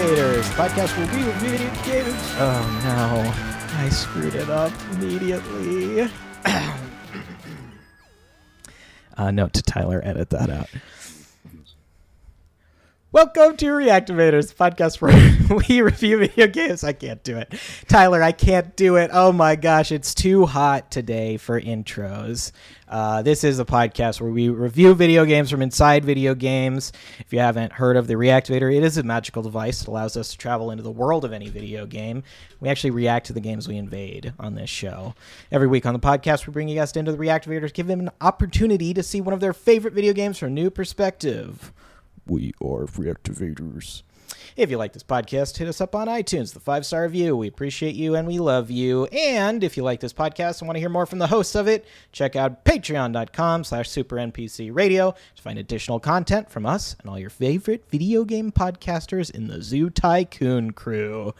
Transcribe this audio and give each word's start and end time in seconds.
Podcast 0.00 0.96
where 0.96 1.06
we 1.14 1.22
review 1.24 1.58
video 1.58 1.74
games. 1.84 2.16
Oh 2.38 2.64
no, 2.84 3.30
I 3.78 3.90
screwed 3.90 4.34
it 4.34 4.48
up 4.48 4.72
immediately. 4.92 6.00
uh, 9.18 9.30
note 9.30 9.52
to 9.52 9.62
Tyler, 9.62 10.00
edit 10.02 10.30
that 10.30 10.48
out. 10.48 10.70
Welcome 13.12 13.56
to 13.56 13.66
Reactivators, 13.66 14.54
podcast 14.54 15.00
where 15.00 15.58
we 15.68 15.82
review 15.82 16.18
video 16.18 16.46
games. 16.46 16.84
I 16.84 16.92
can't 16.92 17.20
do 17.24 17.38
it. 17.38 17.52
Tyler, 17.88 18.22
I 18.22 18.30
can't 18.30 18.76
do 18.76 18.94
it. 18.94 19.10
Oh 19.12 19.32
my 19.32 19.56
gosh, 19.56 19.90
it's 19.90 20.14
too 20.14 20.46
hot 20.46 20.92
today 20.92 21.36
for 21.36 21.60
intros. 21.60 22.52
Uh, 22.86 23.20
this 23.22 23.42
is 23.42 23.58
a 23.58 23.64
podcast 23.64 24.20
where 24.20 24.30
we 24.30 24.48
review 24.48 24.94
video 24.94 25.24
games 25.24 25.50
from 25.50 25.60
inside 25.60 26.04
video 26.04 26.36
games. 26.36 26.92
If 27.18 27.32
you 27.32 27.40
haven't 27.40 27.72
heard 27.72 27.96
of 27.96 28.06
the 28.06 28.14
Reactivator, 28.14 28.72
it 28.72 28.84
is 28.84 28.96
a 28.96 29.02
magical 29.02 29.42
device 29.42 29.80
that 29.80 29.88
allows 29.88 30.16
us 30.16 30.30
to 30.30 30.38
travel 30.38 30.70
into 30.70 30.84
the 30.84 30.92
world 30.92 31.24
of 31.24 31.32
any 31.32 31.48
video 31.48 31.86
game. 31.86 32.22
We 32.60 32.68
actually 32.68 32.92
react 32.92 33.26
to 33.26 33.32
the 33.32 33.40
games 33.40 33.66
we 33.66 33.76
invade 33.76 34.34
on 34.38 34.54
this 34.54 34.70
show. 34.70 35.16
Every 35.50 35.66
week 35.66 35.84
on 35.84 35.94
the 35.94 35.98
podcast, 35.98 36.46
we 36.46 36.52
bring 36.52 36.70
a 36.70 36.74
guest 36.74 36.96
into 36.96 37.10
the 37.10 37.18
Reactivator 37.18 37.66
to 37.66 37.72
give 37.72 37.88
them 37.88 37.98
an 37.98 38.10
opportunity 38.20 38.94
to 38.94 39.02
see 39.02 39.20
one 39.20 39.34
of 39.34 39.40
their 39.40 39.52
favorite 39.52 39.94
video 39.94 40.12
games 40.12 40.38
from 40.38 40.50
a 40.50 40.52
new 40.52 40.70
perspective. 40.70 41.72
We 42.30 42.54
are 42.62 42.86
Reactivators. 42.86 44.04
If 44.54 44.70
you 44.70 44.78
like 44.78 44.92
this 44.92 45.02
podcast, 45.02 45.56
hit 45.56 45.66
us 45.66 45.80
up 45.80 45.96
on 45.96 46.06
iTunes, 46.06 46.52
the 46.52 46.60
five 46.60 46.86
star 46.86 47.02
review. 47.02 47.36
We 47.36 47.48
appreciate 47.48 47.96
you 47.96 48.14
and 48.14 48.28
we 48.28 48.38
love 48.38 48.70
you. 48.70 49.06
And 49.06 49.64
if 49.64 49.76
you 49.76 49.82
like 49.82 49.98
this 49.98 50.12
podcast 50.12 50.60
and 50.60 50.68
want 50.68 50.76
to 50.76 50.80
hear 50.80 50.88
more 50.88 51.06
from 51.06 51.18
the 51.18 51.26
hosts 51.26 51.56
of 51.56 51.66
it, 51.66 51.84
check 52.12 52.36
out 52.36 52.64
patreon.com 52.64 53.64
slash 53.64 53.90
super 53.90 54.14
NPC 54.14 54.72
radio 54.72 55.12
to 55.34 55.42
find 55.42 55.58
additional 55.58 55.98
content 55.98 56.48
from 56.48 56.66
us 56.66 56.94
and 57.00 57.10
all 57.10 57.18
your 57.18 57.30
favorite 57.30 57.86
video 57.90 58.22
game 58.22 58.52
podcasters 58.52 59.32
in 59.32 59.48
the 59.48 59.60
Zoo 59.60 59.90
Tycoon 59.90 60.70
crew. 60.70 61.34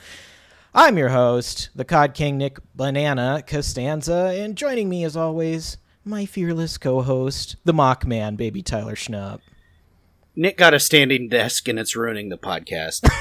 I'm 0.75 0.99
your 0.99 1.11
host, 1.11 1.71
the 1.73 1.85
Cod 1.85 2.15
King 2.15 2.37
Nick 2.37 2.59
Banana 2.75 3.45
Costanza, 3.47 4.35
and 4.37 4.57
joining 4.57 4.89
me 4.89 5.05
as 5.05 5.17
always, 5.17 5.77
my 6.05 6.27
fearless 6.27 6.79
co-host, 6.79 7.55
the 7.63 7.73
Mock 7.73 8.05
Man, 8.05 8.35
Baby 8.35 8.61
Tyler 8.61 8.97
Schnupp. 8.97 9.39
Nick 10.37 10.57
got 10.57 10.75
a 10.75 10.81
standing 10.81 11.29
desk 11.29 11.69
and 11.69 11.79
it's 11.79 11.97
ruining 11.97 12.29
the 12.29 12.39
podcast. 12.39 13.09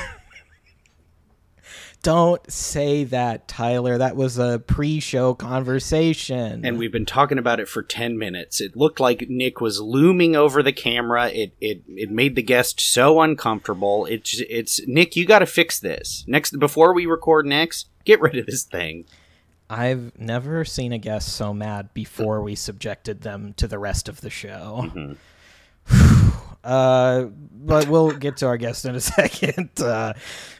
Don't 2.01 2.49
say 2.49 3.03
that, 3.05 3.49
Tyler. 3.49 3.97
That 3.97 4.15
was 4.15 4.37
a 4.37 4.59
pre-show 4.65 5.33
conversation. 5.33 6.65
and 6.65 6.77
we've 6.77 6.93
been 6.93 7.05
talking 7.05 7.37
about 7.37 7.59
it 7.59 7.67
for 7.67 7.83
10 7.83 8.17
minutes. 8.17 8.61
It 8.61 8.77
looked 8.77 9.01
like 9.01 9.27
Nick 9.27 9.59
was 9.59 9.81
looming 9.81 10.33
over 10.33 10.63
the 10.63 10.71
camera. 10.71 11.27
It 11.27 11.55
it, 11.59 11.83
it 11.87 12.09
made 12.09 12.35
the 12.35 12.41
guest 12.41 12.79
so 12.79 13.19
uncomfortable. 13.19 14.05
It's 14.05 14.41
it's 14.49 14.79
Nick, 14.87 15.17
you 15.17 15.25
got 15.25 15.39
to 15.39 15.45
fix 15.45 15.77
this. 15.77 16.23
Next 16.25 16.57
before 16.57 16.93
we 16.93 17.05
record 17.05 17.45
next, 17.45 17.89
get 18.05 18.21
rid 18.21 18.37
of 18.37 18.45
this 18.45 18.63
thing. 18.63 19.03
I've 19.69 20.17
never 20.17 20.63
seen 20.63 20.93
a 20.93 20.97
guest 20.97 21.35
so 21.35 21.53
mad 21.53 21.93
before 21.93 22.41
we 22.41 22.55
subjected 22.55 23.21
them 23.21 23.53
to 23.57 23.67
the 23.67 23.77
rest 23.77 24.07
of 24.07 24.21
the 24.21 24.29
show. 24.29 24.89
Mm-hmm. 24.95 26.19
uh, 26.63 27.23
but 27.53 27.87
we'll 27.87 28.11
get 28.11 28.37
to 28.37 28.47
our 28.47 28.57
guest 28.57 28.85
in 28.85 28.95
a 28.95 28.99
second. 29.01 29.69
Uh, 29.79 30.13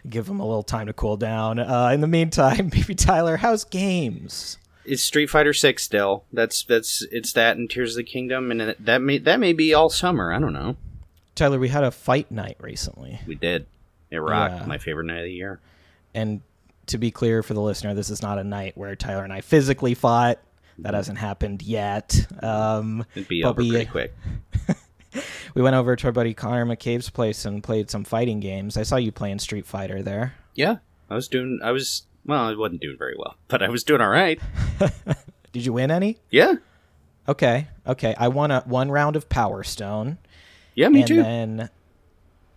give 0.09 0.25
them 0.25 0.39
a 0.39 0.45
little 0.45 0.63
time 0.63 0.87
to 0.87 0.93
cool 0.93 1.17
down. 1.17 1.59
Uh, 1.59 1.89
in 1.93 2.01
the 2.01 2.07
meantime, 2.07 2.69
maybe 2.73 2.95
Tyler, 2.95 3.37
how's 3.37 3.63
games? 3.63 4.57
It's 4.85 5.03
Street 5.03 5.27
Fighter 5.29 5.53
6 5.53 5.83
still. 5.83 6.23
That's 6.33 6.63
that's 6.63 7.05
it's 7.11 7.31
that 7.33 7.57
and 7.57 7.69
Tears 7.69 7.91
of 7.91 7.97
the 7.97 8.03
Kingdom 8.03 8.49
and 8.49 8.75
that 8.79 9.01
may 9.01 9.19
that 9.19 9.39
may 9.39 9.53
be 9.53 9.73
all 9.73 9.89
summer. 9.89 10.33
I 10.33 10.39
don't 10.39 10.53
know. 10.53 10.77
Tyler, 11.35 11.59
we 11.59 11.69
had 11.69 11.83
a 11.83 11.91
fight 11.91 12.31
night 12.31 12.57
recently. 12.59 13.19
We 13.27 13.35
did. 13.35 13.67
It 14.09 14.17
rocked. 14.17 14.55
Yeah. 14.61 14.65
My 14.65 14.77
favorite 14.79 15.05
night 15.05 15.19
of 15.19 15.25
the 15.25 15.31
year. 15.33 15.59
And 16.15 16.41
to 16.87 16.97
be 16.97 17.11
clear 17.11 17.43
for 17.43 17.53
the 17.53 17.61
listener, 17.61 17.93
this 17.93 18.09
is 18.09 18.21
not 18.23 18.39
a 18.39 18.43
night 18.43 18.75
where 18.75 18.95
Tyler 18.95 19.23
and 19.23 19.31
I 19.31 19.41
physically 19.41 19.93
fought. 19.93 20.39
That 20.79 20.93
hasn't 20.95 21.19
happened 21.19 21.61
yet. 21.61 22.25
Um, 22.41 23.05
It'd 23.13 23.27
be 23.27 23.43
over 23.43 23.61
we- 23.61 23.69
pretty 23.69 23.85
quick. 23.85 24.13
we 25.53 25.61
went 25.61 25.75
over 25.75 25.95
to 25.95 26.07
our 26.07 26.11
buddy 26.13 26.33
Connor 26.33 26.65
McCabe's 26.65 27.09
place 27.09 27.45
and 27.45 27.63
played 27.63 27.89
some 27.89 28.03
fighting 28.03 28.39
games. 28.39 28.77
I 28.77 28.83
saw 28.83 28.95
you 28.97 29.11
playing 29.11 29.39
Street 29.39 29.65
Fighter 29.65 30.01
there. 30.01 30.35
Yeah. 30.55 30.77
I 31.09 31.15
was 31.15 31.27
doing 31.27 31.59
I 31.63 31.71
was 31.71 32.03
well, 32.25 32.43
I 32.45 32.55
wasn't 32.55 32.81
doing 32.81 32.97
very 32.97 33.15
well, 33.17 33.35
but 33.47 33.63
I 33.63 33.69
was 33.69 33.83
doing 33.83 34.01
all 34.01 34.09
right. 34.09 34.39
Did 35.51 35.65
you 35.65 35.73
win 35.73 35.89
any? 35.91 36.17
Yeah. 36.29 36.55
Okay, 37.27 37.67
okay. 37.87 38.15
I 38.17 38.27
won 38.27 38.51
a 38.51 38.61
one 38.61 38.91
round 38.91 39.15
of 39.15 39.29
Power 39.29 39.63
Stone, 39.63 40.17
Yeah, 40.75 40.89
me 40.89 40.99
and 40.99 41.07
too. 41.07 41.23
then 41.23 41.69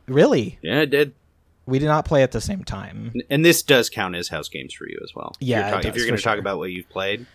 really, 0.06 0.58
Yeah, 0.62 0.81
it 0.81 0.91
did. 0.91 1.14
we 1.66 1.78
did 1.78 1.86
not 1.86 2.04
play 2.04 2.22
at 2.22 2.32
the 2.32 2.41
same 2.41 2.64
time. 2.64 3.12
And 3.31 3.44
this 3.44 3.62
does 3.62 3.88
count 3.91 4.14
as 4.14 4.28
house 4.28 4.48
games 4.48 4.72
for 4.75 4.88
you 4.88 4.98
as 5.04 5.14
well. 5.14 5.32
If 5.41 5.47
Yeah, 5.47 5.69
you're 5.70 5.78
it 5.78 5.82
ta- 5.82 5.88
if 5.88 5.97
you're 5.97 6.06
going 6.06 6.16
to 6.16 6.22
talk 6.22 6.38
about 6.38 6.58
what 6.58 6.70
you've 6.70 6.88
played, 6.88 7.26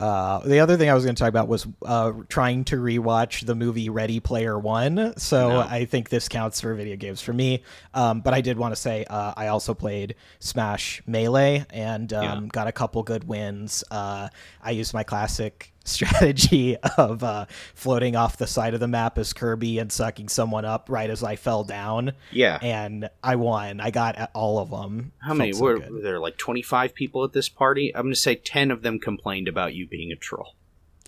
Uh, 0.00 0.40
the 0.40 0.60
other 0.60 0.76
thing 0.76 0.90
I 0.90 0.94
was 0.94 1.04
going 1.04 1.14
to 1.14 1.20
talk 1.20 1.28
about 1.28 1.46
was 1.48 1.66
uh, 1.84 2.12
trying 2.28 2.64
to 2.66 2.76
rewatch 2.76 3.46
the 3.46 3.54
movie 3.54 3.88
Ready 3.90 4.18
Player 4.20 4.58
One. 4.58 5.14
So 5.18 5.48
No. 5.50 5.60
I 5.60 5.84
think 5.84 6.08
this 6.08 6.28
counts 6.28 6.60
for 6.60 6.74
video 6.74 6.96
games 6.96 7.20
for 7.20 7.32
me. 7.32 7.62
Um, 7.94 8.20
but 8.20 8.34
I 8.34 8.40
did 8.40 8.58
want 8.58 8.74
to 8.74 8.80
say 8.80 9.04
uh, 9.08 9.34
I 9.36 9.48
also 9.48 9.74
played 9.74 10.14
Smash 10.40 11.02
Melee 11.06 11.64
and 11.70 12.12
um, 12.12 12.44
Yeah. 12.44 12.48
got 12.50 12.66
a 12.66 12.72
couple 12.72 13.02
good 13.02 13.24
wins. 13.24 13.84
Uh, 13.90 14.28
I 14.62 14.70
used 14.72 14.94
my 14.94 15.04
classic 15.04 15.72
strategy 15.84 16.76
of 16.98 17.22
uh, 17.22 17.46
floating 17.74 18.16
off 18.16 18.36
the 18.36 18.46
side 18.46 18.74
of 18.74 18.80
the 18.80 18.88
map 18.88 19.18
as 19.18 19.32
Kirby 19.32 19.78
and 19.78 19.92
sucking 19.92 20.28
someone 20.28 20.64
up 20.64 20.88
right 20.88 21.08
as 21.10 21.22
I 21.22 21.36
fell 21.36 21.62
down. 21.64 22.12
yeah. 22.32 22.58
And 22.62 23.08
I 23.22 23.36
won. 23.36 23.80
I 23.80 23.90
got 23.90 24.30
all 24.34 24.58
of 24.58 24.70
them. 24.70 25.12
How 25.18 25.34
many 25.34 25.52
so 25.52 25.62
were, 25.62 25.78
were 25.78 26.00
there? 26.00 26.18
Like 26.18 26.36
25 26.38 26.94
people 26.94 27.24
at 27.24 27.32
this 27.32 27.48
party. 27.48 27.94
I'm 27.94 28.02
going 28.02 28.14
to 28.14 28.20
say 28.20 28.34
10 28.34 28.70
of 28.70 28.82
them 28.82 28.98
complained 28.98 29.46
about 29.48 29.74
you 29.74 29.86
being 29.86 30.10
a 30.10 30.16
troll. 30.16 30.54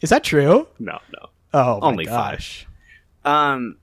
Is 0.03 0.11
that 0.11 0.25
true? 0.25 0.69
No, 0.79 0.99
no. 1.13 1.31
Oh, 1.55 1.81
my 1.81 1.87
Only 1.87 2.05
five. 2.07 2.37
gosh. 2.39 2.67
Um. 3.25 3.79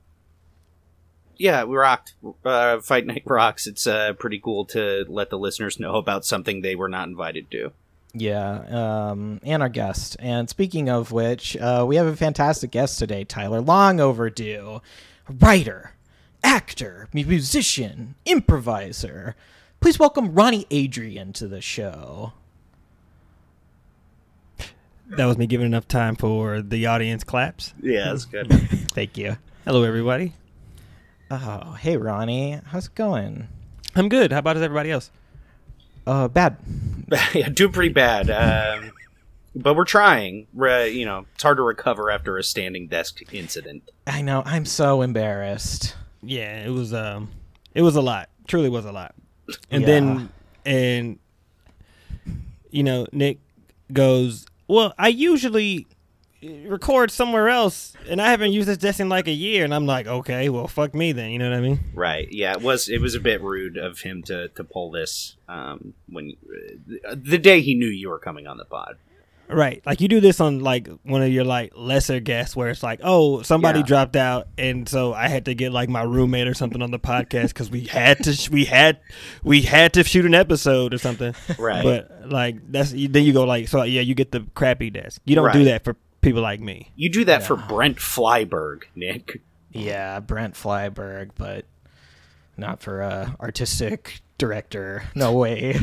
Yeah, 1.35 1.63
we 1.63 1.75
rocked. 1.75 2.13
Uh, 2.45 2.79
Fight 2.79 3.07
Night 3.07 3.23
rocks. 3.25 3.65
It's 3.65 3.87
uh, 3.87 4.13
pretty 4.13 4.39
cool 4.39 4.65
to 4.65 5.03
let 5.09 5.31
the 5.31 5.37
listeners 5.39 5.79
know 5.79 5.95
about 5.95 6.23
something 6.25 6.61
they 6.61 6.75
were 6.75 6.87
not 6.87 7.07
invited 7.07 7.49
to. 7.51 7.71
Yeah, 8.15 9.09
um, 9.09 9.39
and 9.43 9.63
our 9.63 9.69
guest. 9.69 10.15
And 10.19 10.47
speaking 10.47 10.87
of 10.87 11.11
which, 11.11 11.57
uh, 11.57 11.83
we 11.87 11.95
have 11.95 12.05
a 12.05 12.15
fantastic 12.15 12.69
guest 12.69 12.99
today, 12.99 13.23
Tyler. 13.23 13.59
Long 13.59 13.99
overdue. 13.99 14.81
Writer, 15.27 15.93
actor, 16.43 17.07
musician, 17.11 18.13
improviser. 18.25 19.35
Please 19.79 19.97
welcome 19.97 20.33
Ronnie 20.35 20.67
Adrian 20.69 21.33
to 21.33 21.47
the 21.47 21.59
show. 21.59 22.33
That 25.07 25.25
was 25.25 25.37
me 25.37 25.47
giving 25.47 25.65
enough 25.65 25.87
time 25.87 26.15
for 26.15 26.61
the 26.61 26.85
audience 26.85 27.23
claps. 27.23 27.73
Yeah, 27.81 28.05
that's 28.05 28.25
good. 28.25 28.47
Thank 28.91 29.17
you. 29.17 29.37
Hello, 29.65 29.83
everybody. 29.83 30.33
Oh, 31.31 31.71
hey, 31.79 31.97
Ronnie. 31.97 32.59
How's 32.67 32.87
it 32.87 32.95
going? 32.95 33.47
I'm 33.95 34.07
good. 34.07 34.31
How 34.31 34.39
about 34.39 34.57
everybody 34.57 34.91
else? 34.91 35.09
Uh, 36.05 36.27
bad. 36.27 36.57
yeah, 37.33 37.49
doing 37.49 37.71
pretty 37.71 37.93
bad. 37.93 38.29
Um, 38.29 38.91
but 39.55 39.75
we're 39.75 39.85
trying. 39.85 40.47
Re- 40.53 40.89
you 40.89 41.05
know, 41.05 41.25
it's 41.33 41.43
hard 41.43 41.57
to 41.57 41.63
recover 41.63 42.09
after 42.11 42.37
a 42.37 42.43
standing 42.43 42.87
desk 42.87 43.21
incident. 43.33 43.89
I 44.07 44.21
know. 44.21 44.43
I'm 44.45 44.65
so 44.65 45.01
embarrassed. 45.01 45.95
Yeah, 46.21 46.65
it 46.65 46.69
was 46.69 46.93
um, 46.93 47.29
it 47.73 47.81
was 47.81 47.95
a 47.95 48.01
lot. 48.01 48.29
Truly 48.47 48.69
was 48.69 48.85
a 48.85 48.91
lot. 48.91 49.15
And 49.69 49.81
Yeah. 49.81 49.87
then 49.87 50.29
and 50.65 51.19
you 52.71 52.83
know, 52.83 53.05
Nick 53.11 53.39
goes, 53.91 54.45
"Well, 54.67 54.93
I 54.97 55.09
usually 55.09 55.85
record 56.67 57.11
somewhere 57.11 57.49
else, 57.49 57.93
and 58.09 58.21
I 58.21 58.29
haven't 58.31 58.51
used 58.51 58.67
this 58.67 58.77
desk 58.77 58.99
in 58.99 59.09
like 59.09 59.27
a 59.27 59.31
year." 59.31 59.63
And 59.63 59.73
I'm 59.73 59.85
like, 59.85 60.07
"Okay, 60.07 60.49
well, 60.49 60.67
fuck 60.67 60.93
me 60.93 61.11
then." 61.11 61.31
You 61.31 61.39
know 61.39 61.49
what 61.49 61.57
I 61.57 61.61
mean? 61.61 61.79
Right. 61.93 62.27
Yeah, 62.31 62.53
it 62.53 62.61
was 62.61 62.89
it 62.89 62.99
was 63.01 63.15
a 63.15 63.19
bit 63.19 63.41
rude 63.41 63.77
of 63.77 63.99
him 64.01 64.23
to 64.23 64.49
to 64.49 64.63
pull 64.63 64.91
this 64.91 65.35
um 65.47 65.93
when 66.07 66.33
uh, 67.09 67.15
the 67.17 67.37
day 67.37 67.61
he 67.61 67.75
knew 67.75 67.87
you 67.87 68.09
were 68.09 68.19
coming 68.19 68.47
on 68.47 68.57
the 68.57 68.65
pod. 68.65 68.97
Right. 69.49 69.83
Like 69.85 69.99
you 69.99 70.07
do 70.07 70.21
this 70.21 70.39
on 70.39 70.61
like 70.61 70.87
one 71.03 71.21
of 71.21 71.29
your 71.31 71.43
like 71.43 71.73
lesser 71.75 72.21
guests 72.21 72.55
where 72.55 72.69
it's 72.69 72.81
like, 72.81 73.01
oh, 73.03 73.41
somebody 73.43 73.79
Yeah. 73.79 73.85
dropped 73.85 74.15
out 74.15 74.47
and 74.57 74.87
so 74.87 75.13
I 75.13 75.27
had 75.27 75.45
to 75.45 75.53
get 75.53 75.71
like 75.73 75.89
my 75.89 76.01
roommate 76.01 76.47
or 76.47 76.53
something 76.53 76.81
on 76.81 76.91
the 76.91 76.97
podcast 76.97 77.53
cuz 77.53 77.69
we 77.69 77.81
had 77.81 78.23
to 78.23 78.33
sh- 78.33 78.49
we 78.49 78.65
had 78.65 78.99
we 79.43 79.61
had 79.61 79.93
to 79.93 80.03
shoot 80.05 80.25
an 80.25 80.33
episode 80.33 80.93
or 80.93 80.97
something. 80.97 81.35
Right. 81.59 81.83
But 81.83 82.29
like 82.31 82.71
that's 82.71 82.91
then 82.91 83.23
you 83.25 83.33
go 83.33 83.43
like 83.43 83.67
so 83.67 83.83
yeah, 83.83 84.01
you 84.01 84.15
get 84.15 84.31
the 84.31 84.45
crappy 84.55 84.89
desk. 84.89 85.21
You 85.25 85.35
don't 85.35 85.51
do 85.53 85.65
that 85.65 85.83
for 85.83 85.97
people 86.23 86.41
like 86.41 86.59
me. 86.59 86.91
You 86.95 87.09
do 87.09 87.25
that 87.25 87.43
for 87.43 87.55
Brent 87.55 87.97
Flyberg, 87.97 88.83
Nick. 88.95 89.41
Yeah, 89.71 90.19
Brent 90.19 90.55
Flyberg, 90.55 91.31
but 91.37 91.65
not 92.57 92.81
for 92.81 93.01
a 93.01 93.35
artistic 93.39 94.21
director. 94.37 95.03
No 95.15 95.33
way. 95.33 95.77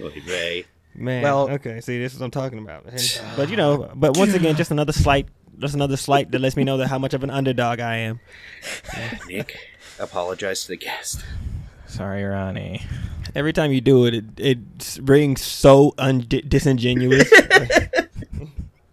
Oy. 0.00 0.64
Man. 0.94 1.22
Well- 1.22 1.48
okay, 1.50 1.80
see 1.80 1.98
this 1.98 2.12
is 2.14 2.18
what 2.20 2.26
I'm 2.26 2.30
talking 2.30 2.58
about. 2.58 2.84
And- 2.86 3.20
but 3.36 3.48
you 3.50 3.56
know, 3.56 3.90
but 3.94 4.16
once 4.16 4.34
again 4.34 4.56
just 4.56 4.70
another 4.70 4.92
slight 4.92 5.28
just 5.58 5.74
another 5.74 5.96
slight 5.98 6.30
that 6.30 6.40
lets 6.40 6.56
me 6.56 6.64
know 6.64 6.78
that 6.78 6.88
how 6.88 6.98
much 6.98 7.12
of 7.12 7.22
an 7.22 7.28
underdog 7.30 7.80
I 7.80 7.96
am. 7.96 8.20
Nick, 9.28 9.58
apologize 9.98 10.62
to 10.62 10.68
the 10.68 10.76
guest. 10.76 11.22
Sorry, 11.86 12.24
Ronnie. 12.24 12.82
Every 13.34 13.52
time 13.52 13.70
you 13.70 13.80
do 13.82 14.06
it, 14.06 14.14
it, 14.14 14.24
it 14.38 14.98
rings 15.02 15.42
so 15.42 15.94
un- 15.98 16.24
disingenuous. 16.28 17.30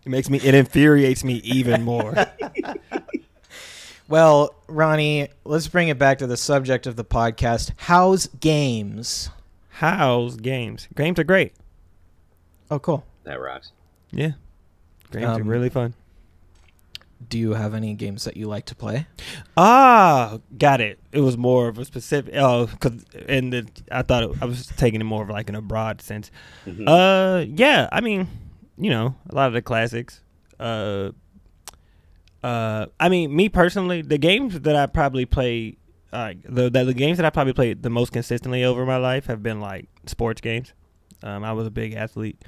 it 0.08 0.10
makes 0.10 0.30
me. 0.30 0.38
It 0.40 0.56
infuriates 0.56 1.24
me 1.26 1.36
even 1.44 1.84
more. 1.84 2.16
Well, 4.10 4.56
Ronnie, 4.70 5.28
let's 5.44 5.68
bring 5.68 5.90
it 5.90 6.00
back 6.00 6.20
to 6.20 6.28
the 6.28 6.38
subject 6.38 6.88
of 6.88 6.96
the 6.96 7.04
podcast. 7.04 7.72
How's 7.76 8.28
games? 8.28 9.30
How's 9.68 10.38
games? 10.38 10.88
Games 10.96 11.20
are 11.20 11.26
great. 11.26 11.52
Oh, 12.72 12.80
cool. 12.80 13.06
That 13.26 13.42
rocks. 13.42 13.74
Yeah, 14.12 14.32
games 15.12 15.26
are 15.26 15.42
Um, 15.42 15.48
really 15.50 15.68
fun. 15.70 15.94
Do 17.28 17.38
you 17.38 17.56
have 17.56 17.74
any 17.74 17.96
games 17.96 18.24
that 18.24 18.38
you 18.38 18.48
like 18.48 18.66
to 18.68 18.76
play? 18.76 19.08
Ah, 19.58 20.40
got 20.58 20.80
it. 20.80 21.00
It 21.12 21.20
was 21.20 21.36
more 21.38 21.68
of 21.68 21.78
a 21.78 21.84
specific. 21.84 22.34
Oh, 22.38 22.70
cause 22.80 23.04
and 23.28 23.52
the 23.52 23.68
I 23.92 24.04
thought 24.04 24.24
it, 24.24 24.32
I 24.42 24.46
was 24.46 24.68
taking 24.68 25.02
it 25.02 25.04
more 25.04 25.24
of 25.24 25.30
like 25.30 25.50
in 25.50 25.56
a 25.56 25.62
broad 25.62 26.02
sense. 26.02 26.32
Mhm. 26.66 26.88
Uh, 26.88 27.44
yeah. 27.50 27.90
I 27.92 28.00
mean, 28.00 28.30
you 28.78 28.90
know, 28.90 29.16
a 29.30 29.36
lot 29.36 29.48
of 29.48 29.54
the 29.54 29.62
classics. 29.62 30.22
Uh, 30.60 31.12
uh, 32.44 32.86
I 33.00 33.10
mean, 33.10 33.36
me 33.36 33.50
personally, 33.50 34.02
the 34.02 34.18
games 34.18 34.60
that 34.62 34.76
I 34.76 34.86
probably 34.86 35.26
play, 35.26 35.78
uh, 36.14 36.34
the, 36.46 36.70
the 36.70 36.86
the 36.86 36.94
games 36.94 37.18
that 37.18 37.26
I 37.26 37.30
probably 37.30 37.54
played 37.54 37.84
the 37.84 37.90
most 37.90 38.12
consistently 38.12 38.64
over 38.64 38.86
my 38.86 38.98
life 38.98 39.26
have 39.26 39.42
been 39.44 39.60
like 39.60 39.88
sports 40.06 40.42
games. 40.42 40.74
Um, 41.24 41.44
I 41.44 41.54
was 41.54 41.66
a 41.68 41.72
big 41.72 41.94
athlete 41.94 42.44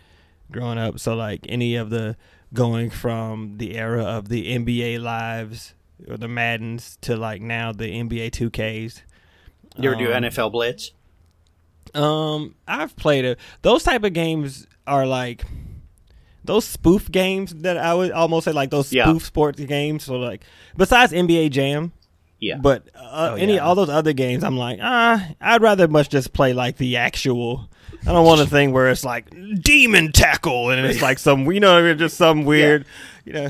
growing 0.51 0.77
up, 0.77 0.99
so 0.99 1.15
like 1.15 1.45
any 1.49 1.75
of 1.75 1.89
the 1.89 2.15
going 2.53 2.89
from 2.89 3.57
the 3.57 3.75
era 3.75 4.03
of 4.03 4.29
the 4.29 4.55
NBA 4.57 4.99
lives 5.01 5.73
or 6.07 6.17
the 6.17 6.27
Maddens 6.27 6.97
to 7.01 7.15
like 7.15 7.41
now 7.41 7.71
the 7.71 7.85
NBA 7.85 8.31
2Ks. 8.31 9.01
You 9.77 9.91
ever 9.91 9.99
do 9.99 10.13
Um, 10.13 10.23
NFL 10.23 10.51
Blitz? 10.51 10.91
um, 11.95 12.55
I've 12.67 12.95
played 12.95 13.25
it. 13.25 13.39
Those 13.63 13.83
type 13.83 14.03
of 14.03 14.13
games 14.13 14.67
are 14.85 15.05
like 15.07 15.43
those 16.43 16.65
spoof 16.65 17.11
games 17.11 17.53
that 17.55 17.77
I 17.77 17.93
would 17.93 18.11
almost 18.11 18.45
say 18.45 18.51
like 18.51 18.69
those 18.71 18.87
spoof 18.87 18.95
Yeah. 19.05 19.17
sports 19.19 19.59
games. 19.61 20.03
So 20.05 20.15
like 20.17 20.43
besides 20.77 21.11
NBA 21.13 21.49
Jam, 21.51 21.91
Yeah. 22.39 22.57
but 22.57 22.87
uh, 22.95 23.31
Oh, 23.31 23.35
any 23.35 23.55
yeah. 23.55 23.59
all 23.65 23.75
those 23.75 23.89
other 23.89 24.13
games, 24.13 24.43
I'm 24.43 24.57
like, 24.57 24.79
ah, 24.81 25.27
I'd 25.41 25.61
rather 25.61 25.87
much 25.87 26.09
just 26.09 26.33
play 26.33 26.53
like 26.53 26.77
the 26.77 26.97
actual. 26.97 27.69
I 28.07 28.13
don't 28.13 28.25
want 28.25 28.39
a 28.41 28.45
thing 28.45 28.71
where 28.71 28.87
it's 28.89 29.03
like 29.03 29.29
demon 29.61 30.11
tackle 30.13 30.69
and 30.69 30.85
it's 30.85 31.01
like 31.01 31.19
some, 31.19 31.51
you 31.51 31.59
know, 31.59 31.93
just 31.93 32.15
some 32.17 32.45
weird, 32.45 32.85
you 33.25 33.33
know. 33.33 33.49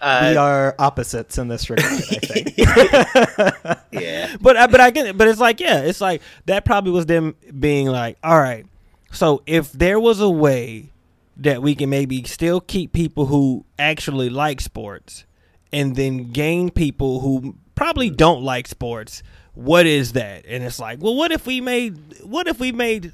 Uh, 0.00 0.28
we 0.30 0.36
are 0.36 0.74
opposites 0.78 1.38
in 1.38 1.48
this 1.48 1.68
regard, 1.70 1.90
I 1.92 1.96
think. 1.96 2.56
yeah. 3.90 4.36
but 4.40 4.56
I, 4.56 4.66
but 4.66 4.80
I 4.80 4.90
get 4.90 5.06
it. 5.06 5.16
But 5.18 5.28
it's 5.28 5.40
like, 5.40 5.60
yeah, 5.60 5.80
it's 5.80 6.00
like 6.00 6.22
that 6.46 6.64
probably 6.64 6.92
was 6.92 7.06
them 7.06 7.34
being 7.58 7.88
like, 7.88 8.18
all 8.22 8.38
right. 8.38 8.66
So 9.12 9.42
if 9.46 9.72
there 9.72 9.98
was 9.98 10.20
a 10.20 10.28
way 10.28 10.90
that 11.38 11.62
we 11.62 11.74
can 11.74 11.88
maybe 11.88 12.24
still 12.24 12.60
keep 12.60 12.92
people 12.92 13.26
who 13.26 13.64
actually 13.78 14.28
like 14.28 14.60
sports, 14.60 15.24
and 15.72 15.96
then 15.96 16.32
gain 16.32 16.70
people 16.70 17.20
who 17.20 17.56
probably 17.74 18.10
don't 18.10 18.42
like 18.42 18.66
sports, 18.66 19.22
what 19.54 19.86
is 19.86 20.12
that? 20.14 20.44
And 20.48 20.64
it's 20.64 20.78
like, 20.80 21.00
well, 21.00 21.14
what 21.14 21.30
if 21.30 21.46
we 21.46 21.60
made, 21.60 21.96
what 22.22 22.48
if 22.48 22.58
we 22.58 22.72
made 22.72 23.12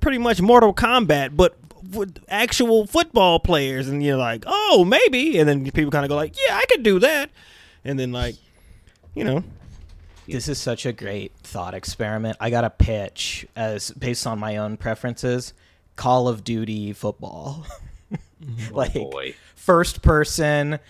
pretty 0.00 0.18
much 0.18 0.40
Mortal 0.40 0.74
Kombat, 0.74 1.36
but 1.36 1.56
with 1.92 2.18
actual 2.28 2.86
football 2.86 3.38
players? 3.38 3.88
And 3.88 4.02
you're 4.02 4.16
like, 4.16 4.44
oh, 4.46 4.84
maybe. 4.84 5.38
And 5.38 5.48
then 5.48 5.70
people 5.70 5.90
kind 5.90 6.04
of 6.04 6.08
go 6.08 6.16
like, 6.16 6.34
yeah, 6.36 6.56
I 6.56 6.64
could 6.66 6.82
do 6.82 6.98
that. 7.00 7.30
And 7.84 7.98
then 7.98 8.10
like, 8.10 8.36
you 9.14 9.24
know, 9.24 9.44
This 10.26 10.48
is 10.48 10.58
such 10.58 10.86
a 10.86 10.92
great 10.92 11.32
thought 11.42 11.74
experiment. 11.74 12.36
I 12.40 12.50
got 12.50 12.64
a 12.64 12.70
pitch 12.70 13.46
as 13.56 13.90
based 13.90 14.26
on 14.26 14.38
my 14.38 14.56
own 14.56 14.76
preferences. 14.76 15.52
Call 15.96 16.28
of 16.28 16.44
Duty 16.44 16.92
football. 16.92 17.66
Mm-hmm. 18.44 18.74
like 18.74 18.96
oh, 18.96 19.08
Boy. 19.08 19.34
first 19.54 20.02
person 20.02 20.80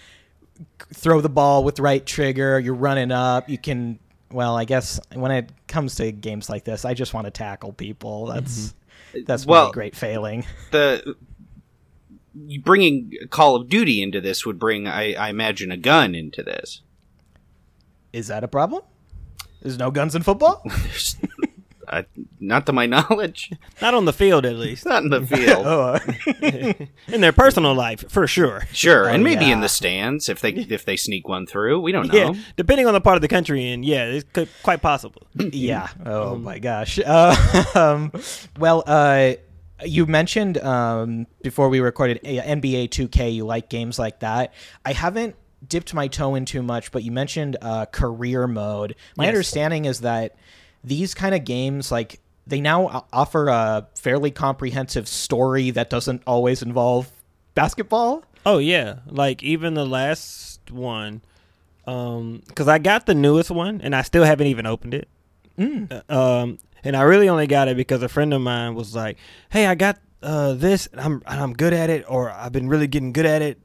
throw 0.94 1.20
the 1.20 1.28
ball 1.28 1.64
with 1.64 1.80
right 1.80 2.04
trigger, 2.04 2.58
you're 2.58 2.72
running 2.74 3.12
up, 3.12 3.50
you 3.50 3.58
can 3.58 3.98
well, 4.30 4.56
I 4.56 4.64
guess 4.64 4.98
when 5.12 5.30
it 5.30 5.50
comes 5.68 5.96
to 5.96 6.10
games 6.10 6.48
like 6.48 6.64
this, 6.64 6.86
I 6.86 6.94
just 6.94 7.12
want 7.12 7.26
to 7.26 7.30
tackle 7.30 7.72
people. 7.74 8.24
Mm-hmm. 8.26 8.34
That's 8.34 8.74
uh, 9.14 9.18
that's 9.26 9.46
Well- 9.46 9.66
my 9.66 9.72
great 9.72 9.94
failing. 9.94 10.46
The 10.70 11.16
bringing 12.60 13.12
Call 13.28 13.56
of 13.56 13.68
Duty 13.68 14.02
into 14.02 14.20
this 14.22 14.46
would 14.46 14.58
bring, 14.58 14.88
I, 14.88 15.12
I 15.12 15.28
imagine, 15.28 15.70
a 15.70 15.76
gun 15.76 16.14
into 16.14 16.42
this. 16.42 16.80
Is 18.14 18.28
that 18.28 18.42
a 18.42 18.48
problem? 18.48 18.82
There's 19.60 19.78
no 19.78 19.90
guns 19.90 20.14
in 20.14 20.22
football? 20.22 20.64
There's, 21.90 22.04
uh, 22.04 22.22
not 22.40 22.66
to 22.66 22.72
my 22.72 22.86
knowledge. 22.94 23.50
not 23.80 23.94
on 23.94 24.04
the 24.04 24.12
field 24.12 24.46
at 24.46 24.56
least. 24.56 24.86
Not 24.86 25.02
in 25.04 25.10
the 25.10 25.26
field. 25.26 25.66
oh, 25.66 25.98
in 27.12 27.20
their 27.20 27.32
personal 27.32 27.74
life 27.74 28.04
for 28.10 28.26
sure. 28.26 28.66
Sure, 28.72 29.06
Oh, 29.08 29.12
and 29.12 29.24
maybe 29.24 29.46
yeah. 29.46 29.52
in 29.54 29.60
the 29.60 29.68
stands 29.68 30.28
if 30.28 30.40
they 30.40 30.50
if 30.50 30.84
they 30.84 30.96
sneak 30.96 31.28
one 31.28 31.46
through. 31.46 31.80
We 31.80 31.92
don't 31.92 32.08
know. 32.12 32.32
Yeah, 32.32 32.34
depending 32.56 32.86
on 32.86 32.94
the 32.94 33.00
part 33.00 33.16
of 33.16 33.22
the 33.22 33.28
country, 33.28 33.70
and 33.70 33.84
yeah, 33.84 34.04
it's 34.04 34.28
could, 34.32 34.48
quite 34.62 34.82
possible. 34.82 35.26
yeah. 35.34 35.88
Oh 36.04 36.36
my 36.36 36.58
gosh. 36.58 36.98
Uh, 37.04 37.64
um, 37.74 38.12
well, 38.58 38.82
uh, 38.86 39.32
you 39.84 40.06
mentioned 40.06 40.58
um, 40.58 41.26
before 41.42 41.68
we 41.68 41.80
recorded 41.80 42.18
uh, 42.24 42.28
NBA 42.28 42.88
2K. 42.90 43.34
You 43.34 43.44
like 43.44 43.68
games 43.68 43.98
like 43.98 44.20
that. 44.20 44.52
I 44.84 44.92
haven't 44.92 45.34
dipped 45.66 45.94
my 45.94 46.08
toe 46.08 46.34
in 46.34 46.44
too 46.44 46.62
much, 46.62 46.90
but 46.92 47.02
you 47.04 47.12
mentioned 47.12 47.56
uh, 47.62 47.86
career 47.86 48.46
mode. 48.46 48.94
My 49.16 49.24
Yes. 49.24 49.28
understanding 49.30 49.84
is 49.84 50.00
that 50.00 50.34
these 50.84 51.14
kind 51.14 51.34
of 51.34 51.44
games, 51.44 51.90
like 51.92 52.20
they 52.46 52.60
now 52.60 53.06
offer 53.12 53.48
a 53.48 53.86
fairly 53.94 54.30
comprehensive 54.30 55.06
story 55.08 55.70
that 55.70 55.90
doesn't 55.90 56.22
always 56.26 56.62
involve 56.62 57.10
basketball. 57.54 58.24
Oh 58.44 58.58
yeah, 58.58 59.00
like 59.06 59.42
even 59.42 59.74
the 59.74 59.86
last 59.86 60.70
one, 60.70 61.22
um, 61.86 62.42
because 62.48 62.68
I 62.68 62.78
got 62.78 63.06
the 63.06 63.14
newest 63.14 63.50
one 63.50 63.80
and 63.80 63.94
I 63.94 64.02
still 64.02 64.24
haven't 64.24 64.48
even 64.48 64.66
opened 64.66 64.94
it. 64.94 65.08
Uh, 65.58 66.00
Um, 66.08 66.58
and 66.82 66.96
I 66.96 67.02
really 67.02 67.28
only 67.28 67.46
got 67.46 67.68
it 67.68 67.76
because 67.76 68.02
a 68.02 68.08
friend 68.08 68.34
of 68.34 68.40
mine 68.40 68.74
was 68.74 68.94
like, 68.96 69.18
"Hey, 69.50 69.66
I 69.66 69.76
got 69.76 69.98
uh 70.22 70.54
this, 70.54 70.88
and 70.88 71.00
I'm 71.00 71.22
and 71.26 71.40
I'm 71.40 71.52
good 71.52 71.72
at 71.72 71.90
it, 71.90 72.04
or 72.08 72.30
I've 72.30 72.50
been 72.52 72.68
really 72.68 72.88
getting 72.88 73.12
good 73.12 73.26
at 73.26 73.42
it." 73.42 73.60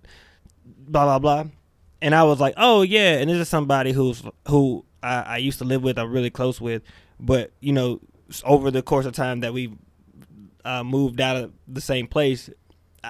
Blah 0.66 1.06
blah 1.06 1.20
blah, 1.20 1.46
and 2.02 2.14
I 2.14 2.24
was 2.24 2.40
like, 2.40 2.54
"Oh 2.58 2.84
yeah," 2.84 3.18
and 3.18 3.30
this 3.30 3.38
is 3.38 3.50
somebody 3.50 3.92
who's 3.94 4.22
who 4.48 4.86
I, 5.02 5.22
I 5.22 5.38
used 5.38 5.58
to 5.60 5.66
live 5.66 5.82
with, 5.82 5.98
I'm 5.98 6.12
really 6.12 6.30
close 6.30 6.62
with, 6.62 6.84
but 7.20 7.52
you 7.60 7.74
know, 7.74 8.00
over 8.44 8.72
the 8.72 8.82
course 8.82 9.06
of 9.06 9.14
time 9.14 9.42
that 9.42 9.54
we 9.54 9.74
uh, 10.66 10.84
moved 10.84 11.22
out 11.22 11.36
of 11.38 11.54
the 11.68 11.82
same 11.82 12.08
place, 12.08 12.50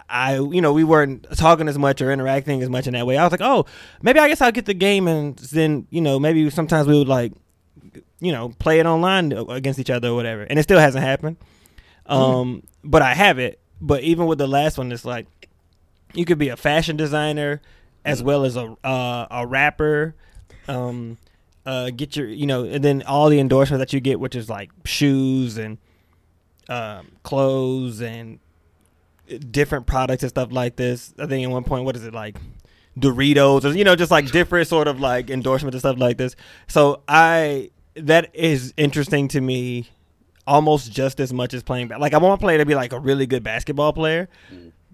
I, 0.10 0.36
you 0.36 0.62
know, 0.62 0.74
we 0.74 0.84
weren't 0.84 1.26
talking 1.38 1.68
as 1.68 1.78
much 1.78 2.02
or 2.02 2.12
interacting 2.12 2.62
as 2.62 2.70
much 2.70 2.88
in 2.88 2.94
that 2.94 3.08
way. 3.08 3.18
I 3.18 3.24
was 3.24 3.32
like, 3.32 3.42
oh, 3.42 3.66
maybe 4.02 4.20
I 4.20 4.28
guess 4.28 4.42
I'll 4.42 4.52
get 4.52 4.66
the 4.66 4.74
game 4.74 5.08
and 5.08 5.38
then, 5.38 5.88
you 5.90 6.02
know, 6.02 6.20
maybe 6.20 6.50
sometimes 6.50 6.88
we 6.88 6.98
would 6.98 7.08
like, 7.08 7.34
you 8.20 8.32
know, 8.32 8.50
play 8.60 8.80
it 8.80 8.86
online 8.86 9.32
against 9.32 9.80
each 9.80 9.90
other 9.90 10.10
or 10.10 10.16
whatever. 10.16 10.44
And 10.44 10.60
it 10.60 10.64
still 10.64 10.80
hasn't 10.80 11.04
happened. 11.04 11.38
Um, 12.06 12.64
but 12.84 13.02
I 13.02 13.14
have 13.14 13.40
it. 13.40 13.60
But 13.82 14.04
even 14.04 14.26
with 14.26 14.38
the 14.38 14.48
last 14.48 14.78
one, 14.78 14.92
it's 14.92 15.06
like 15.06 15.28
you 16.14 16.26
could 16.26 16.38
be 16.38 16.50
a 16.50 16.58
fashion 16.58 16.98
designer 16.98 17.62
as 18.06 18.24
well 18.24 18.44
as 18.46 18.56
a 18.56 18.76
uh, 18.84 19.28
a 19.30 19.46
rapper. 19.46 20.16
Um, 20.68 21.18
uh, 21.68 21.90
get 21.90 22.16
your, 22.16 22.28
you 22.30 22.48
know, 22.48 22.64
and 22.64 22.82
then 22.82 23.04
all 23.04 23.30
the 23.30 23.40
endorsements 23.42 23.82
that 23.82 23.92
you 23.92 24.00
get, 24.00 24.22
which 24.22 24.36
is 24.36 24.50
like 24.50 24.72
shoes 24.86 25.58
and 25.58 25.78
um, 26.70 27.12
clothes 27.24 28.02
and 28.02 28.40
different 29.52 29.86
products 29.86 30.24
and 30.24 30.30
stuff 30.30 30.50
like 30.54 30.78
this. 30.78 31.14
I 31.20 31.26
think 31.26 31.46
at 31.46 31.52
one 31.52 31.66
point, 31.66 31.84
what 31.84 31.98
is 31.98 32.06
it 32.06 32.14
like? 32.14 32.38
Doritos, 32.98 33.66
or 33.66 33.78
you 33.78 33.84
know, 33.84 33.96
just 33.96 34.10
like 34.10 34.32
different 34.32 34.68
sort 34.68 34.88
of 34.88 35.00
like 35.00 35.30
endorsements 35.30 35.76
and 35.76 35.82
stuff 35.82 36.00
like 36.00 36.18
this. 36.18 36.36
So 36.68 37.04
I 37.08 37.70
that 37.96 38.34
is 38.34 38.74
interesting 38.76 39.28
to 39.28 39.42
me, 39.42 39.90
almost 40.48 40.92
just 40.92 41.20
as 41.20 41.32
much 41.32 41.54
as 41.54 41.62
playing. 41.62 41.90
Like 41.90 42.16
I 42.16 42.18
want 42.18 42.42
a 42.42 42.44
player 42.44 42.58
to 42.58 42.66
be 42.66 42.74
like 42.74 42.94
a 42.94 43.00
really 43.00 43.28
good 43.28 43.44
basketball 43.44 43.94
player, 43.94 44.30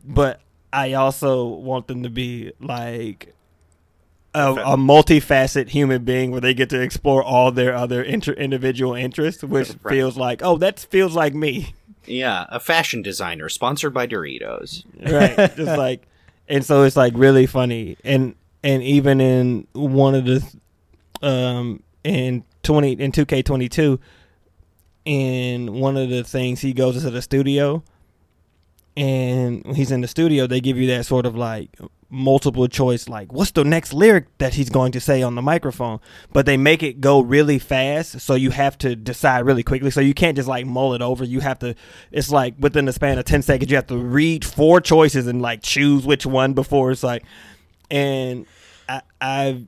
but 0.03 0.41
I 0.73 0.93
also 0.93 1.45
want 1.45 1.87
them 1.87 2.03
to 2.03 2.09
be 2.09 2.51
like 2.59 3.33
a, 4.35 4.51
a 4.53 4.77
multifaceted 4.77 5.69
human 5.69 6.03
being 6.03 6.31
where 6.31 6.41
they 6.41 6.53
get 6.53 6.69
to 6.71 6.81
explore 6.81 7.21
all 7.23 7.51
their 7.51 7.75
other 7.75 8.01
inter- 8.01 8.33
individual 8.33 8.93
interests, 8.95 9.43
which 9.43 9.69
Right. 9.81 9.93
feels 9.93 10.17
like 10.17 10.41
oh, 10.43 10.57
that 10.57 10.79
feels 10.79 11.15
like 11.15 11.33
me. 11.33 11.73
Yeah, 12.05 12.45
a 12.49 12.59
fashion 12.59 13.01
designer 13.01 13.47
sponsored 13.49 13.93
by 13.93 14.07
Doritos. 14.07 14.83
right 14.99 15.35
just 15.55 15.77
like 15.77 16.07
and 16.49 16.65
so 16.65 16.83
it's 16.83 16.97
like 16.97 17.13
really 17.15 17.45
funny 17.45 17.95
and 18.03 18.35
and 18.63 18.83
even 18.83 19.21
in 19.21 19.67
one 19.73 20.13
of 20.15 20.25
the 20.25 20.43
um 21.21 21.81
in 22.03 22.43
20 22.63 22.93
in 22.93 23.11
2k22 23.13 23.99
in 25.05 25.73
one 25.73 25.95
of 25.95 26.09
the 26.09 26.23
things 26.23 26.59
he 26.61 26.73
goes 26.73 26.97
into 26.97 27.09
the 27.11 27.21
studio 27.21 27.81
and 28.95 29.63
when 29.65 29.75
he's 29.75 29.91
in 29.91 30.01
the 30.01 30.07
studio 30.07 30.47
they 30.47 30.59
give 30.61 30.77
you 30.77 30.87
that 30.87 31.05
sort 31.05 31.25
of 31.25 31.35
like 31.35 31.69
multiple 32.13 32.67
choice 32.67 33.09
like 33.09 33.33
what's 33.33 33.49
the 33.51 33.63
next 33.63 33.91
lyric 33.91 34.25
that 34.37 34.53
he's 34.53 34.69
going 34.69 34.91
to 34.91 34.99
say 34.99 35.21
on 35.23 35.35
the 35.35 35.41
microphone? 35.41 35.99
But 36.31 36.45
they 36.45 36.57
make 36.57 36.83
it 36.83 37.01
go 37.01 37.19
really 37.21 37.59
fast 37.59 38.21
so 38.21 38.35
you 38.35 38.51
have 38.51 38.77
to 38.79 38.95
decide 38.95 39.45
really 39.45 39.63
quickly. 39.63 39.89
So 39.89 39.99
you 39.99 40.13
can't 40.13 40.37
just 40.37 40.47
like 40.47 40.65
mull 40.65 40.93
it 40.93 41.01
over. 41.01 41.23
You 41.23 41.39
have 41.39 41.59
to 41.59 41.75
it's 42.11 42.29
like 42.29 42.55
within 42.59 42.85
the 42.85 42.93
span 42.93 43.17
of 43.17 43.25
10 43.25 43.41
seconds 43.41 43.71
you 43.71 43.75
have 43.75 43.87
to 43.87 43.97
read 43.97 44.45
four 44.45 44.79
choices 44.79 45.27
and 45.27 45.41
like 45.41 45.63
choose 45.63 46.05
which 46.05 46.25
one 46.25 46.53
before 46.53 46.91
it's 46.91 47.03
like 47.03 47.23
and 47.89 48.45
i 48.87 49.01
i 49.21 49.65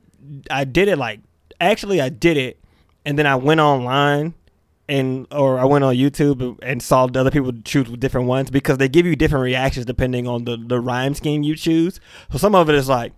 i 0.50 0.64
did 0.64 0.88
it 0.88 0.98
like 0.98 1.20
actually 1.60 2.00
i 2.00 2.08
did 2.08 2.36
it 2.36 2.58
and 3.04 3.18
then 3.18 3.26
i 3.26 3.34
went 3.34 3.60
online 3.60 4.34
and 4.88 5.26
or 5.32 5.58
I 5.58 5.64
went 5.64 5.84
on 5.84 5.94
YouTube 5.96 6.58
and 6.62 6.82
saw 6.82 7.04
other 7.04 7.30
people 7.30 7.52
choose 7.64 7.88
different 7.98 8.28
ones 8.28 8.50
because 8.50 8.78
they 8.78 8.88
give 8.88 9.04
you 9.06 9.16
different 9.16 9.42
reactions 9.42 9.84
depending 9.86 10.26
on 10.28 10.44
the 10.44 10.56
the 10.56 10.80
rhyme 10.80 11.14
scheme 11.14 11.42
you 11.42 11.56
choose. 11.56 12.00
So 12.30 12.38
some 12.38 12.54
of 12.54 12.68
it 12.68 12.74
is 12.76 12.88
like, 12.88 13.12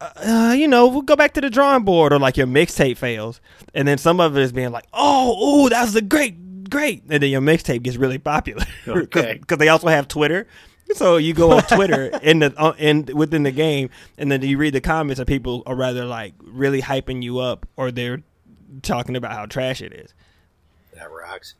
uh, 0.00 0.54
you 0.56 0.68
know, 0.68 0.86
we'll 0.88 1.02
go 1.02 1.16
back 1.16 1.32
to 1.34 1.40
the 1.40 1.50
drawing 1.50 1.84
board, 1.84 2.12
or 2.12 2.18
like 2.18 2.36
your 2.36 2.46
mixtape 2.46 2.96
fails, 2.98 3.40
and 3.74 3.88
then 3.88 3.96
some 3.98 4.20
of 4.20 4.36
it 4.36 4.42
is 4.42 4.52
being 4.52 4.70
like, 4.72 4.86
oh, 4.92 5.64
ooh, 5.66 5.68
that 5.70 5.82
was 5.84 5.94
a 5.96 6.02
great, 6.02 6.68
great, 6.68 7.02
and 7.08 7.22
then 7.22 7.30
your 7.30 7.40
mixtape 7.40 7.82
gets 7.82 7.96
really 7.96 8.18
popular 8.18 8.64
Okay. 8.88 9.04
because 9.04 9.36
Okay. 9.42 9.56
they 9.56 9.68
also 9.68 9.88
have 9.88 10.06
Twitter. 10.08 10.46
So 10.94 11.16
you 11.16 11.32
go 11.34 11.50
on 11.52 11.62
Twitter 11.62 12.06
in 12.22 12.40
the 12.40 12.54
uh, 12.56 12.74
in 12.78 13.06
within 13.14 13.42
the 13.42 13.50
game, 13.52 13.88
and 14.18 14.30
then 14.30 14.42
you 14.42 14.58
read 14.58 14.74
the 14.74 14.80
comments, 14.80 15.18
and 15.18 15.26
people 15.26 15.62
are 15.66 15.74
rather 15.74 16.04
like 16.04 16.34
really 16.42 16.82
hyping 16.82 17.22
you 17.22 17.38
up, 17.38 17.66
or 17.76 17.90
they're 17.90 18.22
talking 18.82 19.16
about 19.16 19.32
how 19.32 19.46
trash 19.46 19.80
it 19.80 19.92
is. 19.92 20.12
That 20.96 21.10
rocks. 21.12 21.54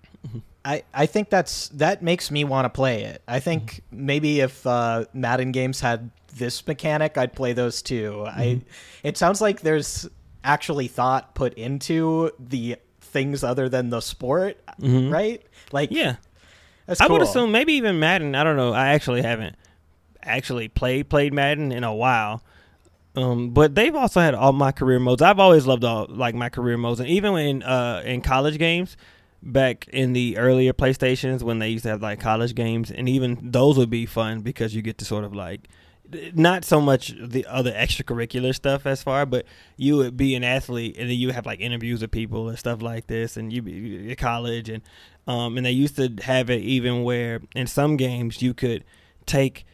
I, 0.64 0.82
I 0.92 1.06
think 1.06 1.30
that's 1.30 1.68
that 1.68 2.02
makes 2.02 2.30
me 2.30 2.42
want 2.42 2.64
to 2.64 2.70
play 2.70 3.04
it. 3.04 3.22
I 3.28 3.38
think 3.38 3.82
maybe 3.92 4.40
if 4.40 4.66
uh, 4.66 5.04
Madden 5.14 5.52
games 5.52 5.80
had 5.80 6.10
this 6.34 6.66
mechanic, 6.66 7.16
I'd 7.16 7.34
play 7.34 7.52
those 7.52 7.82
too. 7.82 8.24
I 8.26 8.62
it 9.04 9.16
sounds 9.16 9.40
like 9.40 9.60
there's 9.60 10.08
actually 10.42 10.88
thought 10.88 11.34
put 11.34 11.54
into 11.54 12.30
the 12.38 12.76
things 13.00 13.44
other 13.44 13.68
than 13.68 13.90
the 13.90 14.00
sport, 14.00 14.58
right? 15.10 15.42
Like 15.70 15.90
Yeah, 15.92 16.16
that's 16.86 17.00
I 17.00 17.06
would 17.06 17.22
assume 17.22 17.52
maybe 17.52 17.74
even 17.74 18.00
Madden. 18.00 18.34
I 18.34 18.42
don't 18.42 18.56
know. 18.56 18.72
I 18.72 18.88
actually 18.88 19.22
haven't 19.22 19.54
actually 20.22 20.68
played 20.68 21.08
played 21.08 21.32
Madden 21.32 21.70
in 21.70 21.84
a 21.84 21.94
while. 21.94 22.42
Um, 23.14 23.50
but 23.50 23.74
they've 23.74 23.94
also 23.94 24.20
had 24.20 24.34
all 24.34 24.52
my 24.52 24.72
career 24.72 24.98
modes. 24.98 25.22
I've 25.22 25.38
always 25.38 25.66
loved 25.66 25.84
all 25.84 26.06
like 26.08 26.34
my 26.34 26.50
career 26.50 26.76
modes, 26.76 27.00
and 27.00 27.08
even 27.08 27.34
in 27.36 27.62
uh 27.62 28.02
in 28.04 28.20
college 28.20 28.58
games, 28.58 28.96
back 29.42 29.86
in 29.88 30.12
the 30.12 30.36
earlier 30.38 30.72
PlayStations 30.72 31.42
when 31.42 31.58
they 31.58 31.68
used 31.68 31.84
to 31.84 31.90
have 31.90 32.02
like 32.02 32.20
college 32.20 32.54
games, 32.54 32.90
and 32.90 33.08
even 33.08 33.38
those 33.42 33.78
would 33.78 33.90
be 33.90 34.06
fun 34.06 34.40
because 34.40 34.74
you 34.74 34.82
get 34.82 34.98
to 34.98 35.04
sort 35.04 35.24
of 35.24 35.34
like 35.34 35.68
not 36.34 36.64
so 36.64 36.80
much 36.80 37.14
the 37.20 37.44
other 37.46 37.72
extracurricular 37.72 38.54
stuff 38.54 38.86
as 38.86 39.02
far, 39.02 39.26
but 39.26 39.44
you 39.76 39.96
would 39.96 40.16
be 40.16 40.34
an 40.34 40.44
athlete 40.44 40.96
and 40.98 41.10
then 41.10 41.16
you 41.16 41.32
have 41.32 41.46
like 41.46 41.60
interviews 41.60 42.00
with 42.00 42.10
people 42.10 42.48
and 42.48 42.58
stuff 42.58 42.82
like 42.82 43.06
this, 43.06 43.36
and 43.36 43.52
you 43.52 43.62
be 43.62 44.10
at 44.10 44.18
college 44.18 44.68
and 44.68 44.82
um 45.26 45.56
and 45.56 45.66
they 45.66 45.72
used 45.72 45.96
to 45.96 46.14
have 46.22 46.50
it 46.50 46.62
even 46.62 47.02
where 47.02 47.40
in 47.54 47.66
some 47.66 47.96
games 47.96 48.42
you 48.42 48.54
could 48.54 48.84
take 49.26 49.66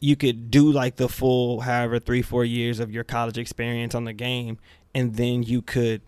you 0.00 0.16
could 0.16 0.50
do 0.50 0.70
like 0.70 0.96
the 0.96 1.08
full 1.08 1.60
however 1.60 1.98
three 2.00 2.22
four 2.22 2.44
years 2.44 2.80
of 2.80 2.90
your 2.90 3.04
college 3.04 3.38
experience 3.38 3.94
on 3.94 4.04
the 4.04 4.12
game 4.12 4.58
and 4.94 5.14
then 5.14 5.42
you 5.44 5.62
could 5.62 6.02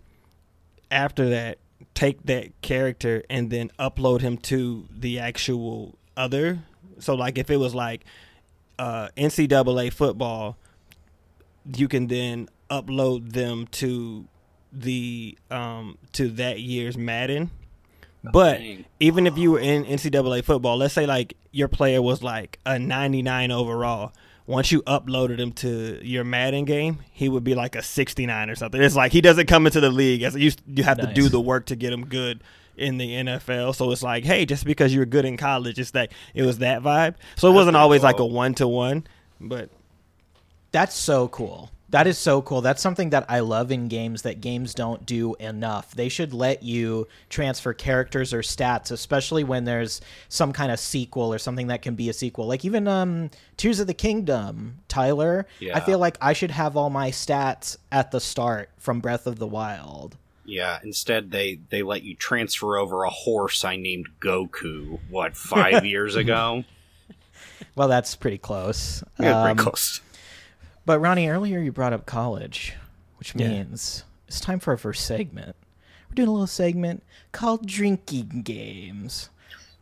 after 0.91 1.29
that 1.31 1.59
take 1.95 2.25
that 2.25 2.61
character 2.63 3.23
and 3.31 3.51
then 3.51 3.71
upload 3.79 4.21
him 4.21 4.37
to 4.37 4.87
the 4.91 5.19
actual 5.19 5.97
other 6.17 6.61
so 6.99 7.15
like 7.15 7.39
if 7.39 7.51
it 7.51 7.57
was 7.57 7.75
like 7.75 8.05
uh 8.79 9.09
ncaa 9.17 9.93
football 9.93 10.57
you 11.77 11.89
can 11.89 12.09
then 12.09 12.49
upload 12.71 13.33
them 13.33 13.67
to 13.69 14.27
the 14.73 15.39
um 15.51 15.97
to 16.13 16.29
that 16.29 16.61
year's 16.61 16.97
madden 16.97 17.51
but 18.33 18.59
dang. 18.59 18.85
even 19.01 19.27
if 19.27 19.37
you 19.37 19.51
were 19.53 19.61
in 19.61 19.85
NCAA 19.85 20.45
football, 20.45 20.77
let's 20.77 20.95
say 20.95 21.07
like 21.07 21.37
your 21.53 21.69
player 21.69 22.01
was 22.01 22.23
like 22.23 22.59
a 22.65 22.79
99 22.79 23.51
overall, 23.51 24.13
once 24.47 24.71
you 24.71 24.83
uploaded 24.83 25.39
him 25.39 25.53
to 25.53 26.01
your 26.03 26.25
Madden 26.25 26.65
game, 26.65 26.99
he 27.13 27.29
would 27.29 27.45
be 27.45 27.55
like 27.55 27.75
a 27.77 27.83
69 27.83 28.51
or 28.51 28.55
something. 28.55 28.81
It's 28.83 28.97
like 28.97 29.13
he 29.13 29.21
doesn't 29.21 29.47
come 29.47 29.67
into 29.67 29.81
the 29.81 29.91
league 29.91 30.23
as 30.23 30.35
you 30.37 30.53
you 30.67 30.83
have 30.85 30.99
to 30.99 31.13
do 31.15 31.29
the 31.29 31.41
work 31.41 31.67
to 31.67 31.77
get 31.77 31.93
him 31.93 32.07
good 32.07 32.43
in 32.77 32.99
the 32.99 33.09
NFL. 33.11 33.75
So 33.75 33.91
it's 33.91 34.03
like, 34.03 34.25
hey, 34.25 34.45
just 34.45 34.65
because 34.65 34.93
you 34.93 34.99
were 35.01 35.07
good 35.07 35.25
in 35.25 35.37
college, 35.37 35.79
it's 35.79 35.93
that 35.93 36.13
it 36.35 36.43
was 36.43 36.59
that 36.59 36.83
vibe. 36.83 37.15
So 37.37 37.51
it 37.51 37.55
wasn't 37.55 37.77
always 37.77 38.03
like 38.03 38.19
a 38.19 38.27
one 38.27 38.55
to 38.55 38.69
one, 38.69 39.07
but 39.41 39.71
That's 40.73 40.95
so 40.95 41.29
cool. 41.29 41.71
That 41.95 42.09
is 42.09 42.19
so 42.19 42.43
cool. 42.43 42.61
That's 42.61 42.83
something 42.83 43.11
that 43.11 43.25
I 43.29 43.39
love 43.39 43.71
in 43.71 43.87
games 43.87 44.23
that 44.23 44.41
games 44.41 44.75
don't 44.75 45.07
do 45.07 45.37
enough. 45.37 45.95
They 45.95 46.09
should 46.09 46.35
let 46.35 46.65
you 46.65 47.07
transfer 47.29 47.73
characters 47.73 48.35
or 48.35 48.41
stats, 48.41 48.91
especially 48.91 49.45
when 49.45 49.65
there's 49.65 50.01
some 50.29 50.53
kind 50.53 50.73
of 50.73 50.81
sequel 50.81 51.33
or 51.33 51.39
something 51.39 51.69
that 51.69 51.83
can 51.83 51.95
be 51.95 52.09
a 52.09 52.13
sequel. 52.13 52.49
Like 52.49 52.65
even 52.65 52.89
um 52.89 53.31
Tears 53.57 53.79
of 53.79 53.87
the 53.87 53.95
Kingdom, 53.95 54.79
Tyler. 54.89 55.47
Yeah. 55.61 55.77
I 55.77 55.81
feel 55.83 56.01
like 56.01 56.19
I 56.21 56.33
should 56.33 56.51
have 56.51 56.77
all 56.77 56.91
my 56.91 57.13
stats 57.13 57.77
at 57.93 58.11
the 58.11 58.19
start 58.19 58.71
from 58.77 58.99
Breath 58.99 59.29
of 59.29 59.39
the 59.39 59.47
Wild. 59.47 60.17
Yeah, 60.45 60.81
instead 60.83 61.31
they 61.31 61.61
they 61.71 61.85
let 61.85 62.03
you 62.03 62.17
transfer 62.17 62.77
over 62.77 63.05
a 63.05 63.11
horse 63.11 63.65
I 63.65 63.77
named 63.77 64.09
Goku. 64.19 64.99
What 65.11 65.37
five 65.37 65.85
years 65.95 66.17
ago? 66.17 66.65
Well, 67.77 67.87
that's 67.87 68.17
pretty 68.17 68.39
close. 68.39 69.05
Yeah, 69.21 69.39
Um, 69.43 69.45
pretty 69.57 69.63
close. 69.71 70.01
But 70.87 71.01
Ronnie, 71.01 71.29
earlier 71.29 71.59
you 71.61 71.73
brought 71.73 71.93
up 71.93 72.07
college, 72.07 72.75
which 73.19 73.35
Yeah. 73.35 73.49
means 73.49 74.05
it's 74.29 74.41
time 74.41 74.61
for 74.61 74.73
our 74.73 74.77
first 74.77 75.07
segment. 75.07 75.57
We're 76.11 76.15
doing 76.15 76.29
a 76.29 76.33
little 76.33 76.47
segment 76.47 77.03
called 77.33 77.67
Drinking 77.67 78.43
Games. 78.43 79.31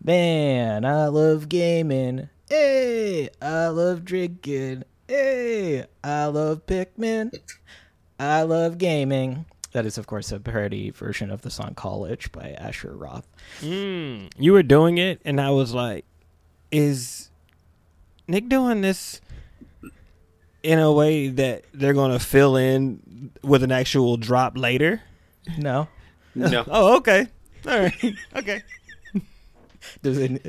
Man, 0.02 0.84
I 0.84 1.06
love 1.08 1.48
gaming. 1.48 2.28
Hey, 2.48 3.30
I 3.40 3.68
love 3.68 4.04
drinking. 4.04 4.84
Hey, 5.08 5.86
I 6.04 6.26
love 6.26 6.66
Pikmin. 6.66 7.32
I 8.18 8.42
love 8.42 8.78
gaming. 8.78 9.46
That 9.72 9.86
is, 9.86 9.96
of 9.98 10.06
course, 10.06 10.30
a 10.32 10.38
parody 10.38 10.90
version 10.90 11.30
of 11.30 11.42
the 11.42 11.50
song 11.50 11.74
College 11.74 12.30
by 12.30 12.50
Asher 12.58 12.94
Roth. 12.94 13.26
Mm, 13.60 14.30
you 14.38 14.52
were 14.52 14.62
doing 14.62 14.98
it, 14.98 15.20
and 15.24 15.40
I 15.40 15.50
was 15.50 15.72
like, 15.72 16.04
"Is 16.70 17.30
Nick 18.28 18.48
doing 18.48 18.82
this 18.82 19.20
in 20.62 20.78
a 20.78 20.92
way 20.92 21.28
that 21.28 21.64
they're 21.74 21.92
going 21.94 22.12
to 22.12 22.18
fill 22.18 22.56
in 22.56 23.30
with 23.42 23.62
an 23.62 23.72
actual 23.72 24.16
drop 24.16 24.56
later?" 24.56 25.02
No. 25.58 25.88
No, 26.34 26.64
Oh, 26.70 26.96
okay, 26.96 27.26
all 27.68 27.78
right, 27.80 28.14
okay. 28.36 28.62
Does 30.02 30.16
it, 30.18 30.40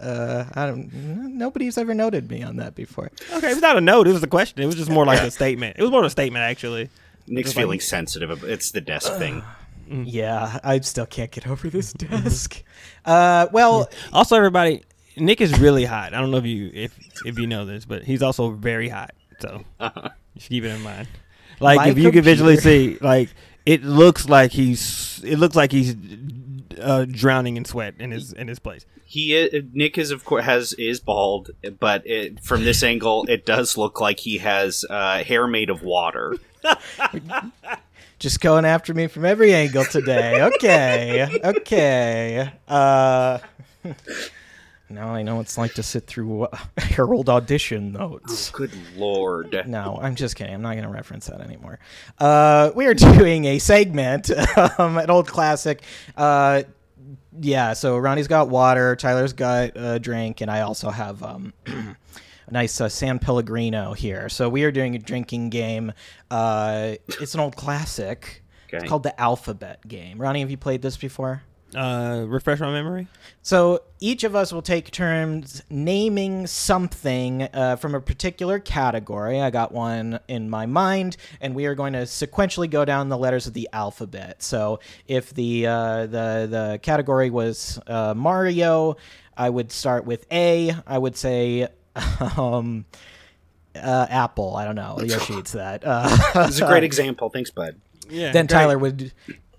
uh, 0.00 0.44
I 0.54 0.66
don't. 0.66 0.92
Nobody's 1.36 1.76
ever 1.78 1.94
noted 1.94 2.30
me 2.30 2.42
on 2.42 2.56
that 2.56 2.74
before. 2.74 3.10
Okay, 3.32 3.50
it's 3.50 3.60
not 3.62 3.76
a 3.76 3.80
note. 3.80 4.06
It 4.06 4.12
was 4.12 4.22
a 4.22 4.26
question. 4.28 4.62
It 4.62 4.66
was 4.66 4.74
just 4.76 4.90
more 4.90 5.04
like 5.06 5.20
a 5.20 5.30
statement. 5.30 5.76
It 5.78 5.82
was 5.82 5.90
more 5.90 6.00
of 6.00 6.06
a 6.06 6.10
statement, 6.10 6.42
actually. 6.44 6.90
Nick's 7.26 7.48
Just 7.48 7.56
like- 7.56 7.62
feeling 7.64 7.80
sensitive. 7.80 8.44
It's 8.44 8.70
the 8.70 8.80
desk 8.80 9.12
thing. 9.14 9.42
Yeah, 9.90 10.60
I 10.62 10.80
still 10.80 11.06
can't 11.06 11.30
get 11.30 11.46
over 11.48 11.70
this 11.70 11.94
desk. 11.94 12.62
Uh, 13.06 13.46
well, 13.52 13.88
Also, 14.12 14.36
everybody, 14.36 14.82
Nick 15.16 15.40
is 15.40 15.58
really 15.58 15.86
hot. 15.86 16.12
I 16.12 16.20
don't 16.20 16.30
know 16.30 16.36
if 16.36 16.44
you 16.44 16.70
if 16.74 16.94
if 17.24 17.38
you 17.38 17.46
know 17.46 17.64
this, 17.64 17.86
but 17.86 18.04
he's 18.04 18.22
also 18.22 18.50
very 18.50 18.90
hot. 18.90 19.14
So 19.40 19.64
just 20.36 20.48
keep 20.48 20.64
it 20.64 20.68
in 20.68 20.82
mind. 20.82 21.08
Like 21.60 21.76
My 21.76 21.88
if 21.88 21.98
you 21.98 22.12
can 22.12 22.22
visually 22.22 22.56
see, 22.56 22.98
like 23.00 23.30
it 23.66 23.82
looks 23.82 24.28
like 24.28 24.52
he's 24.52 25.20
it 25.24 25.38
looks 25.38 25.56
like 25.56 25.72
he's 25.72 25.96
uh, 26.80 27.04
drowning 27.08 27.56
in 27.56 27.64
sweat 27.64 27.94
in 27.98 28.10
his 28.10 28.32
in 28.32 28.48
his 28.48 28.58
place. 28.58 28.86
He 29.04 29.34
is, 29.34 29.64
Nick 29.72 29.98
is 29.98 30.10
of 30.10 30.24
course 30.24 30.44
has 30.44 30.72
is 30.74 31.00
bald, 31.00 31.50
but 31.80 32.06
it, 32.06 32.40
from 32.44 32.64
this 32.64 32.82
angle, 32.82 33.24
it 33.28 33.46
does 33.46 33.76
look 33.76 34.00
like 34.00 34.20
he 34.20 34.38
has 34.38 34.84
uh, 34.88 35.24
hair 35.24 35.46
made 35.46 35.70
of 35.70 35.82
water. 35.82 36.36
just 38.18 38.40
going 38.40 38.64
after 38.64 38.92
me 38.94 39.06
from 39.06 39.24
every 39.24 39.54
angle 39.54 39.84
today. 39.84 40.42
Okay, 40.42 41.40
okay. 41.44 42.52
Uh, 42.66 43.38
now 44.90 45.14
I 45.14 45.22
know 45.22 45.36
what 45.36 45.42
it's 45.42 45.58
like 45.58 45.74
to 45.74 45.82
sit 45.82 46.06
through 46.06 46.44
uh, 46.44 46.56
Harold 46.78 47.28
audition 47.28 47.92
notes. 47.92 48.50
Good 48.50 48.72
lord! 48.96 49.64
No, 49.66 49.98
I'm 50.00 50.14
just 50.14 50.36
kidding. 50.36 50.54
I'm 50.54 50.62
not 50.62 50.72
going 50.72 50.84
to 50.84 50.90
reference 50.90 51.26
that 51.26 51.40
anymore. 51.40 51.78
Uh, 52.18 52.70
we 52.74 52.86
are 52.86 52.94
doing 53.18 53.44
a 53.44 53.58
segment, 53.58 54.30
um, 54.78 54.98
an 54.98 55.10
old 55.10 55.28
classic. 55.28 55.82
Uh, 56.16 56.62
yeah, 57.40 57.72
so 57.72 57.96
Ronnie's 57.98 58.28
got 58.28 58.48
water, 58.48 58.96
Tyler's 58.96 59.32
got 59.32 59.72
a 59.74 59.98
drink, 59.98 60.40
and 60.40 60.50
I 60.50 60.62
also 60.62 60.90
have 60.90 61.22
um, 61.22 61.52
a 61.66 61.96
nice 62.50 62.80
uh, 62.80 62.88
San 62.88 63.18
Pellegrino 63.18 63.92
here. 63.92 64.28
So 64.28 64.48
we 64.48 64.64
are 64.64 64.72
doing 64.72 64.94
a 64.94 64.98
drinking 64.98 65.50
game. 65.50 65.92
Uh, 66.30 66.94
it's 67.20 67.34
an 67.34 67.40
old 67.40 67.56
classic. 67.56 68.42
Okay. 68.68 68.78
It's 68.78 68.88
called 68.88 69.02
the 69.02 69.18
Alphabet 69.20 69.86
Game. 69.86 70.20
Ronnie, 70.20 70.40
have 70.40 70.50
you 70.50 70.58
played 70.58 70.82
this 70.82 70.96
before? 70.96 71.42
Uh, 71.74 72.24
refresh 72.26 72.60
my 72.60 72.70
memory. 72.72 73.06
So 73.42 73.82
each 74.00 74.24
of 74.24 74.34
us 74.34 74.52
will 74.52 74.62
take 74.62 74.90
turns 74.90 75.62
naming 75.68 76.46
something 76.46 77.42
uh, 77.42 77.76
from 77.76 77.94
a 77.94 78.00
particular 78.00 78.58
category. 78.58 79.40
I 79.42 79.50
got 79.50 79.72
one 79.72 80.18
in 80.28 80.48
my 80.48 80.64
mind, 80.64 81.18
and 81.42 81.54
we 81.54 81.66
are 81.66 81.74
going 81.74 81.92
to 81.92 82.00
sequentially 82.00 82.70
go 82.70 82.84
down 82.86 83.10
the 83.10 83.18
letters 83.18 83.46
of 83.46 83.52
the 83.52 83.68
alphabet. 83.72 84.42
So 84.42 84.80
if 85.06 85.34
the 85.34 85.66
uh, 85.66 86.06
the 86.06 86.46
the 86.50 86.78
category 86.82 87.28
was 87.28 87.78
uh, 87.86 88.14
Mario, 88.16 88.96
I 89.36 89.50
would 89.50 89.70
start 89.70 90.04
with 90.06 90.26
A. 90.32 90.74
I 90.86 90.98
would 90.98 91.16
say. 91.16 91.68
Um, 92.36 92.84
uh, 93.74 94.06
Apple. 94.08 94.56
I 94.56 94.64
don't 94.64 94.74
know. 94.74 94.98
Yoshi 95.04 95.34
eats 95.34 95.52
that. 95.52 95.82
Uh, 95.86 96.46
It's 96.48 96.60
a 96.60 96.66
great 96.66 96.84
example. 96.84 97.28
Thanks, 97.28 97.50
bud. 97.50 97.76
Yeah. 98.08 98.32
then 98.32 98.46
Tyler 98.46 98.78
would 98.78 99.12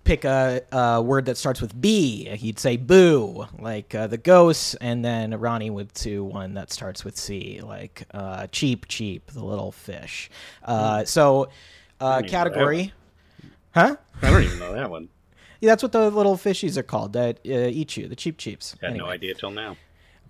pick 0.09 0.25
a, 0.25 0.63
a 0.71 1.01
word 1.03 1.25
that 1.25 1.37
starts 1.37 1.61
with 1.61 1.79
B. 1.79 2.25
He'd 2.29 2.57
say 2.57 2.77
boo, 2.77 3.45
like 3.59 3.93
uh, 3.93 4.07
the 4.07 4.17
ghosts, 4.17 4.73
and 4.81 5.05
then 5.05 5.39
Ronnie 5.39 5.69
would 5.69 5.93
do 5.93 6.23
one 6.23 6.55
that 6.55 6.71
starts 6.71 7.05
with 7.05 7.15
C, 7.15 7.61
like 7.63 8.07
uh, 8.11 8.47
Cheep, 8.47 8.87
Cheep, 8.87 9.29
the 9.31 9.45
little 9.45 9.71
fish. 9.71 10.31
Uh, 10.65 11.05
so, 11.05 11.43
uh, 11.43 11.45
even 11.45 11.51
know 11.99 12.21
that 12.21 12.27
category, 12.27 12.93
huh? 13.75 13.97
I 14.23 14.31
don't 14.31 14.43
even 14.43 14.57
know 14.57 14.73
that 14.73 14.89
one. 14.89 15.09
Yeah, 15.61 15.67
that's 15.69 15.83
what 15.83 15.91
the 15.91 16.09
little 16.09 16.37
fishies 16.37 16.75
are 16.75 16.83
called 16.83 17.13
that 17.13 17.37
uh, 17.45 17.51
eat 17.51 17.95
you, 17.95 18.07
the 18.07 18.15
Cheep 18.15 18.39
cheeps. 18.39 18.75
I 18.81 18.87
had 18.87 18.97
no 18.97 19.05
idea 19.05 19.35
till 19.35 19.51
now. 19.51 19.77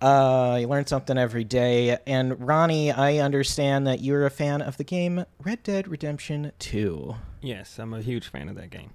Uh, 0.02 0.58
you 0.60 0.68
learn 0.68 0.88
something 0.88 1.18
every 1.18 1.46
day. 1.46 1.98
And 2.06 2.46
Ronnie, 2.46 2.92
I 2.92 3.20
understand 3.20 3.88
that 3.88 4.02
you're 4.02 4.26
a 4.26 4.30
fan 4.30 4.62
of 4.62 4.76
the 4.76 4.84
game 4.84 5.26
Red 5.42 5.64
Dead 5.64 5.88
Redemption 5.88 6.52
2. 6.60 7.16
Yes, 7.42 7.80
I'm 7.80 7.94
a 7.94 8.02
huge 8.02 8.28
fan 8.28 8.50
of 8.50 8.56
that 8.56 8.72
game. 8.72 8.92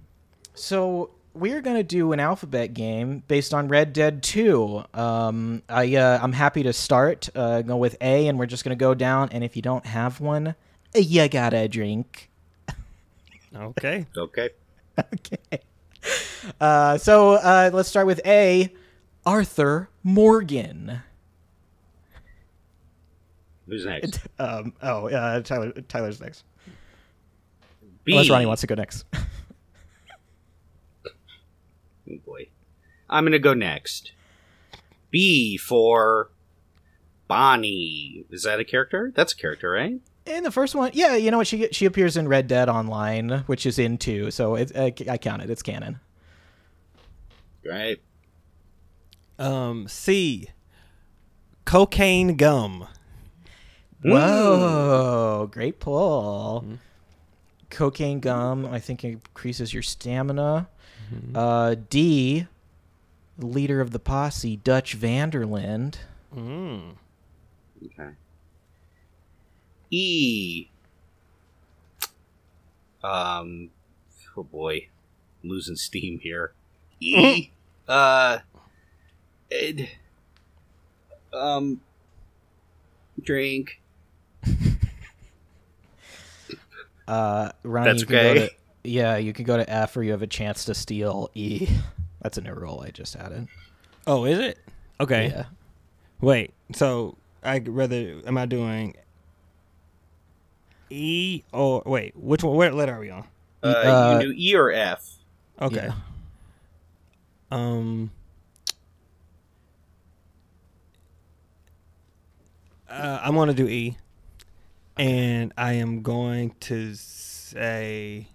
So 0.55 1.11
we're 1.35 1.61
gonna 1.61 1.83
do 1.83 2.13
an 2.13 2.21
alphabet 2.21 2.75
game 2.75 3.23
based 3.27 3.53
on 3.53 3.69
Red 3.69 3.93
Dead 3.93 4.23
2. 4.23 4.85
Um, 4.95 5.63
I 5.69 5.97
uh, 5.97 6.19
I'm 6.23 6.33
happy 6.33 6.63
to 6.63 6.73
start. 6.73 7.29
Uh, 7.35 7.63
go 7.63 7.77
with 7.77 7.97
A, 8.01 8.29
and 8.29 8.39
we're 8.39 8.47
just 8.47 8.65
gonna 8.65 8.77
go 8.77 8.95
down. 8.95 9.29
And 9.33 9.43
if 9.45 9.57
you 9.57 9.63
don't 9.63 9.85
have 9.85 10.21
one, 10.21 10.55
you 10.95 11.29
gotta 11.29 11.69
drink. 11.69 12.31
Okay. 13.55 14.07
Okay. 14.17 14.51
okay. 14.99 15.59
Uh, 16.61 16.99
so 16.99 17.33
uh, 17.33 17.71
let's 17.73 17.89
start 17.89 18.07
with 18.07 18.21
A. 18.25 18.73
Arthur 19.27 19.89
Morgan. 20.05 21.01
Who's 23.67 23.87
next? 23.87 24.21
Um, 24.39 24.75
oh, 24.83 25.09
uh, 25.09 25.41
Tyler. 25.41 25.73
Tyler's 25.89 26.21
next. 26.21 26.45
B. 28.05 28.13
Unless 28.13 28.31
Ronnie 28.31 28.47
wants 28.47 28.61
to 28.61 28.67
go 28.67 28.75
next. 28.75 29.05
Oh 32.11 32.19
boy. 32.25 32.49
I'm 33.09 33.25
gonna 33.25 33.39
go 33.39 33.55
next. 33.55 34.13
B 35.11 35.57
for 35.57 36.31
Bonnie. 37.29 38.25
Is 38.31 38.43
that 38.43 38.61
a 38.61 38.65
character? 38.65 39.13
That's 39.15 39.33
a 39.33 39.37
character, 39.37 39.71
right? 39.71 40.01
In 40.27 40.43
the 40.43 40.51
first 40.51 40.75
one, 40.75 40.91
yeah, 40.95 41.17
you 41.17 41.31
know 41.31 41.39
what? 41.39 41.47
She 41.47 41.69
she 41.71 41.85
appears 41.85 42.17
in 42.17 42.29
Red 42.29 42.49
Dead 42.49 42.69
Online, 42.69 43.45
which 43.47 43.67
is 43.67 43.79
in 43.79 43.99
two, 43.99 44.31
so 44.31 44.55
it, 44.55 44.75
uh, 44.75 44.91
I 45.11 45.19
count 45.19 45.43
it. 45.43 45.51
It's 45.51 45.63
canon. 45.63 46.01
Right. 47.65 48.01
Um, 49.39 49.89
C. 49.89 50.49
Cocaine 51.65 52.37
gum. 52.37 52.87
Whoa, 54.03 55.49
great 55.51 55.81
pull. 55.81 56.65
Cocaine 57.71 58.21
gum, 58.21 58.67
I 58.67 58.79
think 58.79 59.03
increases 59.03 59.73
your 59.73 59.83
stamina. 59.83 60.69
Uh, 61.35 61.77
D, 61.91 62.47
leader 63.39 63.81
of 63.81 63.91
the 63.91 63.99
posse, 63.99 64.57
Dutch 64.57 64.95
van 64.95 65.31
der 65.31 65.45
Linde. 65.45 65.99
Mm. 66.35 66.95
Okay. 67.85 68.11
E. 69.91 70.67
Um. 73.03 73.71
Oh 74.37 74.43
boy, 74.43 74.89
I'm 75.43 75.51
losing 75.51 75.77
steam 75.77 76.19
here. 76.21 76.53
E. 77.01 77.51
uh. 77.89 78.39
Ed. 79.51 79.91
Um. 81.33 81.81
Drink. 83.23 83.81
Uh, 87.07 87.53
Ronnie, 87.63 87.91
That's 87.91 88.01
you 88.01 88.07
can 88.07 88.15
go 88.15 88.31
okay. 88.31 88.51
To, 88.85 88.89
yeah, 88.91 89.17
you 89.17 89.33
can 89.33 89.45
go 89.45 89.57
to 89.57 89.69
F, 89.69 89.97
or 89.97 90.03
you 90.03 90.13
have 90.13 90.23
a 90.23 90.27
chance 90.27 90.65
to 90.67 90.75
steal 90.75 91.31
E. 91.35 91.69
That's 92.23 92.39
a 92.39 92.41
new 92.41 92.55
rule 92.55 92.83
I 92.87 92.91
just 92.91 93.17
added. 93.17 93.49
Oh, 94.07 94.25
is 94.25 94.39
it? 94.39 94.59
Okay. 95.01 95.29
Yeah. 95.29 95.45
Wait. 96.21 96.53
So 96.73 97.17
I 97.43 97.59
rather 97.59 98.21
am 98.27 98.39
I 98.39 98.47
doing 98.47 98.95
E 100.91 101.43
or 101.53 101.83
wait? 101.85 102.15
Which 102.17 102.43
one? 102.43 102.57
What 102.57 102.73
letter 102.75 102.95
are 102.95 103.01
we 103.01 103.11
on? 103.11 103.27
Uh, 103.63 103.67
Uh, 103.67 104.19
you 104.21 104.29
do 104.33 104.35
E 104.39 104.55
or 104.55 104.71
F. 104.73 105.11
Okay. 105.61 105.87
Yeah. 105.87 105.95
Um. 107.51 108.11
Uh, 112.89 113.21
I'm 113.23 113.35
gonna 113.35 113.55
do 113.55 113.67
E, 113.67 113.97
and 114.97 115.53
I 115.59 115.75
am 115.75 116.03
going 116.03 116.55
to 116.61 116.95
say. 116.95 118.29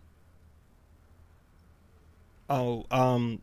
Oh, 2.49 2.85
um. 2.91 3.41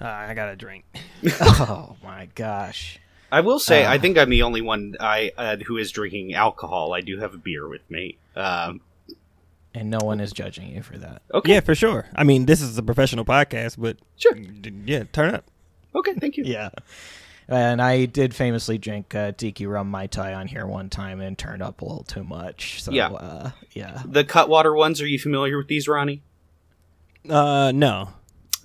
uh, 0.00 0.04
I 0.06 0.34
got 0.34 0.48
a 0.52 0.56
drink. 0.56 0.84
oh 1.40 1.96
my 2.02 2.28
gosh. 2.34 2.98
I 3.32 3.40
will 3.42 3.58
say, 3.60 3.84
Uh. 3.84 3.92
I 3.92 3.98
think 3.98 4.18
I'm 4.18 4.30
the 4.30 4.42
only 4.42 4.60
one 4.60 4.96
I 4.98 5.30
uh, 5.36 5.56
who 5.66 5.76
is 5.76 5.90
drinking 5.92 6.34
alcohol. 6.34 6.92
I 6.92 7.00
do 7.00 7.18
have 7.18 7.34
a 7.34 7.38
beer 7.38 7.68
with 7.68 7.88
me. 7.90 8.16
Um, 8.34 8.80
And 9.74 9.88
no 9.90 9.98
one 10.02 10.18
is 10.20 10.32
judging 10.32 10.74
you 10.74 10.82
for 10.82 10.98
that. 10.98 11.22
okay, 11.32 11.52
Yeah, 11.54 11.60
for 11.60 11.74
sure. 11.76 12.06
I 12.16 12.24
mean, 12.24 12.46
this 12.46 12.60
is 12.60 12.76
a 12.76 12.82
professional 12.82 13.24
podcast, 13.24 13.76
but 13.78 13.98
sure. 14.16 14.36
yeah, 14.84 15.04
turn 15.12 15.34
up. 15.34 15.44
Okay, 15.94 16.14
thank 16.14 16.36
you. 16.36 16.44
Yeah. 16.44 16.70
And 17.50 17.82
I 17.82 18.04
did 18.06 18.32
famously 18.34 18.78
drink 18.78 19.12
uh, 19.14 19.32
tiki 19.32 19.66
rum 19.66 19.90
mai 19.90 20.06
tai 20.06 20.34
on 20.34 20.46
here 20.46 20.66
one 20.66 20.88
time 20.88 21.20
and 21.20 21.36
turned 21.36 21.62
up 21.62 21.80
a 21.80 21.84
little 21.84 22.04
too 22.04 22.22
much. 22.22 22.80
So 22.82 22.92
Yeah. 22.92 23.08
uh, 23.10 23.50
yeah. 23.72 24.02
The 24.06 24.22
Cutwater 24.24 24.72
ones. 24.74 25.00
Are 25.02 25.06
you 25.06 25.18
familiar 25.18 25.56
with 25.58 25.66
these, 25.66 25.88
Ronnie? 25.88 26.22
Uh, 27.28 27.72
no. 27.74 28.10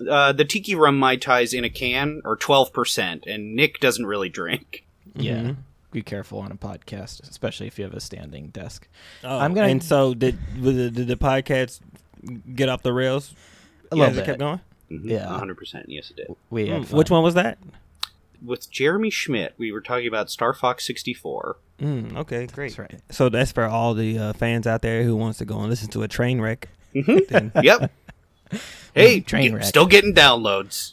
Uh, 0.08 0.32
the 0.32 0.44
tiki 0.44 0.74
rum 0.74 0.98
mai 0.98 1.16
tais 1.16 1.52
in 1.52 1.64
a 1.64 1.70
can 1.70 2.20
are 2.24 2.36
twelve 2.36 2.72
percent, 2.72 3.24
and 3.26 3.56
Nick 3.56 3.80
doesn't 3.80 4.06
really 4.06 4.28
drink. 4.28 4.84
Yeah. 5.14 5.36
Mhm. 5.36 5.56
Be 5.92 6.02
careful 6.02 6.40
on 6.40 6.52
a 6.52 6.56
podcast, 6.56 7.28
especially 7.28 7.66
if 7.66 7.78
you 7.78 7.84
have 7.86 7.94
a 7.94 8.00
standing 8.00 8.48
desk. 8.48 8.86
Oh, 9.24 9.38
I'm 9.38 9.54
gonna- 9.54 9.68
And 9.68 9.82
so 9.82 10.12
did 10.14 10.38
did, 10.62 10.94
did 10.94 11.08
the 11.08 11.16
podcast 11.16 11.80
get 12.54 12.68
off 12.68 12.82
the 12.82 12.92
rails? 12.92 13.32
A 13.90 13.96
Yeah, 13.96 14.00
little 14.04 14.12
as 14.20 14.22
it 14.22 14.26
kept 14.26 14.38
going. 14.38 14.60
Mhm, 14.90 15.10
Yeah. 15.10 15.26
hundred 15.38 15.56
percent. 15.56 15.86
Yes, 15.88 16.10
it 16.10 16.16
did. 16.16 16.36
We 16.50 16.66
Mm, 16.68 16.92
which 16.92 17.10
one 17.10 17.22
was 17.22 17.34
that? 17.34 17.58
With 18.44 18.70
Jeremy 18.70 19.10
Schmidt, 19.10 19.54
we 19.58 19.72
were 19.72 19.80
talking 19.80 20.06
about 20.08 20.30
Star 20.30 20.52
Fox 20.54 20.86
sixty 20.86 21.14
four. 21.14 21.58
Mm, 21.80 22.16
okay, 22.16 22.46
great. 22.46 22.68
That's 22.76 22.78
right. 22.78 23.00
So 23.10 23.28
that's 23.28 23.52
for 23.52 23.64
all 23.64 23.92
the 23.94 24.18
uh, 24.18 24.32
fans 24.32 24.66
out 24.66 24.82
there 24.82 25.02
who 25.02 25.14
wants 25.16 25.38
to 25.38 25.44
go 25.44 25.58
and 25.60 25.68
listen 25.68 25.88
to 25.90 26.02
a 26.02 26.08
train 26.08 26.40
wreck. 26.40 26.68
Mhm. 26.94 27.52
Yep. 27.62 27.92
hey, 28.94 29.20
Train 29.20 29.54
wreck. 29.54 29.64
still 29.64 29.86
getting 29.86 30.14
downloads. 30.14 30.92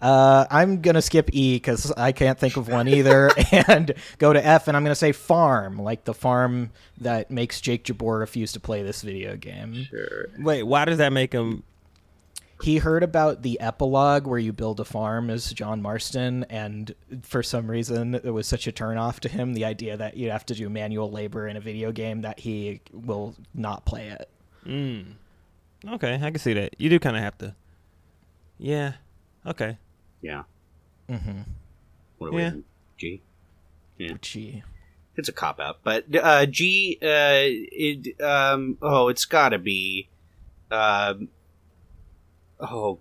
Uh, 0.00 0.44
I'm 0.50 0.82
gonna 0.82 1.00
skip 1.02 1.30
E 1.32 1.56
because 1.56 1.90
I 1.92 2.12
can't 2.12 2.38
think 2.38 2.56
of 2.56 2.68
one 2.68 2.86
either, 2.88 3.30
and 3.68 3.92
go 4.18 4.32
to 4.32 4.44
F. 4.44 4.68
And 4.68 4.76
I'm 4.76 4.84
gonna 4.84 4.94
say 4.94 5.12
farm, 5.12 5.78
like 5.78 6.04
the 6.04 6.12
farm 6.14 6.70
that 7.00 7.30
makes 7.30 7.60
Jake 7.60 7.84
Jabor 7.84 8.18
refuse 8.18 8.52
to 8.52 8.60
play 8.60 8.82
this 8.82 9.00
video 9.02 9.36
game. 9.36 9.84
Sure. 9.90 10.26
Wait, 10.38 10.62
why 10.64 10.84
does 10.84 10.98
that 10.98 11.12
make 11.12 11.32
him? 11.32 11.62
He 12.62 12.78
heard 12.78 13.02
about 13.02 13.42
the 13.42 13.60
epilogue 13.60 14.26
where 14.26 14.38
you 14.38 14.52
build 14.52 14.80
a 14.80 14.84
farm 14.84 15.28
as 15.28 15.52
John 15.52 15.82
Marston, 15.82 16.44
and 16.48 16.94
for 17.22 17.42
some 17.42 17.70
reason 17.70 18.14
it 18.14 18.30
was 18.30 18.46
such 18.46 18.66
a 18.66 18.72
turnoff 18.72 19.20
to 19.20 19.28
him. 19.28 19.52
The 19.52 19.64
idea 19.66 19.96
that 19.96 20.16
you 20.16 20.30
have 20.30 20.46
to 20.46 20.54
do 20.54 20.70
manual 20.70 21.10
labor 21.10 21.46
in 21.48 21.56
a 21.56 21.60
video 21.60 21.92
game 21.92 22.22
that 22.22 22.40
he 22.40 22.80
will 22.92 23.34
not 23.52 23.84
play 23.84 24.08
it. 24.08 24.30
Mm, 24.66 25.12
okay, 25.86 26.14
I 26.14 26.30
can 26.30 26.38
see 26.38 26.54
that. 26.54 26.74
You 26.78 26.88
do 26.88 26.98
kind 26.98 27.14
of 27.16 27.22
have 27.22 27.36
to. 27.38 27.54
Yeah. 28.58 28.94
Okay. 29.44 29.76
Yeah. 30.22 30.44
Mm-hmm. 31.10 31.40
What 32.18 32.28
are 32.28 32.32
we 32.32 32.40
Yeah. 32.42 32.48
in? 32.48 32.64
G. 34.22 34.62
It's 35.18 35.28
a 35.28 35.32
cop 35.32 35.60
out, 35.60 35.78
but 35.82 36.04
uh, 36.16 36.46
G. 36.46 36.98
Uh, 37.02 37.06
it, 37.08 38.20
um, 38.20 38.76
oh, 38.82 39.08
it's 39.08 39.24
got 39.24 39.50
to 39.50 39.58
be. 39.58 40.08
Um, 40.70 41.28
oh, 42.60 42.98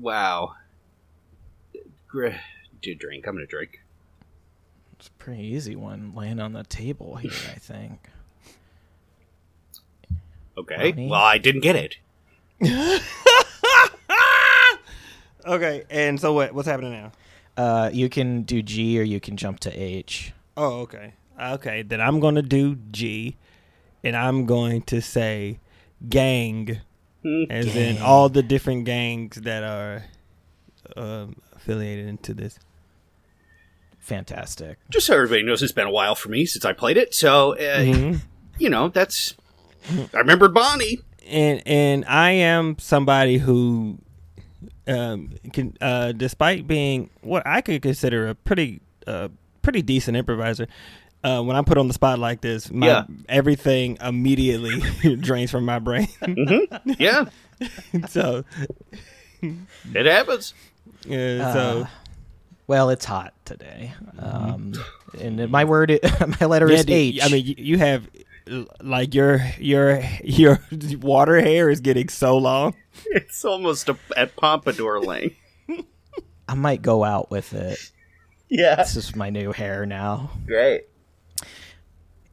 wow. 0.00 0.54
Gr- 2.08 2.28
Do 2.82 2.94
drink. 2.94 3.26
I'm 3.26 3.34
gonna 3.34 3.46
drink. 3.46 3.82
It's 4.98 5.08
a 5.08 5.10
pretty 5.12 5.42
easy 5.44 5.76
one 5.76 6.12
laying 6.14 6.40
on 6.40 6.52
the 6.54 6.64
table 6.64 7.16
here, 7.16 7.30
I 7.30 7.54
think. 7.58 8.08
Okay. 10.56 10.90
Ronnie? 10.90 11.08
Well, 11.08 11.20
I 11.22 11.38
didn't 11.38 11.60
get 11.60 11.76
it. 11.76 11.96
Okay, 15.46 15.84
and 15.88 16.20
so 16.20 16.34
what? 16.34 16.52
What's 16.52 16.68
happening 16.68 16.92
now? 16.92 17.12
Uh, 17.56 17.88
you 17.90 18.10
can 18.10 18.42
do 18.42 18.60
G 18.60 18.98
or 19.00 19.02
you 19.02 19.18
can 19.18 19.38
jump 19.38 19.60
to 19.60 19.70
H. 19.72 20.32
Oh, 20.58 20.80
okay. 20.80 21.14
Okay, 21.40 21.80
then 21.80 22.02
I'm 22.02 22.20
going 22.20 22.34
to 22.34 22.42
do 22.42 22.76
G, 22.90 23.36
and 24.04 24.14
I'm 24.14 24.44
going 24.44 24.82
to 24.82 25.00
say 25.00 25.58
gang, 26.06 26.80
as 27.50 27.74
in 27.76 27.98
all 27.98 28.28
the 28.28 28.42
different 28.42 28.84
gangs 28.84 29.36
that 29.36 29.62
are 29.62 30.04
um, 30.96 31.36
affiliated 31.54 32.06
into 32.06 32.32
this. 32.34 32.58
Fantastic. 33.98 34.78
Just 34.90 35.06
so 35.06 35.14
everybody 35.14 35.42
knows, 35.42 35.62
it's 35.62 35.72
been 35.72 35.86
a 35.86 35.90
while 35.90 36.14
for 36.14 36.28
me 36.30 36.46
since 36.46 36.64
I 36.64 36.72
played 36.72 36.96
it. 36.96 37.14
So, 37.14 37.52
uh, 37.54 37.80
Mhm. 37.84 38.20
you 38.58 38.70
know, 38.70 38.88
that's. 38.88 39.34
I 40.14 40.18
remember 40.18 40.48
Bonnie. 40.48 41.00
And 41.26 41.62
and 41.66 42.04
I 42.06 42.30
am 42.30 42.78
somebody 42.78 43.36
who, 43.38 43.98
um, 44.86 45.34
can 45.52 45.76
uh, 45.80 46.12
despite 46.12 46.66
being 46.66 47.10
what 47.20 47.46
I 47.46 47.60
could 47.60 47.82
consider 47.82 48.28
a 48.28 48.34
pretty 48.34 48.80
uh, 49.06 49.28
pretty 49.60 49.82
decent 49.82 50.16
improviser. 50.16 50.66
Uh, 51.24 51.42
when 51.42 51.56
I 51.56 51.62
put 51.62 51.78
on 51.78 51.88
the 51.88 51.94
spot 51.94 52.18
like 52.18 52.40
this, 52.40 52.70
my 52.70 52.86
Yeah. 52.86 53.04
everything 53.28 53.98
immediately 54.00 54.80
drains 55.16 55.50
from 55.50 55.64
my 55.64 55.78
brain. 55.80 56.08
Yeah, 56.98 57.24
so, 58.08 58.44
it 59.42 60.06
happens. 60.06 60.54
uh, 61.06 61.52
so 61.52 61.82
Uh, 61.82 61.86
well, 62.66 62.90
it's 62.90 63.04
hot 63.04 63.34
today. 63.44 63.92
Um, 64.18 64.74
and 65.20 65.50
my 65.50 65.64
word, 65.64 65.98
my 66.40 66.46
letter 66.46 66.68
Yeah, 66.68 66.74
is 66.78 66.84
dude, 66.84 66.94
H. 66.94 67.20
I 67.22 67.28
mean, 67.28 67.46
you, 67.46 67.54
you 67.58 67.78
have 67.78 68.08
like 68.80 69.14
your 69.14 69.40
your 69.58 70.02
your 70.22 70.60
water 71.00 71.40
hair 71.40 71.68
is 71.68 71.80
getting 71.80 72.08
so 72.08 72.36
long. 72.38 72.74
It's 73.06 73.44
almost 73.44 73.88
a, 73.88 73.96
at 74.16 74.36
pompadour 74.36 75.00
length. 75.00 75.36
I 76.48 76.54
might 76.54 76.80
go 76.82 77.04
out 77.04 77.30
with 77.30 77.52
it. 77.54 77.78
Yeah, 78.48 78.76
This 78.76 78.96
is 78.96 79.14
my 79.14 79.28
new 79.30 79.52
hair 79.52 79.84
now. 79.84 80.30
great. 80.46 80.87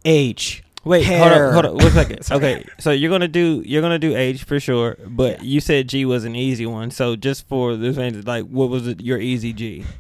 H. 0.05 0.63
Wait, 0.83 1.03
hair. 1.03 1.51
hold 1.51 1.65
on, 1.65 1.71
hold 1.71 1.81
on, 1.81 1.83
one 1.85 1.91
second. 1.93 2.23
Sorry. 2.25 2.37
okay, 2.37 2.65
so 2.79 2.91
you're 2.91 3.09
gonna 3.09 3.27
do 3.27 3.63
you're 3.65 3.81
gonna 3.81 3.97
do 3.99 4.15
H 4.15 4.43
for 4.43 4.59
sure, 4.59 4.97
but 5.07 5.43
you 5.43 5.59
said 5.59 5.89
G 5.89 6.05
was 6.05 6.25
an 6.25 6.35
easy 6.35 6.67
one. 6.67 6.91
So 6.91 7.15
just 7.15 7.47
for 7.47 7.75
this, 7.75 7.97
like, 7.97 8.45
what 8.45 8.69
was 8.69 8.87
it, 8.87 9.01
your 9.01 9.19
easy 9.19 9.51
G? 9.53 9.83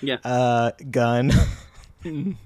Yeah. 0.00 0.16
Uh, 0.24 0.70
gun. 0.90 1.32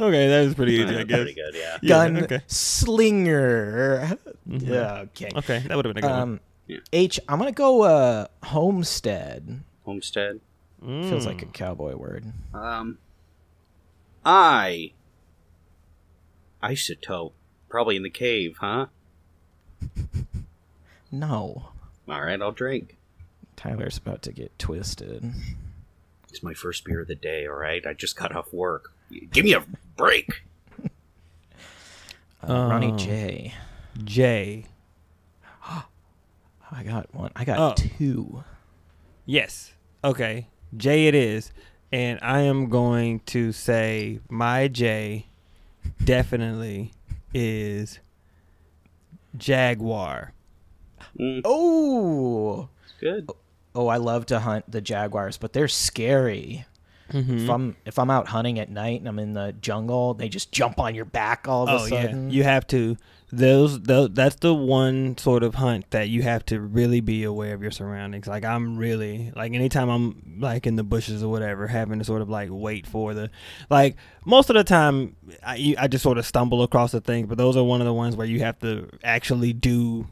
Okay, 0.00 0.26
that 0.28 0.44
was 0.46 0.54
pretty 0.54 0.72
easy, 0.72 0.96
I 0.96 1.02
guess. 1.02 1.18
Pretty 1.18 1.34
good, 1.34 1.54
yeah. 1.54 1.76
Yeah, 1.82 1.88
gun 1.88 2.22
okay. 2.24 2.40
slinger. 2.46 4.16
Yeah, 4.46 5.00
okay. 5.00 5.28
Okay, 5.36 5.58
that 5.68 5.76
would 5.76 5.84
have 5.84 5.94
been 5.94 6.02
a 6.02 6.08
good 6.08 6.10
Um, 6.16 6.40
Yeah. 6.66 6.78
H. 6.94 7.20
I'm 7.28 7.38
gonna 7.38 7.52
go 7.52 7.82
uh 7.82 8.26
homestead. 8.42 9.60
Homestead. 9.84 10.40
one. 10.80 11.08
Feels 11.10 11.24
Mm. 11.24 11.26
like 11.26 11.42
a 11.42 11.46
cowboy 11.46 11.94
word. 11.94 12.24
Um, 12.54 12.96
I. 14.24 14.92
Isotope. 16.62 17.32
Probably 17.68 17.96
in 17.96 18.02
the 18.02 18.10
cave, 18.10 18.56
huh? 18.60 18.86
No, 21.14 21.68
All 22.08 22.22
right, 22.22 22.40
I'll 22.40 22.52
drink. 22.52 22.96
Tyler's 23.54 23.98
about 23.98 24.22
to 24.22 24.32
get 24.32 24.58
twisted. 24.58 25.30
It's 26.30 26.42
my 26.42 26.54
first 26.54 26.84
beer 26.86 27.02
of 27.02 27.08
the 27.08 27.14
day, 27.14 27.46
all 27.46 27.54
right? 27.54 27.84
I 27.86 27.92
just 27.92 28.16
got 28.16 28.34
off 28.34 28.50
work. 28.52 28.92
Give 29.30 29.44
me 29.44 29.52
a 29.54 29.64
break. 29.96 30.42
Uh, 32.42 32.66
Ronnie 32.70 32.90
Oh. 32.92 32.96
J. 32.98 33.54
J. 34.02 34.64
I 35.68 36.82
got 36.84 37.14
one. 37.14 37.30
I 37.36 37.44
got 37.44 37.58
Oh. 37.60 37.74
two. 37.76 38.42
Yes. 39.26 39.74
Okay. 40.02 40.48
J 40.76 41.06
it 41.06 41.14
is. 41.14 41.52
And 41.92 42.18
I 42.20 42.40
am 42.40 42.68
going 42.68 43.20
to 43.26 43.52
say 43.52 44.18
my 44.28 44.66
J 44.66 45.26
definitely 46.04 46.92
is 47.34 47.98
Jaguar. 49.36 50.32
Mm, 51.18 51.42
Oh, 51.44 52.68
good. 53.00 53.28
oh! 53.74 53.88
I 53.88 53.96
love 53.96 54.26
to 54.26 54.40
hunt 54.40 54.70
the 54.70 54.80
jaguars, 54.80 55.36
but 55.36 55.52
they're 55.52 55.68
scary. 55.68 56.64
Mm-hmm. 57.12 57.38
If 57.38 57.50
I'm 57.50 57.76
if 57.84 57.98
I'm 57.98 58.10
out 58.10 58.28
hunting 58.28 58.58
at 58.58 58.70
night 58.70 59.00
and 59.00 59.08
I'm 59.08 59.18
in 59.18 59.32
the 59.34 59.54
jungle, 59.60 60.14
they 60.14 60.28
just 60.28 60.52
jump 60.52 60.78
on 60.78 60.94
your 60.94 61.04
back 61.04 61.46
all 61.48 61.68
of 61.68 61.68
Oh 61.82 61.84
a 61.84 61.88
yeah, 61.90 62.02
sudden. 62.02 62.30
you 62.30 62.44
have 62.44 62.66
to. 62.68 62.96
Those, 63.34 63.80
those, 63.80 64.10
that's 64.12 64.36
the 64.36 64.52
one 64.52 65.16
sort 65.16 65.42
of 65.42 65.54
hunt 65.54 65.90
that 65.90 66.10
you 66.10 66.20
have 66.20 66.44
to 66.46 66.60
really 66.60 67.00
be 67.00 67.24
aware 67.24 67.54
of 67.54 67.62
your 67.62 67.70
surroundings. 67.70 68.26
Like 68.26 68.44
I'm 68.44 68.76
really 68.76 69.32
like 69.34 69.54
anytime 69.54 69.88
I'm 69.88 70.36
like 70.38 70.66
in 70.66 70.76
the 70.76 70.82
bushes 70.82 71.22
or 71.22 71.30
whatever, 71.30 71.66
having 71.66 71.98
to 71.98 72.04
sort 72.04 72.20
of 72.20 72.28
like 72.28 72.50
wait 72.52 72.86
for 72.86 73.14
the, 73.14 73.30
like 73.70 73.96
most 74.26 74.50
of 74.50 74.56
the 74.56 74.64
time 74.64 75.16
I 75.42 75.74
I 75.78 75.88
just 75.88 76.02
sort 76.02 76.18
of 76.18 76.26
stumble 76.26 76.62
across 76.62 76.92
the 76.92 77.00
things, 77.00 77.26
but 77.26 77.38
those 77.38 77.56
are 77.56 77.64
one 77.64 77.80
of 77.80 77.86
the 77.86 77.94
ones 77.94 78.16
where 78.16 78.26
you 78.26 78.40
have 78.40 78.58
to 78.58 78.90
actually 79.02 79.54
do 79.54 80.06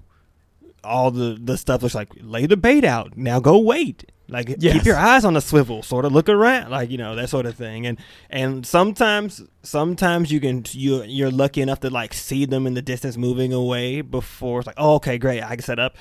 all 0.83 1.11
the 1.11 1.39
the 1.39 1.59
stuff. 1.59 1.83
That's 1.83 1.95
like 1.95 2.09
lay 2.23 2.47
the 2.47 2.57
bait 2.57 2.85
out. 2.85 3.19
Now 3.19 3.39
go 3.39 3.59
wait 3.59 4.11
like 4.31 4.57
Yes. 4.59 4.73
keep 4.79 4.85
your 4.85 4.97
eyes 4.97 5.25
on 5.25 5.35
the 5.35 5.41
swivel 5.41 5.83
sort 5.83 6.05
of 6.05 6.13
look 6.13 6.29
around 6.29 6.71
like 6.71 6.91
you 6.91 6.99
know 6.99 7.15
that 7.17 7.29
sort 7.29 7.47
of 7.47 7.55
thing. 7.57 7.87
And 7.87 7.99
and 8.31 8.67
sometimes 8.67 9.43
sometimes 9.63 10.31
you 10.33 10.41
can 10.41 10.65
you 10.71 11.03
you're 11.05 11.31
lucky 11.31 11.61
enough 11.61 11.81
to 11.81 11.91
like 11.91 12.15
see 12.15 12.45
them 12.47 12.67
in 12.67 12.75
the 12.75 12.83
distance 12.83 13.17
moving 13.17 13.53
away 13.53 14.01
before. 14.01 14.61
It's 14.61 14.67
like 14.67 14.77
oh 14.79 14.95
okay 14.95 15.19
great 15.19 15.43
I 15.43 15.57
can 15.57 15.63
set 15.65 15.79
up. 15.79 15.97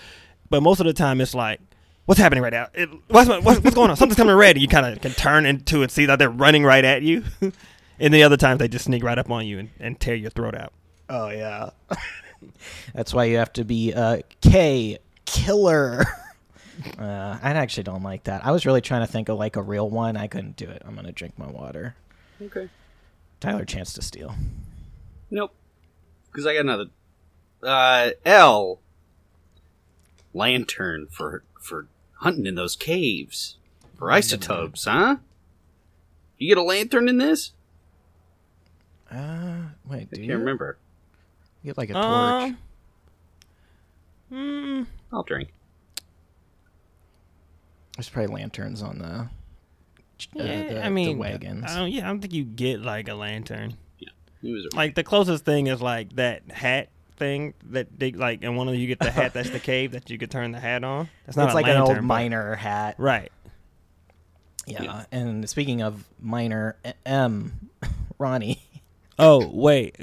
But 0.50 0.62
most 0.64 0.80
of 0.80 0.86
the 0.86 0.94
time 0.94 1.22
it's 1.22 1.36
like 1.36 1.60
what's 2.06 2.20
happening 2.20 2.44
right 2.44 2.54
now? 2.54 2.68
It, 2.74 2.90
what's, 3.08 3.30
what's 3.30 3.62
what's 3.62 3.76
going 3.76 3.90
on? 3.90 3.98
Something's 3.98 4.18
coming 4.18 4.36
red 4.36 4.58
you 4.58 4.68
kind 4.68 4.86
of 4.86 5.02
can 5.02 5.12
turn 5.12 5.46
into 5.46 5.82
and 5.82 5.92
see 5.92 6.06
that 6.06 6.20
they're 6.20 6.30
running 6.30 6.64
right 6.64 6.86
at 6.86 7.02
you. 7.02 7.24
And 8.02 8.14
the 8.14 8.24
other 8.24 8.38
times 8.38 8.60
they 8.60 8.70
just 8.70 8.86
sneak 8.86 9.04
right 9.04 9.20
up 9.20 9.30
on 9.30 9.46
you 9.46 9.60
and, 9.60 9.70
and 9.78 10.00
tear 10.00 10.16
your 10.16 10.30
throat 10.30 10.56
out. 10.56 10.72
Oh 11.10 11.30
yeah. 11.30 11.72
That's 12.94 13.14
why 13.14 13.26
you 13.26 13.38
have 13.38 13.52
to 13.54 13.66
be 13.66 13.94
uh, 13.94 14.20
K 14.42 15.00
killer. 15.26 16.06
Uh, 16.98 17.40
I 17.42 17.52
actually 17.52 17.84
don't 17.84 18.04
like 18.04 18.26
that. 18.26 18.46
I 18.46 18.52
was 18.52 18.66
really 18.66 18.82
trying 18.82 19.02
to 19.06 19.12
think 19.12 19.30
of 19.30 19.38
like 19.38 19.56
a 19.56 19.62
real 19.62 19.90
one. 19.90 20.18
I 20.18 20.28
couldn't 20.28 20.56
do 20.56 20.70
it. 20.70 20.82
I'm 20.86 20.96
gonna 20.96 21.12
drink 21.12 21.38
my 21.38 21.48
water. 21.48 21.96
Okay. 22.42 22.70
Tyler, 23.40 23.66
chance 23.66 23.94
to 23.94 24.02
steal. 24.02 24.36
Nope. 25.30 25.54
Because 26.28 26.46
I 26.46 26.54
got 26.54 26.62
another. 26.62 26.86
Uh, 27.62 28.12
L. 28.26 28.80
Lantern 30.34 31.08
for 31.10 31.44
for 31.60 31.88
hunting 32.18 32.46
in 32.46 32.56
those 32.56 32.76
caves. 32.76 33.58
For 33.98 34.12
isotopes, 34.12 34.86
huh? 34.86 35.18
You 36.38 36.48
get 36.48 36.58
a 36.58 36.64
lantern 36.64 37.10
in 37.10 37.18
this? 37.18 37.52
Uh, 39.12 39.64
wait, 39.86 40.08
I 40.12 40.16
do 40.16 40.16
can't 40.16 40.24
you? 40.28 40.38
remember. 40.38 40.78
You 41.64 41.70
get 41.70 41.78
like 41.78 41.90
a 41.90 41.94
torch. 41.94 42.06
Um, 42.06 42.58
mm, 44.32 44.86
I'll 45.12 45.24
drink. 45.24 45.50
There's 48.00 48.08
probably 48.10 48.34
lanterns 48.36 48.82
on 48.82 49.00
the. 49.00 49.06
Uh, 49.06 49.28
yeah, 50.34 50.64
the, 50.74 50.86
I 50.86 50.90
mean, 50.90 51.08
the 51.18 51.20
wagons. 51.22 51.66
I 51.68 51.80
don't, 51.80 51.92
yeah, 51.92 52.06
I 52.06 52.08
don't 52.08 52.22
think 52.22 52.32
you 52.34 52.46
get 52.46 52.82
like 52.82 53.10
a 53.10 53.14
lantern. 53.14 53.74
He 54.42 54.54
was 54.54 54.70
a- 54.72 54.76
Like 54.76 54.96
the 54.96 55.04
closest 55.04 55.44
thing 55.44 55.68
is 55.68 55.82
like 55.82 56.16
that 56.16 56.50
hat 56.50 56.88
thing 57.18 57.54
that 57.72 57.88
they 58.00 58.14
like, 58.14 58.42
and 58.42 58.56
one 58.56 58.70
of 58.70 58.76
you 58.76 58.88
get 58.88 59.00
the 59.00 59.12
hat 59.12 59.34
that's 59.34 59.50
the 59.50 59.60
cave 59.60 59.92
that 59.92 60.10
you 60.10 60.18
could 60.18 60.32
turn 60.32 60.54
the 60.54 60.62
hat 60.62 60.86
on. 60.86 61.10
That's 61.26 61.36
not 61.36 61.46
it's 61.48 61.52
a 61.52 61.56
like 61.56 61.68
an 61.68 61.76
old 61.76 61.96
but- 61.96 62.04
miner 62.06 62.56
hat. 62.56 62.96
right? 62.98 63.34
Yeah. 64.66 64.82
Yeah. 64.84 65.06
And 65.12 65.50
speaking 65.50 65.82
of 65.82 66.06
miner, 66.22 66.78
M, 67.06 67.70
Ronnie. 68.18 68.62
Oh 69.18 69.46
wait, 69.46 69.98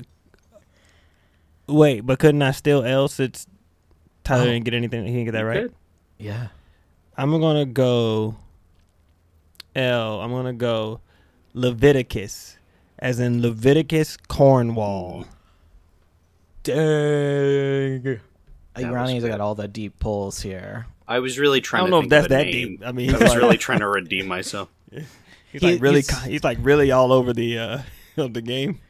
wait, 1.66 2.00
but 2.00 2.18
couldn't 2.18 2.42
I 2.42 2.50
steal 2.50 2.82
L 2.84 3.08
since 3.08 3.46
Tyler 4.24 4.42
Oh. 4.42 4.44
didn't 4.46 4.64
get 4.66 4.74
anything? 4.74 5.06
He 5.06 5.12
didn't 5.12 5.24
get 5.26 5.32
that 5.32 5.44
right. 5.46 5.70
Yeah. 6.18 6.48
I'm 7.16 7.30
gonna 7.40 7.64
go 7.66 8.36
L. 9.74 10.20
I'm 10.20 10.30
gonna 10.30 10.52
go 10.52 11.00
Leviticus, 11.54 12.56
as 12.98 13.18
in 13.20 13.40
Leviticus 13.42 14.16
Cornwall. 14.28 15.24
Dang. 16.62 18.02
That 18.02 18.20
was 18.76 18.84
Ronnie's 18.86 19.22
good. 19.22 19.30
got 19.30 19.40
all 19.40 19.54
the 19.54 19.68
deep 19.68 19.98
pulls 19.98 20.40
here. 20.40 20.86
I 21.08 21.20
was 21.20 21.38
really 21.38 21.60
trying. 21.60 21.84
I 21.84 21.90
don't 21.90 22.02
to 22.04 22.08
know 22.08 22.16
if 22.16 22.22
that's 22.22 22.28
that 22.28 22.46
name. 22.46 22.68
deep. 22.76 22.82
I 22.84 22.92
mean, 22.92 23.10
I 23.10 23.18
was 23.18 23.28
like, 23.30 23.38
really 23.38 23.56
trying 23.58 23.78
to 23.78 23.88
redeem 23.88 24.26
myself. 24.26 24.68
he's 24.90 25.04
He- 25.52 25.60
like 25.60 25.80
really, 25.80 26.00
he's- 26.02 26.24
he's, 26.24 26.44
like 26.44 26.58
really 26.60 26.90
all 26.90 27.12
over 27.12 27.32
the 27.32 27.58
uh, 27.58 27.78
of 28.16 28.34
the 28.34 28.42
game. 28.42 28.80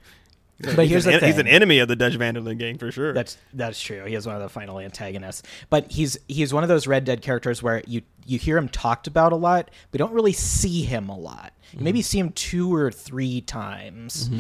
But 0.58 0.78
He's 0.78 0.90
here's 0.90 1.06
an, 1.06 1.12
the 1.12 1.18
en- 1.22 1.24
he's 1.24 1.38
an 1.38 1.46
enemy 1.46 1.80
of 1.80 1.88
the 1.88 1.96
Dutch 1.96 2.14
van 2.14 2.32
der 2.34 2.40
Linde 2.40 2.58
gang 2.60 2.78
for 2.78 2.90
sure. 2.90 3.12
That's 3.12 3.36
that's 3.52 3.80
true. 3.80 4.04
He 4.06 4.14
is 4.14 4.26
one 4.26 4.36
of 4.36 4.42
the 4.42 4.48
final 4.48 4.78
antagonists, 4.80 5.42
but 5.68 5.90
he's 5.92 6.16
he's 6.28 6.54
one 6.54 6.62
of 6.62 6.68
those 6.70 6.86
Red 6.86 7.04
Dead 7.04 7.20
characters 7.20 7.62
where 7.62 7.82
you 7.86 8.00
you 8.24 8.38
hear 8.38 8.56
him 8.56 8.68
talked 8.70 9.06
about 9.06 9.32
a 9.32 9.36
lot, 9.36 9.70
but 9.90 9.98
don't 9.98 10.12
really 10.14 10.32
see 10.32 10.82
him 10.82 11.08
a 11.10 11.16
lot. 11.18 11.52
You 11.72 11.80
maybe 11.80 12.00
see 12.00 12.18
him 12.18 12.30
two 12.30 12.74
or 12.74 12.90
three 12.90 13.42
times. 13.42 14.30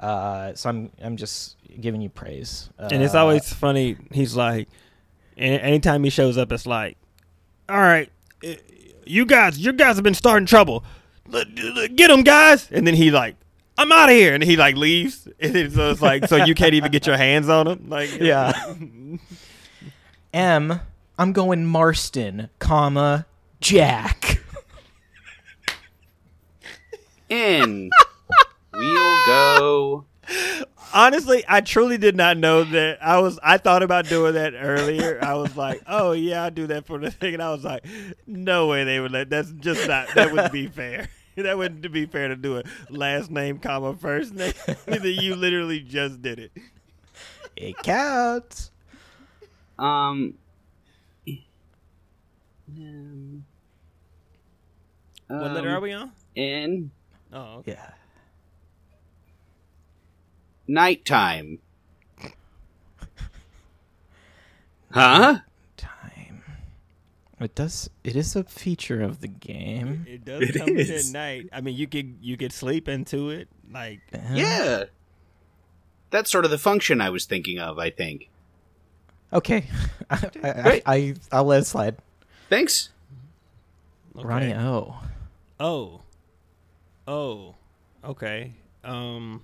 Uh, 0.00 0.54
so 0.54 0.68
I'm 0.70 0.90
I'm 1.02 1.16
just 1.16 1.56
giving 1.80 2.00
you 2.00 2.08
praise. 2.08 2.70
Uh, 2.78 2.88
and 2.92 3.02
it's 3.02 3.14
always 3.16 3.52
funny. 3.52 3.96
He's 4.12 4.36
like, 4.36 4.68
And 5.36 5.60
anytime 5.60 6.04
he 6.04 6.10
shows 6.10 6.38
up, 6.38 6.52
it's 6.52 6.66
like, 6.66 6.96
all 7.68 7.78
right, 7.78 8.10
eh, 8.44 8.56
you 9.06 9.26
guys, 9.26 9.58
you 9.58 9.72
guys 9.72 9.96
have 9.96 10.04
been 10.04 10.14
starting 10.14 10.46
trouble. 10.46 10.84
L- 11.32 11.40
l- 11.58 11.88
Get 11.88 12.10
him, 12.10 12.22
guys. 12.22 12.70
And 12.70 12.86
then 12.86 12.94
he 12.94 13.10
like, 13.10 13.34
I'm 13.76 13.90
out 13.90 14.08
of 14.08 14.14
here, 14.14 14.34
and 14.34 14.42
he 14.42 14.56
like 14.56 14.76
leaves. 14.76 15.28
And 15.40 15.54
then, 15.54 15.70
so 15.70 15.90
it's 15.90 16.00
like, 16.02 16.26
so 16.26 16.36
you 16.36 16.54
can't 16.54 16.74
even 16.74 16.90
get 16.92 17.06
your 17.06 17.16
hands 17.16 17.48
on 17.48 17.66
him. 17.66 17.88
Like, 17.88 18.16
Yeah. 18.20 18.52
M, 20.32 20.80
I'm 21.18 21.32
going 21.32 21.64
Marston, 21.64 22.50
comma 22.58 23.26
Jack. 23.60 24.40
In 27.28 27.90
we'll 28.72 29.26
go. 29.26 30.04
Honestly, 30.92 31.44
I 31.48 31.60
truly 31.60 31.98
did 31.98 32.16
not 32.16 32.36
know 32.36 32.64
that. 32.64 32.98
I 33.02 33.18
was 33.18 33.38
I 33.42 33.58
thought 33.58 33.82
about 33.82 34.08
doing 34.08 34.34
that 34.34 34.54
earlier. 34.54 35.18
I 35.22 35.34
was 35.34 35.56
like, 35.56 35.82
oh 35.86 36.12
yeah, 36.12 36.44
I'll 36.44 36.50
do 36.50 36.66
that 36.68 36.86
for 36.86 36.98
the 36.98 37.10
thing, 37.10 37.34
and 37.34 37.42
I 37.42 37.50
was 37.50 37.64
like, 37.64 37.84
no 38.26 38.68
way 38.68 38.84
they 38.84 39.00
would 39.00 39.12
let. 39.12 39.30
That's 39.30 39.50
just 39.52 39.88
not. 39.88 40.08
That 40.14 40.30
wouldn't 40.30 40.52
be 40.52 40.66
fair. 40.68 41.08
That 41.36 41.56
wouldn't 41.58 41.90
be 41.92 42.06
fair 42.06 42.28
to 42.28 42.36
do 42.36 42.58
a 42.58 42.62
last 42.90 43.30
name 43.30 43.58
comma 43.58 43.94
first 43.94 44.34
name. 44.34 44.52
you 45.02 45.34
literally 45.34 45.80
just 45.80 46.22
did 46.22 46.38
it. 46.38 46.52
It 47.56 47.82
counts. 47.82 48.70
Um. 49.78 50.34
um, 52.68 53.44
What 55.36 55.52
letter 55.52 55.68
um, 55.68 55.70
are 55.70 55.80
we 55.80 55.92
on? 55.92 56.12
In 56.34 56.90
Oh, 57.32 57.58
okay. 57.58 57.72
Yeah. 57.72 57.92
nighttime. 60.68 61.58
Huh? 64.90 65.40
Time. 67.38 67.44
It 67.44 67.54
does. 67.54 67.90
It 68.04 68.16
is 68.16 68.36
a 68.36 68.44
feature 68.44 69.02
of 69.02 69.20
the 69.20 69.28
game. 69.28 70.06
It 70.08 70.24
does 70.24 70.42
It 70.42 70.56
come 70.56 70.68
in 70.68 70.78
is. 70.78 71.08
at 71.08 71.12
night. 71.12 71.48
I 71.52 71.60
mean, 71.60 71.76
you 71.76 71.86
could 71.86 72.16
you 72.20 72.36
could 72.36 72.52
sleep 72.52 72.88
into 72.88 73.30
it. 73.30 73.48
Like, 73.70 74.00
Uh-huh. 74.14 74.34
Yeah. 74.34 74.84
That's 76.10 76.30
sort 76.30 76.44
of 76.44 76.50
the 76.52 76.58
function 76.58 77.00
I 77.00 77.10
was 77.10 77.24
thinking 77.24 77.58
of, 77.58 77.78
I 77.78 77.90
think. 77.90 78.28
Okay. 79.32 79.66
I, 80.10 80.30
I, 80.44 80.62
Great. 80.62 80.82
I, 80.86 81.14
I'll 81.32 81.44
let 81.44 81.62
it 81.62 81.64
slide. 81.66 81.96
Thanks. 82.48 82.90
okay. 84.16 84.24
Ronnie 84.26 84.54
Oh, 84.54 84.96
Oh. 85.58 86.00
Oh. 87.08 87.54
Okay. 88.04 88.52
Um. 88.84 89.42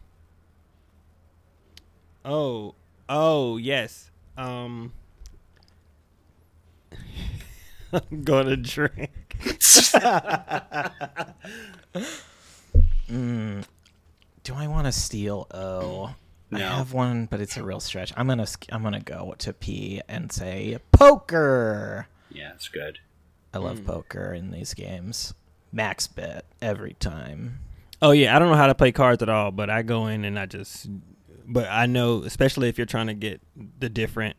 Oh. 2.25 2.75
Oh 3.09 3.57
yes. 3.57 4.11
Um. 4.37 4.93
I'm 8.11 8.23
gonna 8.25 8.57
drink. 8.57 9.11
Mm. 13.11 13.65
Do 14.43 14.55
I 14.55 14.67
want 14.69 14.87
to 14.87 14.93
steal 14.93 15.47
Oh, 15.53 16.15
No. 16.51 16.59
have 16.59 16.93
one, 16.93 17.27
but 17.27 17.41
it's 17.41 17.57
a 17.57 17.63
real 17.63 17.81
stretch. 17.81 18.13
I'm 18.17 18.27
gonna 18.27 18.47
I'm 18.71 18.83
gonna 18.83 19.01
go 19.01 19.35
to 19.39 19.53
P 19.53 20.01
and 20.09 20.33
say 20.33 20.79
poker. 20.93 22.09
Yeah, 22.31 22.53
it's 22.55 22.69
good. 22.69 22.99
I 23.53 23.59
love 23.59 23.85
poker 23.85 24.33
in 24.33 24.51
these 24.51 24.75
games. 24.75 25.35
Max 25.73 26.07
bet 26.07 26.45
every 26.63 26.95
time. 26.95 27.61
Oh 28.03 28.13
yeah, 28.13 28.35
I 28.35 28.39
don't 28.39 28.49
know 28.51 28.57
how 28.57 28.67
to 28.69 28.75
play 28.75 28.93
cards 28.93 29.23
at 29.23 29.29
all, 29.29 29.51
but 29.51 29.69
I 29.71 29.83
go 29.83 30.07
in 30.07 30.25
and 30.25 30.39
I 30.39 30.47
just. 30.47 30.89
But 31.47 31.69
I 31.69 31.87
know, 31.87 32.23
especially 32.23 32.69
if 32.69 32.79
you're 32.79 32.87
trying 32.87 33.09
to 33.09 33.15
get 33.15 33.41
the 33.79 33.89
different 33.89 34.37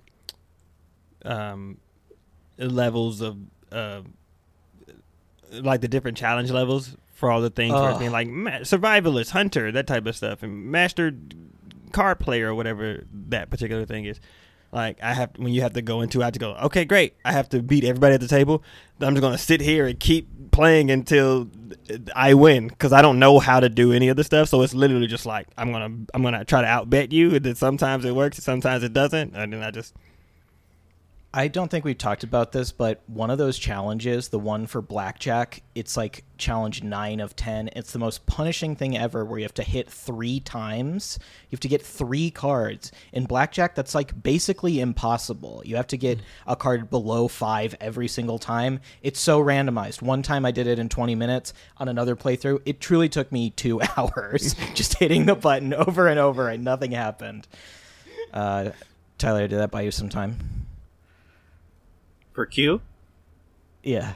um, 1.26 1.78
levels 2.58 3.22
of, 3.22 3.38
uh, 3.72 4.02
like 5.52 5.82
the 5.82 5.88
different 5.88 6.18
challenge 6.18 6.52
levels 6.52 6.96
for 7.14 7.30
all 7.30 7.42
the 7.42 7.50
things, 7.50 7.74
where 7.74 8.00
being 8.00 8.12
like 8.12 8.28
ma- 8.28 8.60
survivalist, 8.62 9.32
hunter, 9.32 9.72
that 9.72 9.88
type 9.88 10.06
of 10.06 10.16
stuff, 10.16 10.44
and 10.44 10.66
master 10.66 11.14
card 11.92 12.20
player 12.20 12.50
or 12.50 12.56
whatever 12.56 13.04
that 13.30 13.50
particular 13.50 13.86
thing 13.86 14.06
is. 14.06 14.20
Like 14.72 15.04
I 15.04 15.14
have 15.14 15.32
when 15.36 15.52
you 15.52 15.62
have 15.62 15.74
to 15.74 15.82
go 15.82 16.00
into, 16.02 16.22
I 16.22 16.26
have 16.26 16.34
to 16.34 16.40
go. 16.40 16.54
Okay, 16.64 16.86
great. 16.86 17.16
I 17.26 17.34
have 17.34 17.50
to 17.50 17.62
beat 17.62 17.84
everybody 17.84 18.16
at 18.16 18.22
the 18.22 18.28
table. 18.28 18.64
I'm 19.02 19.14
just 19.14 19.22
gonna 19.22 19.38
sit 19.38 19.60
here 19.60 19.86
and 19.86 20.00
keep 20.00 20.52
playing 20.52 20.90
until 20.90 21.50
I 22.16 22.34
win 22.36 22.70
because 22.70 22.94
I 22.94 23.02
don't 23.02 23.20
know 23.20 23.40
how 23.40 23.60
to 23.60 23.68
do 23.68 23.92
any 23.92 24.08
of 24.08 24.16
the 24.16 24.24
stuff. 24.24 24.48
So 24.48 24.62
it's 24.62 24.74
literally 24.74 25.08
just 25.08 25.26
like 25.26 25.48
I'm 25.58 25.74
gonna 25.74 25.94
I'm 26.14 26.24
gonna 26.24 26.46
try 26.46 26.62
to 26.62 26.68
outbet 26.68 27.12
you. 27.12 27.36
And 27.36 27.44
then 27.44 27.56
sometimes 27.56 28.06
it 28.06 28.16
works, 28.16 28.38
sometimes 28.38 28.84
it 28.84 28.94
doesn't, 28.94 29.36
and 29.36 29.52
then 29.52 29.62
I 29.62 29.72
just 29.72 29.94
I 31.34 31.48
don't 31.48 31.72
think 31.72 31.86
we've 31.86 31.98
talked 31.98 32.26
about 32.26 32.52
this, 32.52 32.74
but 32.74 33.02
one 33.08 33.30
of 33.30 33.38
those 33.38 33.58
challenges, 33.58 34.28
the 34.28 34.40
one 34.40 34.68
for 34.68 34.82
blackjack, 34.82 35.64
it's 35.76 35.96
like 35.96 36.26
challenge 36.38 36.84
nine 36.84 37.22
of 37.22 37.38
ten. 37.38 37.70
It's 37.74 37.94
the 37.94 38.00
most 38.00 38.26
punishing 38.26 38.76
thing 38.76 38.98
ever, 38.98 39.24
where 39.24 39.40
you 39.40 39.46
have 39.46 39.54
to 39.54 39.64
hit 39.64 39.90
three 39.90 40.42
times. 40.42 41.18
You 41.50 41.56
have 41.56 41.62
to 41.62 41.70
get 41.70 41.82
three 41.82 42.32
cards 42.32 42.92
in 43.14 43.28
blackjack. 43.28 43.76
That's 43.76 43.96
like 43.96 44.22
basically 44.22 44.82
impossible. 44.82 45.62
You 45.64 45.78
have 45.78 45.88
to 45.88 45.98
get 45.98 46.20
a 46.46 46.58
card 46.58 46.90
below 46.90 47.30
five 47.30 47.78
every 47.80 48.10
single 48.10 48.38
time. 48.38 48.82
It's 49.02 49.20
so 49.20 49.42
randomized. 49.42 50.02
One 50.02 50.24
time 50.24 50.46
I 50.46 50.52
did 50.52 50.68
it 50.68 50.80
in 50.80 50.90
twenty 50.90 51.16
minutes. 51.16 51.54
On 51.78 51.88
another 51.88 52.18
playthrough, 52.18 52.62
it 52.66 52.82
truly 52.82 53.08
took 53.08 53.32
me 53.32 53.52
two 53.52 53.82
hours 53.98 54.54
just 54.74 54.96
hitting 54.96 55.28
the 55.28 55.36
button 55.36 55.74
over 55.74 56.10
and 56.10 56.20
over, 56.20 56.50
and 56.50 56.66
nothing 56.66 56.92
happened. 56.92 57.48
Uh, 58.34 58.72
Tyler, 59.18 59.48
did 59.48 59.60
that 59.60 59.72
buy 59.72 59.82
you 59.82 59.92
some 59.92 60.10
time? 60.10 60.61
For 62.34 62.46
Q, 62.46 62.82
Yeah. 63.84 64.14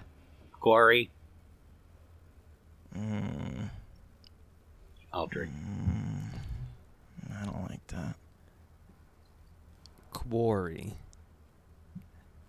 Quarry. 0.60 1.10
Mm. 2.98 3.70
Aldrich. 5.14 5.50
Mm. 5.50 6.30
I 7.42 7.46
don't 7.46 7.70
like 7.70 7.86
that. 7.88 8.16
quarry. 10.14 10.94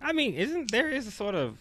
I 0.01 0.13
mean, 0.13 0.33
isn't 0.35 0.71
there 0.71 0.89
is 0.89 1.05
a 1.05 1.11
sort 1.11 1.35
of 1.35 1.57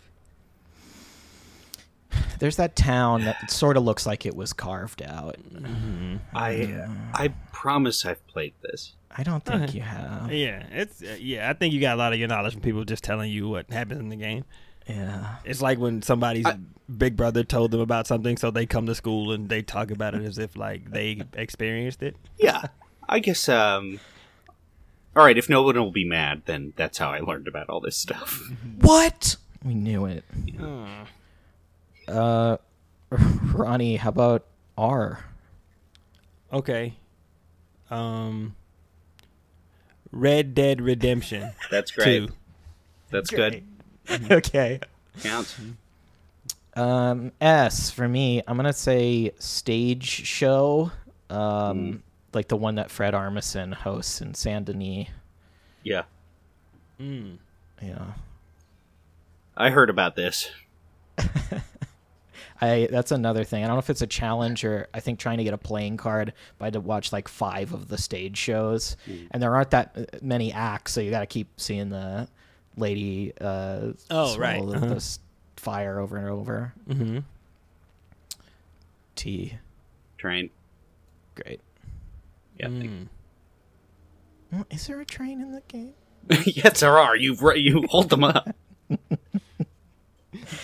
There's 2.38 2.56
that 2.56 2.76
town 2.76 3.24
that 3.24 3.50
sort 3.50 3.76
of 3.76 3.82
looks 3.84 4.06
like 4.06 4.26
it 4.26 4.34
was 4.36 4.52
carved 4.52 5.02
out. 5.02 5.36
I 6.34 6.86
I 7.14 7.28
promise 7.52 8.04
I've 8.04 8.24
played 8.26 8.54
this. 8.62 8.94
I 9.18 9.22
don't 9.22 9.44
think 9.44 9.62
Okay. 9.62 9.72
you 9.78 9.80
have. 9.82 10.30
yeah, 10.32 10.66
it's 10.70 11.02
uh, 11.02 11.16
yeah. 11.18 11.48
I 11.48 11.54
think 11.54 11.72
you 11.72 11.80
got 11.80 11.94
a 11.94 11.98
lot 11.98 12.12
of 12.12 12.18
your 12.18 12.28
knowledge 12.28 12.52
from 12.52 12.62
people 12.62 12.84
just 12.84 13.02
telling 13.04 13.30
you 13.30 13.48
what 13.48 13.70
happens 13.70 14.00
in 14.00 14.08
the 14.10 14.16
game. 14.16 14.44
Yeah. 14.86 15.36
It's 15.44 15.60
like 15.62 15.78
when 15.78 16.02
somebody's 16.02 16.46
I- 16.46 16.58
big 16.96 17.16
brother 17.16 17.42
told 17.42 17.70
them 17.72 17.80
about 17.80 18.06
something, 18.06 18.36
so 18.36 18.50
they 18.50 18.66
come 18.66 18.86
to 18.86 18.94
school 18.94 19.32
and 19.32 19.48
they 19.48 19.62
talk 19.62 19.90
about 19.90 20.14
it 20.14 20.22
as 20.22 20.38
if 20.38 20.56
like 20.56 20.90
they 20.90 21.22
experienced 21.32 22.02
it. 22.02 22.16
Yeah, 22.38 22.66
I 23.08 23.18
guess. 23.20 23.48
Um. 23.48 24.00
All 25.16 25.24
right, 25.24 25.38
if 25.38 25.48
no 25.48 25.62
one 25.62 25.76
will 25.76 25.92
be 25.92 26.04
mad, 26.06 26.42
then 26.44 26.74
that's 26.76 26.98
how 26.98 27.08
I 27.08 27.20
learned 27.20 27.48
about 27.48 27.70
all 27.70 27.80
this 27.80 27.96
stuff. 27.96 28.42
What? 28.82 29.36
We 29.64 29.74
knew 29.74 30.04
it. 30.04 30.24
Uh, 30.60 30.86
Ronnie, 33.10 33.96
how 33.96 34.08
about 34.08 34.44
R? 34.76 35.24
Okay. 36.52 36.94
Um. 37.90 38.54
Red 40.12 40.54
Dead 40.54 40.80
Redemption 40.80 41.52
That's 41.70 41.90
great. 41.90 42.28
Two. 42.28 42.32
That's 43.10 43.30
good. 43.30 43.64
okay. 44.30 44.80
Counts. 45.22 45.58
Um, 46.74 47.32
S 47.40 47.90
for 47.90 48.08
me. 48.08 48.42
I'm 48.46 48.56
gonna 48.56 48.72
say 48.72 49.32
stage 49.38 50.04
show. 50.04 50.90
Um, 51.28 52.02
like 52.32 52.48
the 52.48 52.56
one 52.56 52.76
that 52.76 52.90
Fred 52.90 53.14
Armisen 53.14 53.74
hosts 53.74 54.20
in 54.20 54.34
Saint 54.34 54.66
Denis. 54.66 55.08
Yeah, 55.82 56.02
Mm. 57.00 57.38
Yeah. 57.82 58.12
I 59.56 59.70
heard 59.70 59.90
about 59.90 60.16
this. 60.16 60.50
I 62.60 62.88
that's 62.90 63.10
another 63.12 63.44
thing. 63.44 63.62
I 63.64 63.66
don't 63.66 63.76
know 63.76 63.80
if 63.80 63.90
it's 63.90 64.02
a 64.02 64.06
challenge 64.06 64.64
or 64.64 64.88
I 64.94 65.00
think 65.00 65.18
trying 65.18 65.38
to 65.38 65.44
get 65.44 65.54
a 65.54 65.58
playing 65.58 65.96
card, 65.96 66.32
but 66.58 66.64
I 66.64 66.66
had 66.66 66.72
to 66.74 66.80
watch 66.80 67.12
like 67.12 67.28
five 67.28 67.72
of 67.72 67.88
the 67.88 67.98
stage 67.98 68.36
shows, 68.38 68.96
and 69.30 69.42
there 69.42 69.54
aren't 69.54 69.70
that 69.70 69.92
uh, 69.96 70.04
many 70.22 70.52
acts, 70.52 70.92
so 70.92 71.00
you 71.00 71.10
got 71.10 71.20
to 71.20 71.26
keep 71.26 71.48
seeing 71.58 71.88
the 71.90 72.28
lady. 72.76 73.32
Uh, 73.40 73.92
Oh, 74.10 74.34
swallow 74.34 74.38
right. 74.38 74.66
the, 74.66 74.76
Uh-huh. 74.86 74.94
the 74.94 75.18
fire 75.56 75.98
over 75.98 76.16
and 76.16 76.28
over. 76.28 76.72
Mm-hmm. 76.88 77.18
T, 79.14 79.54
Train. 80.18 80.50
great. 81.34 81.60
Yeah. 82.58 82.68
Mm. 82.68 83.08
Is 84.70 84.86
there 84.86 85.00
a 85.00 85.04
train 85.04 85.40
in 85.40 85.52
the 85.52 85.62
game? 85.68 85.92
yes, 86.46 86.80
there 86.80 86.98
are. 86.98 87.16
You 87.16 87.36
you 87.54 87.84
hold 87.88 88.10
them 88.10 88.24
up. 88.24 88.54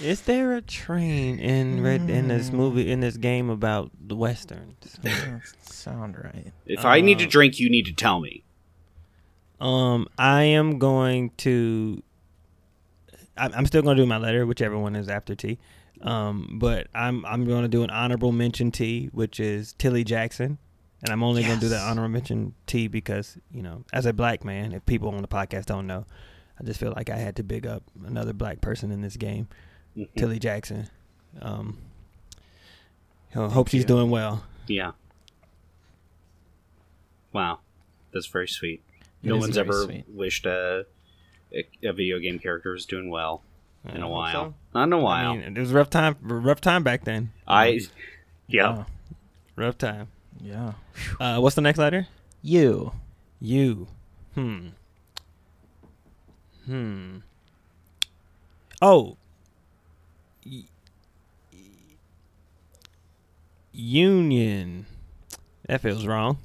Is 0.02 0.22
there 0.22 0.54
a 0.54 0.60
train 0.62 1.38
in 1.38 1.82
red 1.82 2.08
in 2.08 2.28
this 2.28 2.50
movie 2.52 2.90
in 2.90 3.00
this 3.00 3.16
game 3.16 3.50
about 3.50 3.90
the 4.06 4.16
westerns? 4.16 4.98
Sound 5.62 6.16
right. 6.22 6.52
If 6.66 6.84
I 6.84 7.00
need 7.00 7.18
to 7.18 7.26
Uh, 7.26 7.30
drink, 7.30 7.58
you 7.60 7.68
need 7.70 7.86
to 7.86 7.92
tell 7.92 8.20
me. 8.20 8.44
Um, 9.60 10.08
I 10.18 10.42
am 10.44 10.78
going 10.78 11.30
to 11.38 12.02
I'm, 13.36 13.52
I'm 13.54 13.66
still 13.66 13.82
gonna 13.82 13.96
do 13.96 14.06
my 14.06 14.18
letter, 14.18 14.44
whichever 14.46 14.78
one 14.78 14.94
is 14.96 15.08
after 15.08 15.34
T. 15.34 15.58
Um, 16.02 16.56
but 16.60 16.88
I'm 16.94 17.24
I'm 17.24 17.46
gonna 17.46 17.68
do 17.68 17.82
an 17.82 17.90
honorable 17.90 18.32
mention 18.32 18.70
T, 18.70 19.08
which 19.12 19.38
is 19.40 19.72
Tilly 19.74 20.04
Jackson, 20.04 20.58
and 21.02 21.10
I'm 21.10 21.22
only 21.22 21.42
gonna 21.42 21.60
do 21.60 21.68
that 21.68 21.76
Yes. 21.76 21.84
honorable 21.90 22.10
mention 22.12 22.54
T 22.66 22.88
because 22.88 23.38
you 23.52 23.62
know, 23.62 23.84
as 23.92 24.04
a 24.06 24.12
black 24.12 24.44
man, 24.44 24.72
if 24.72 24.84
people 24.84 25.08
on 25.10 25.22
the 25.22 25.28
podcast 25.28 25.66
don't 25.66 25.86
know, 25.86 26.04
I 26.62 26.66
just 26.66 26.78
feel 26.78 26.92
like 26.96 27.10
I 27.10 27.16
had 27.16 27.36
to 27.36 27.42
big 27.42 27.66
up 27.66 27.82
another 28.06 28.32
black 28.32 28.60
person 28.60 28.90
in 28.92 29.00
this 29.02 29.16
game, 29.16 29.48
Mhm. 29.96 30.08
Tilly 30.16 30.38
Jackson. 30.38 30.88
Um, 31.40 31.78
I 33.34 33.48
hope 33.48 33.68
she's 33.68 33.82
you. 33.82 33.86
doing 33.88 34.10
well. 34.10 34.44
Yeah. 34.68 34.92
Wow, 37.32 37.60
that's 38.12 38.26
very 38.26 38.48
sweet. 38.48 38.82
It 39.22 39.28
no 39.28 39.36
one's 39.38 39.56
ever 39.56 39.84
sweet. 39.84 40.04
wished 40.08 40.46
a, 40.46 40.84
a 41.52 41.66
a 41.82 41.92
video 41.92 42.18
game 42.18 42.38
character 42.38 42.72
was 42.72 42.84
doing 42.86 43.08
well 43.08 43.42
in 43.88 44.02
a 44.02 44.08
while. 44.08 44.32
so. 44.32 44.54
Not 44.74 44.84
in 44.84 44.92
a 44.92 44.98
while. 44.98 45.34
mean, 45.36 45.56
it 45.56 45.60
was 45.60 45.72
a 45.72 45.74
rough 45.74 45.90
time, 45.90 46.16
rough 46.20 46.60
time 46.60 46.82
back 46.82 47.04
then. 47.04 47.32
I, 47.46 47.80
yeah. 48.48 48.76
Yeah. 48.76 48.84
Rough 49.56 49.78
time. 49.78 50.08
Yeah. 50.40 50.72
Uh, 51.20 51.38
what's 51.40 51.56
the 51.56 51.62
next 51.62 51.78
letter? 51.78 52.06
You. 52.42 52.92
You. 53.40 53.88
Hmm. 54.34 54.68
Hmm. 56.66 57.18
Oh. 58.80 59.16
Y- 60.44 60.64
union. 63.72 64.86
That 65.68 65.80
feels 65.80 66.06
wrong. 66.06 66.38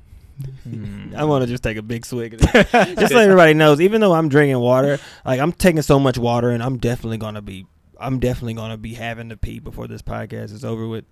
Hmm. 0.64 1.14
I 1.18 1.24
want 1.26 1.44
to 1.44 1.48
just 1.48 1.64
take 1.64 1.78
a 1.78 1.82
big 1.82 2.06
swig. 2.06 2.36
Of 2.36 2.42
this. 2.42 2.72
just 2.72 3.12
so 3.12 3.20
everybody 3.20 3.54
knows, 3.54 3.82
even 3.82 4.02
though 4.02 4.14
I'm 4.14 4.30
drinking 4.30 4.60
water, 4.60 5.00
like 5.26 5.40
I'm 5.40 5.52
taking 5.52 5.82
so 5.82 6.00
much 6.00 6.18
water, 6.18 6.50
and 6.50 6.62
I'm 6.62 6.78
definitely 6.78 7.18
gonna 7.18 7.42
be, 7.42 7.66
I'm 8.00 8.20
definitely 8.20 8.54
gonna 8.54 8.78
be 8.78 8.94
having 8.94 9.30
to 9.30 9.38
pee 9.38 9.60
before 9.60 9.88
this 9.88 10.02
podcast 10.02 10.54
is 10.54 10.64
over 10.64 10.88
with. 10.88 11.06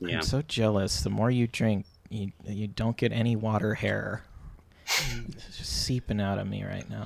Yeah. 0.00 0.16
I'm 0.16 0.22
so 0.22 0.42
jealous. 0.42 1.02
The 1.02 1.10
more 1.10 1.30
you 1.30 1.46
drink, 1.46 1.86
you 2.08 2.32
you 2.46 2.68
don't 2.68 2.96
get 2.96 3.12
any 3.12 3.36
water 3.36 3.74
hair. 3.74 4.22
It's 4.90 5.58
just 5.58 5.82
seeping 5.84 6.20
out 6.20 6.38
of 6.38 6.46
me 6.46 6.64
right 6.64 6.88
now. 6.88 7.04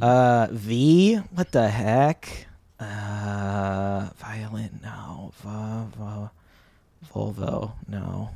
Uh, 0.00 0.48
V. 0.52 1.16
What 1.34 1.50
the 1.52 1.68
heck? 1.68 2.46
Uh, 2.78 4.08
Violet. 4.16 4.70
No. 4.82 5.32
Va, 5.42 5.86
va, 5.96 6.30
Volvo. 7.12 7.72
No. 7.88 8.30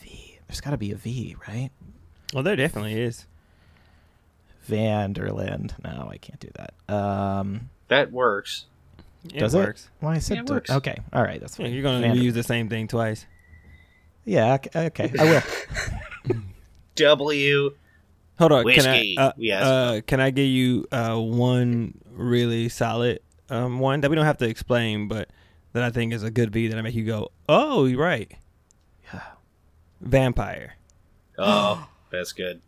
V. 0.00 0.38
There's 0.48 0.60
got 0.60 0.70
to 0.70 0.76
be 0.78 0.92
a 0.92 0.96
V, 0.96 1.36
right? 1.48 1.70
Well, 2.32 2.42
there 2.42 2.56
definitely 2.56 3.00
is. 3.00 3.26
Van 4.64 5.12
der 5.12 5.28
Linde. 5.30 5.72
No, 5.84 6.08
I 6.10 6.16
can't 6.18 6.40
do 6.40 6.48
that. 6.54 6.94
Um, 6.94 7.68
That 7.88 8.10
works. 8.12 8.66
It 9.24 9.38
does 9.38 9.54
works. 9.54 9.84
it? 9.84 10.04
Well, 10.04 10.12
I 10.14 10.18
said 10.18 10.34
Yeah, 10.36 10.40
it 10.42 10.46
do- 10.46 10.52
works. 10.54 10.70
Okay. 10.70 10.96
All 11.12 11.22
right. 11.22 11.40
That's 11.40 11.58
Yeah, 11.58 11.66
fine. 11.66 11.74
you're 11.74 11.82
gonna 11.82 12.00
Vander- 12.00 12.22
use 12.22 12.34
the 12.34 12.42
same 12.42 12.68
thing 12.68 12.88
twice. 12.88 13.26
Yeah. 14.24 14.54
Okay. 14.54 14.86
okay, 14.86 15.12
I 15.18 15.24
will. 15.24 16.36
W. 16.94 17.74
Hold 18.38 18.52
on, 18.52 18.64
Whiskey. 18.64 19.14
can 19.14 19.22
I? 19.22 19.28
Uh, 19.28 19.32
Yes. 19.36 19.64
uh, 19.64 20.00
can 20.06 20.20
I 20.20 20.30
give 20.30 20.46
you 20.46 20.86
uh, 20.90 21.16
one 21.16 21.94
really 22.10 22.68
solid 22.68 23.20
um, 23.50 23.78
one 23.78 24.00
that 24.00 24.10
we 24.10 24.16
don't 24.16 24.24
have 24.24 24.38
to 24.38 24.48
explain, 24.48 25.08
but 25.08 25.28
that 25.74 25.82
I 25.82 25.90
think 25.90 26.12
is 26.12 26.22
a 26.22 26.30
good 26.30 26.50
V 26.52 26.68
that 26.68 26.78
I 26.78 26.82
make 26.82 26.94
you 26.94 27.04
go, 27.04 27.30
"Oh, 27.48 27.84
you're 27.84 28.00
right." 28.00 28.32
Yeah. 29.12 29.20
Vampire. 30.00 30.76
Oh, 31.38 31.86
that's 32.10 32.32
good. 32.32 32.60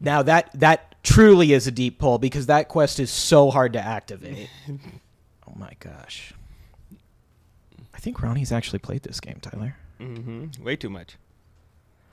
Now 0.00 0.22
that 0.22 0.50
that 0.54 0.94
truly 1.02 1.52
is 1.52 1.66
a 1.66 1.70
deep 1.70 1.98
pull 1.98 2.18
because 2.18 2.46
that 2.46 2.68
quest 2.68 3.00
is 3.00 3.10
so 3.10 3.50
hard 3.50 3.72
to 3.74 3.80
activate. 3.80 4.48
oh 4.70 5.52
my 5.56 5.72
gosh. 5.80 6.32
I 7.94 7.98
think 7.98 8.22
Ronnie's 8.22 8.52
actually 8.52 8.78
played 8.78 9.02
this 9.02 9.20
game, 9.20 9.38
Tyler. 9.42 9.76
Mm-hmm. 10.00 10.62
Way 10.64 10.76
too 10.76 10.88
much. 10.88 11.16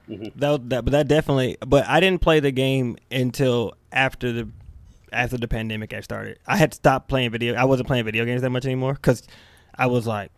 Mhm. 0.09 0.31
That, 0.35 0.69
that, 0.69 0.85
but 0.85 0.91
that 0.91 1.07
definitely. 1.07 1.57
But 1.65 1.87
I 1.87 1.99
didn't 1.99 2.21
play 2.21 2.39
the 2.39 2.51
game 2.51 2.97
until 3.11 3.73
after 3.91 4.31
the 4.31 4.47
after 5.11 5.37
the 5.37 5.47
pandemic 5.47 5.91
had 5.91 6.03
started. 6.03 6.39
I 6.47 6.57
had 6.57 6.73
stopped 6.73 7.07
playing 7.09 7.31
video. 7.31 7.55
I 7.55 7.63
wasn't 7.65 7.87
playing 7.87 8.05
video 8.05 8.25
games 8.25 8.41
that 8.41 8.49
much 8.49 8.65
anymore 8.65 8.93
because 8.93 9.23
I 9.75 9.87
was 9.87 10.05
like, 10.07 10.31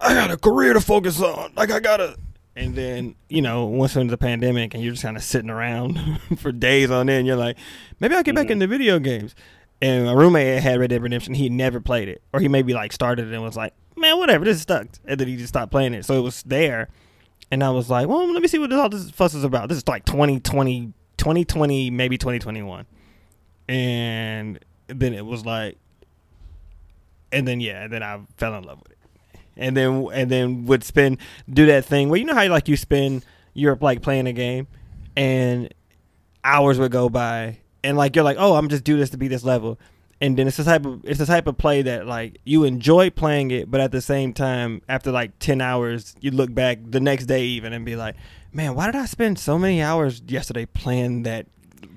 I 0.00 0.14
got 0.14 0.30
a 0.30 0.36
career 0.36 0.72
to 0.74 0.80
focus 0.80 1.20
on. 1.20 1.52
Like 1.56 1.70
I 1.70 1.80
gotta. 1.80 2.16
And 2.56 2.76
then 2.76 3.16
you 3.28 3.42
know, 3.42 3.64
once 3.64 3.96
into 3.96 4.10
the 4.12 4.18
pandemic, 4.18 4.74
and 4.74 4.82
you're 4.82 4.92
just 4.92 5.02
kind 5.02 5.16
of 5.16 5.24
sitting 5.24 5.50
around 5.50 5.98
for 6.38 6.52
days 6.52 6.90
on 6.90 7.08
end, 7.08 7.26
you're 7.26 7.36
like, 7.36 7.56
maybe 7.98 8.14
I'll 8.14 8.22
get 8.22 8.34
back 8.36 8.46
Mhm. 8.46 8.50
into 8.52 8.66
video 8.68 8.98
games. 9.00 9.34
And 9.82 10.06
my 10.06 10.12
roommate 10.12 10.62
had 10.62 10.78
Red 10.78 10.90
Dead 10.90 11.02
Redemption. 11.02 11.34
He 11.34 11.48
never 11.48 11.80
played 11.80 12.08
it, 12.08 12.22
or 12.32 12.38
he 12.40 12.46
maybe 12.48 12.72
like 12.72 12.92
started 12.92 13.26
it 13.28 13.34
and 13.34 13.42
was 13.42 13.56
like, 13.56 13.74
man, 13.96 14.18
whatever, 14.18 14.44
this 14.44 14.56
is 14.56 14.62
stuck, 14.62 14.86
and 15.04 15.18
then 15.18 15.26
he 15.26 15.36
just 15.36 15.48
stopped 15.48 15.72
playing 15.72 15.94
it. 15.94 16.04
So 16.04 16.16
it 16.16 16.20
was 16.22 16.44
there. 16.44 16.88
And 17.54 17.62
I 17.62 17.70
was 17.70 17.88
like, 17.88 18.08
well, 18.08 18.32
let 18.32 18.42
me 18.42 18.48
see 18.48 18.58
what 18.58 18.68
this, 18.68 18.78
all 18.80 18.88
this 18.88 19.10
fuss 19.12 19.32
is 19.32 19.44
about. 19.44 19.68
This 19.68 19.78
is 19.78 19.86
like 19.86 20.04
2020, 20.06 20.92
2020, 21.16 21.88
maybe 21.90 22.18
2021. 22.18 22.84
And 23.68 24.58
then 24.88 25.14
it 25.14 25.24
was 25.24 25.46
like, 25.46 25.78
and 27.30 27.46
then, 27.46 27.60
yeah, 27.60 27.84
and 27.84 27.92
then 27.92 28.02
I 28.02 28.22
fell 28.38 28.56
in 28.56 28.64
love 28.64 28.80
with 28.82 28.90
it. 28.90 28.98
And 29.56 29.76
then, 29.76 30.08
and 30.12 30.28
then 30.28 30.66
would 30.66 30.82
spend, 30.82 31.18
do 31.48 31.66
that 31.66 31.84
thing 31.84 32.08
where, 32.08 32.18
you 32.18 32.26
know 32.26 32.34
how 32.34 32.48
like 32.48 32.66
you 32.66 32.76
spend, 32.76 33.24
you're 33.52 33.76
like 33.76 34.02
playing 34.02 34.26
a 34.26 34.32
game 34.32 34.66
and 35.16 35.72
hours 36.42 36.80
would 36.80 36.90
go 36.90 37.08
by 37.08 37.58
and 37.84 37.96
like 37.96 38.16
you're 38.16 38.24
like, 38.24 38.38
oh, 38.40 38.54
I'm 38.54 38.68
just 38.68 38.82
do 38.82 38.96
this 38.96 39.10
to 39.10 39.16
be 39.16 39.28
this 39.28 39.44
level. 39.44 39.78
And 40.20 40.36
then 40.38 40.46
it's 40.46 40.56
the 40.56 40.64
type 40.64 40.86
of 40.86 41.04
it's 41.04 41.18
the 41.18 41.26
type 41.26 41.46
of 41.46 41.58
play 41.58 41.82
that 41.82 42.06
like 42.06 42.38
you 42.44 42.64
enjoy 42.64 43.10
playing 43.10 43.50
it, 43.50 43.70
but 43.70 43.80
at 43.80 43.90
the 43.92 44.00
same 44.00 44.32
time, 44.32 44.80
after 44.88 45.10
like 45.10 45.38
ten 45.38 45.60
hours, 45.60 46.14
you 46.20 46.30
look 46.30 46.54
back 46.54 46.78
the 46.84 47.00
next 47.00 47.26
day 47.26 47.44
even 47.44 47.72
and 47.72 47.84
be 47.84 47.96
like, 47.96 48.14
man, 48.52 48.74
why 48.74 48.86
did 48.86 48.96
I 48.96 49.06
spend 49.06 49.38
so 49.38 49.58
many 49.58 49.82
hours 49.82 50.22
yesterday 50.26 50.66
playing 50.66 51.24
that? 51.24 51.46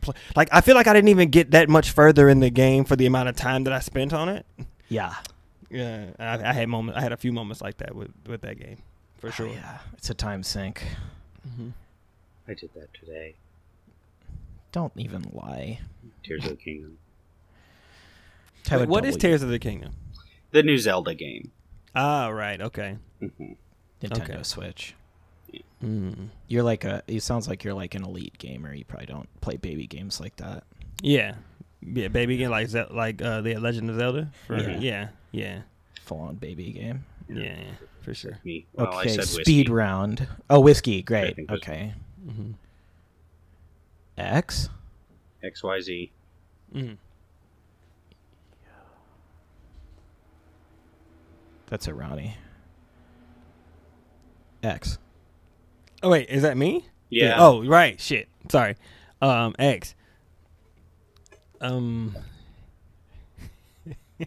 Pl-? 0.01 0.15
Like 0.35 0.49
I 0.51 0.61
feel 0.61 0.75
like 0.75 0.87
I 0.87 0.93
didn't 0.93 1.09
even 1.09 1.29
get 1.29 1.51
that 1.51 1.69
much 1.69 1.91
further 1.91 2.27
in 2.27 2.39
the 2.39 2.49
game 2.49 2.83
for 2.85 2.95
the 2.95 3.05
amount 3.05 3.29
of 3.29 3.35
time 3.35 3.63
that 3.65 3.73
I 3.73 3.79
spent 3.79 4.13
on 4.13 4.29
it. 4.29 4.45
Yeah. 4.89 5.13
Yeah, 5.69 6.07
I, 6.17 6.49
I 6.49 6.53
had 6.53 6.69
moments. 6.69 6.97
I 6.97 7.01
had 7.01 7.11
a 7.11 7.17
few 7.17 7.31
moments 7.33 7.61
like 7.61 7.77
that 7.77 7.93
with 7.93 8.09
with 8.25 8.41
that 8.41 8.57
game, 8.57 8.77
for 9.19 9.27
Oh, 9.27 9.31
sure. 9.31 9.47
yeah. 9.49 9.79
It's 9.97 10.09
a 10.09 10.13
time 10.13 10.41
sink. 10.41 10.81
Mhm. 11.47 11.73
I 12.47 12.53
did 12.55 12.69
that 12.73 12.93
today. 12.93 13.35
Don't 14.71 14.93
even 14.95 15.23
lie. 15.33 15.79
Tears 16.23 16.45
of 16.45 16.51
the 16.51 16.55
Kingdom. 16.55 16.97
Tyler, 18.67 18.81
Wait, 18.81 18.89
what 18.89 19.03
don't 19.03 19.09
is. 19.11 19.17
Tears 19.17 19.41
of 19.41 19.49
the 19.49 19.59
Kingdom? 19.59 19.93
The 20.51 20.61
new 20.61 20.77
Zelda 20.77 21.13
game. 21.15 21.51
Ah, 21.95 22.27
right. 22.27 22.59
Okay. 22.61 22.97
hmm 23.19 23.53
Nintendo 24.01 24.21
Okay. 24.35 24.43
Switch? 24.43 24.93
Mm. 25.83 26.29
You're 26.47 26.63
like 26.63 26.83
a. 26.83 27.01
It 27.07 27.21
sounds 27.23 27.47
like 27.47 27.63
you're 27.63 27.73
like 27.73 27.95
an 27.95 28.03
elite 28.03 28.37
gamer. 28.37 28.73
You 28.73 28.83
probably 28.85 29.05
don't 29.07 29.29
play 29.41 29.57
baby 29.57 29.87
games 29.87 30.19
like 30.19 30.35
that. 30.37 30.63
Yeah, 31.01 31.35
yeah, 31.81 32.07
baby 32.09 32.35
game 32.37 32.49
like 32.49 32.67
Ze- 32.67 32.87
like 32.91 33.21
uh, 33.21 33.41
the 33.41 33.55
Legend 33.55 33.89
of 33.89 33.95
Zelda. 33.95 34.31
For, 34.45 34.57
Yeah. 34.57 34.77
yeah, 34.79 35.07
yeah, 35.31 35.61
Full 36.01 36.19
on 36.19 36.35
baby 36.35 36.71
game. 36.73 37.05
yeah, 37.29 37.37
yeah, 37.43 37.55
for 38.01 38.13
sure. 38.13 38.39
Me. 38.43 38.65
Well, 38.73 38.91
I 38.91 39.01
okay. 39.01 39.15
said 39.15 39.25
Speed 39.25 39.69
round. 39.69 40.27
Oh, 40.49 40.59
whiskey. 40.59 41.01
Great. 41.03 41.35
think 41.35 41.49
whiskey. 41.51 41.71
Okay. 41.71 41.93
hmm 42.25 42.51
X. 44.17 44.69
XYZ. 45.43 46.09
hmm 46.73 46.93
That's 51.67 51.87
a 51.87 51.93
Ronnie. 51.93 52.35
X. 54.63 54.97
Oh 56.03 56.09
wait, 56.09 56.29
is 56.29 56.41
that 56.43 56.57
me? 56.57 56.85
Yeah. 57.09 57.35
Oh 57.37 57.63
right, 57.65 57.99
shit. 57.99 58.27
Sorry. 58.49 58.75
Um, 59.21 59.55
X. 59.59 59.95
Um. 61.61 62.15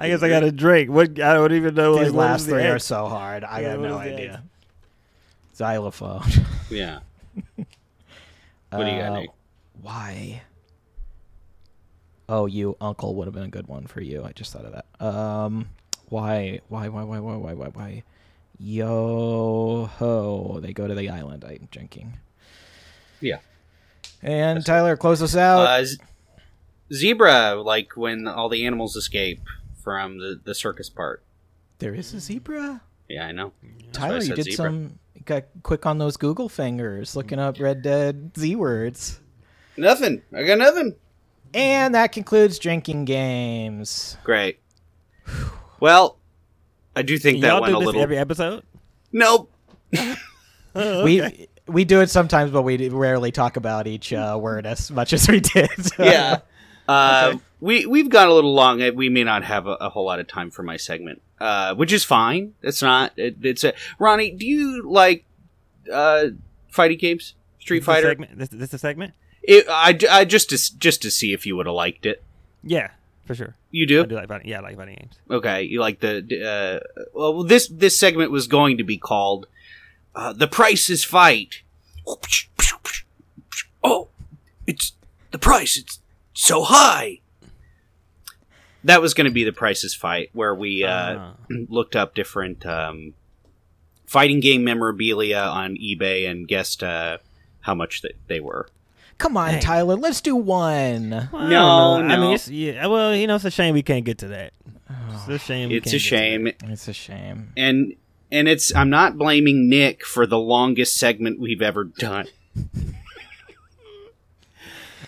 I 0.00 0.08
guess 0.08 0.22
I 0.22 0.28
got 0.28 0.42
a 0.42 0.52
drink. 0.52 0.90
What 0.90 1.20
I 1.20 1.34
don't 1.34 1.52
even 1.52 1.74
know. 1.74 1.94
These 1.96 2.08
like, 2.08 2.12
what 2.16 2.22
last 2.26 2.46
three 2.46 2.64
are 2.66 2.76
X? 2.76 2.84
so 2.84 3.06
hard. 3.06 3.44
I 3.44 3.60
Yeah, 3.62 3.72
got 3.76 3.80
no 3.80 3.98
idea. 3.98 4.32
X? 4.34 5.58
Xylophone. 5.58 6.22
Yeah. 6.70 7.00
What 8.70 8.84
do 8.84 8.90
you 8.92 8.98
got, 9.00 9.18
Uh, 9.18 9.26
Why? 9.82 10.42
Oh, 12.28 12.46
you 12.46 12.76
uncle 12.80 13.16
would 13.16 13.26
have 13.26 13.34
been 13.34 13.42
a 13.42 13.48
good 13.48 13.66
one 13.66 13.88
for 13.88 14.00
you. 14.00 14.22
I 14.22 14.30
just 14.30 14.52
thought 14.52 14.64
of 14.64 14.72
that. 14.72 15.04
Um, 15.04 15.68
why? 16.10 16.60
Why? 16.68 16.88
Why? 16.88 17.02
Why? 17.04 17.18
Why? 17.18 17.36
Why? 17.36 17.52
Why? 17.54 17.66
Why? 17.68 18.02
Yo 18.58 19.86
ho! 19.96 20.60
They 20.60 20.74
go 20.74 20.86
to 20.86 20.94
the 20.94 21.08
island. 21.08 21.44
I'm 21.44 21.66
drinking. 21.70 22.18
Yeah. 23.20 23.38
And 24.22 24.58
That's 24.58 24.66
Tyler, 24.66 24.96
close 24.98 25.22
us 25.22 25.34
out. 25.34 25.66
Uh, 25.66 25.84
z- 25.84 25.98
zebra, 26.92 27.54
like 27.54 27.96
when 27.96 28.28
all 28.28 28.50
the 28.50 28.66
animals 28.66 28.96
escape 28.96 29.40
from 29.82 30.18
the, 30.18 30.38
the 30.44 30.54
circus 30.54 30.90
part. 30.90 31.22
there 31.78 31.94
is 31.94 32.12
a 32.12 32.20
zebra. 32.20 32.82
Yeah, 33.08 33.26
I 33.26 33.32
know. 33.32 33.52
I 33.64 33.68
Tyler, 33.92 34.20
you 34.22 34.34
did 34.34 34.44
zebra. 34.44 34.56
some. 34.56 34.98
Got 35.24 35.44
quick 35.62 35.86
on 35.86 35.98
those 35.98 36.16
Google 36.16 36.48
fingers, 36.48 37.14
looking 37.16 37.38
up 37.38 37.58
Red 37.60 37.82
Dead 37.82 38.32
Z 38.36 38.56
words. 38.56 39.20
Nothing. 39.76 40.22
I 40.34 40.42
got 40.42 40.58
nothing. 40.58 40.96
And 41.54 41.94
that 41.94 42.12
concludes 42.12 42.58
drinking 42.58 43.06
games. 43.06 44.16
Great. 44.24 44.60
Well, 45.80 46.18
I 46.94 47.02
do 47.02 47.18
think 47.18 47.40
that 47.40 47.48
Y'all 47.48 47.60
went 47.62 47.72
do 47.72 47.76
a 47.76 47.80
this 47.80 47.86
little. 47.86 48.02
every 48.02 48.18
episode. 48.18 48.62
Nope. 49.12 49.50
Oh, 50.74 51.04
We 51.04 51.48
we 51.66 51.84
do 51.84 52.00
it 52.00 52.10
sometimes, 52.10 52.50
but 52.50 52.62
we 52.62 52.88
rarely 52.88 53.30
talk 53.32 53.56
about 53.56 53.86
each 53.86 54.12
uh, 54.12 54.38
word 54.40 54.66
as 54.66 54.90
much 54.90 55.12
as 55.12 55.28
we 55.28 55.40
did. 55.40 55.70
Yeah. 55.98 56.38
Uh, 56.88 57.36
We 57.60 57.86
we've 57.86 58.08
gone 58.08 58.28
a 58.28 58.32
little 58.32 58.54
long. 58.54 58.82
Uh, 58.82 58.90
We 58.92 59.08
may 59.08 59.22
not 59.24 59.44
have 59.44 59.66
a, 59.66 59.72
a 59.80 59.88
whole 59.90 60.04
lot 60.04 60.18
of 60.20 60.26
time 60.26 60.50
for 60.50 60.62
my 60.62 60.76
segment, 60.76 61.22
uh, 61.40 61.74
which 61.74 61.92
is 61.92 62.04
fine. 62.04 62.54
It's 62.62 62.82
not. 62.82 63.12
It, 63.16 63.36
it's 63.42 63.62
a, 63.64 63.74
Ronnie. 63.98 64.32
Do 64.32 64.46
you 64.46 64.82
like 64.90 65.24
uh, 65.92 66.26
fighting 66.68 66.98
games? 66.98 67.34
Street 67.60 67.80
This 67.80 67.84
a 67.84 67.90
Fighter. 67.92 68.08
segment. 68.08 68.38
This, 68.38 68.48
this 68.48 68.74
a 68.74 68.78
segment. 68.78 69.12
It, 69.42 69.66
I, 69.68 69.96
I 70.10 70.24
just 70.24 70.50
to 70.50 70.78
just 70.78 71.02
to 71.02 71.10
see 71.10 71.32
if 71.32 71.46
you 71.46 71.54
would 71.56 71.66
have 71.66 71.74
liked 71.74 72.06
it. 72.06 72.22
Yeah, 72.64 72.90
for 73.30 73.36
sure. 73.36 73.54
You 73.70 73.84
I 73.84 73.86
do. 73.86 74.06
do 74.06 74.16
like 74.16 74.26
fighting. 74.26 74.48
Yeah, 74.48 74.58
I 74.58 74.62
like 74.62 74.76
fighting 74.76 74.96
games. 74.96 75.14
Okay, 75.30 75.62
you 75.62 75.78
like 75.78 76.00
the 76.00 76.82
uh, 76.84 77.04
well. 77.14 77.44
This 77.44 77.68
this 77.68 77.96
segment 77.96 78.32
was 78.32 78.48
going 78.48 78.76
to 78.78 78.82
be 78.82 78.98
called 78.98 79.46
uh, 80.16 80.32
"The 80.32 80.48
Price 80.48 80.90
is 80.90 81.04
Fight." 81.04 81.62
Oh, 83.84 84.08
it's 84.66 84.94
the 85.30 85.38
price. 85.38 85.76
It's 85.76 86.00
so 86.34 86.64
high. 86.64 87.20
That 88.82 89.00
was 89.00 89.14
going 89.14 89.26
to 89.26 89.30
be 89.30 89.44
the 89.44 89.52
Price 89.52 89.84
is 89.84 89.94
Fight, 89.94 90.30
where 90.32 90.52
we 90.52 90.82
uh, 90.82 90.90
Uh, 90.90 91.32
looked 91.68 91.94
up 91.94 92.16
different 92.16 92.66
um, 92.66 93.14
fighting 94.06 94.40
game 94.40 94.64
memorabilia 94.64 95.38
on 95.38 95.76
eBay 95.76 96.28
and 96.28 96.48
guessed 96.48 96.82
uh, 96.82 97.18
how 97.60 97.76
much 97.76 98.02
they 98.26 98.40
were. 98.40 98.66
Come 99.20 99.36
on, 99.36 99.52
Dang. 99.52 99.60
Tyler. 99.60 99.96
Let's 99.96 100.20
do 100.22 100.34
one. 100.34 101.10
well, 101.30 101.34
I 101.34 101.48
don't 101.50 102.08
No. 102.08 102.14
I 102.14 102.18
mean, 102.18 102.32
it's, 102.34 102.48
yeah. 102.48 102.86
Well, 102.86 103.14
you 103.14 103.26
know, 103.26 103.36
it's 103.36 103.44
a 103.44 103.50
shame 103.50 103.74
we 103.74 103.82
can't 103.82 104.04
get 104.04 104.18
to 104.18 104.28
that. 104.28 104.54
It's 105.12 105.28
a 105.28 105.38
shame. 105.38 105.70
It's 105.70 105.92
a 105.92 105.98
shame, 105.98 106.46
It's 106.46 106.88
a 106.88 106.92
shame. 106.94 107.52
and 107.56 107.94
and 108.32 108.48
it's 108.48 108.74
I'm 108.74 108.88
not 108.90 109.18
blaming 109.18 109.68
Nick 109.68 110.04
for 110.06 110.26
the 110.26 110.38
longest 110.38 110.96
segment 110.96 111.38
we've 111.38 111.60
ever 111.62 111.84
done. 111.84 112.26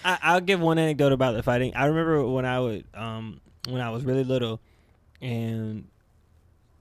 I, 0.05 0.19
I'll 0.23 0.41
give 0.41 0.61
one 0.61 0.79
anecdote 0.79 1.13
about 1.13 1.33
the 1.35 1.43
fighting. 1.43 1.75
I 1.75 1.87
remember 1.87 2.27
when 2.27 2.45
I 2.45 2.61
would, 2.61 2.85
um, 2.95 3.41
when 3.69 3.81
I 3.81 3.91
was 3.91 4.05
really 4.05 4.25
little, 4.25 4.61
and 5.21 5.87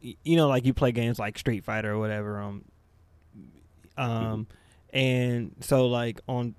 you 0.02 0.36
know, 0.36 0.48
like 0.48 0.66
you 0.66 0.74
play 0.74 0.92
games 0.92 1.20
like 1.20 1.38
Street 1.38 1.64
Fighter 1.64 1.94
or 1.94 2.00
whatever, 2.00 2.40
um, 2.42 2.66
um, 3.98 4.48
and 4.92 5.56
so 5.62 5.88
like 5.88 6.20
on 6.28 6.56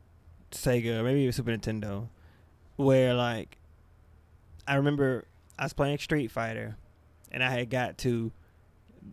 Sega, 0.53 1.03
maybe 1.05 1.25
it 1.25 1.27
was 1.27 1.37
Super 1.37 1.51
Nintendo, 1.51 2.09
where 2.77 3.15
like 3.15 3.59
I 4.67 4.77
remember 4.77 5.25
I 5.59 5.65
was 5.65 5.73
playing 5.73 5.99
Street 5.99 6.31
Fighter, 6.31 6.77
and 7.31 7.43
I 7.43 7.51
had 7.51 7.71
got 7.71 7.99
to 7.99 8.33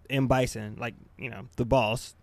M 0.10 0.28
Bison, 0.28 0.78
like 0.80 0.96
you 1.18 1.30
know 1.30 1.48
the 1.56 1.66
boss, 1.66 2.16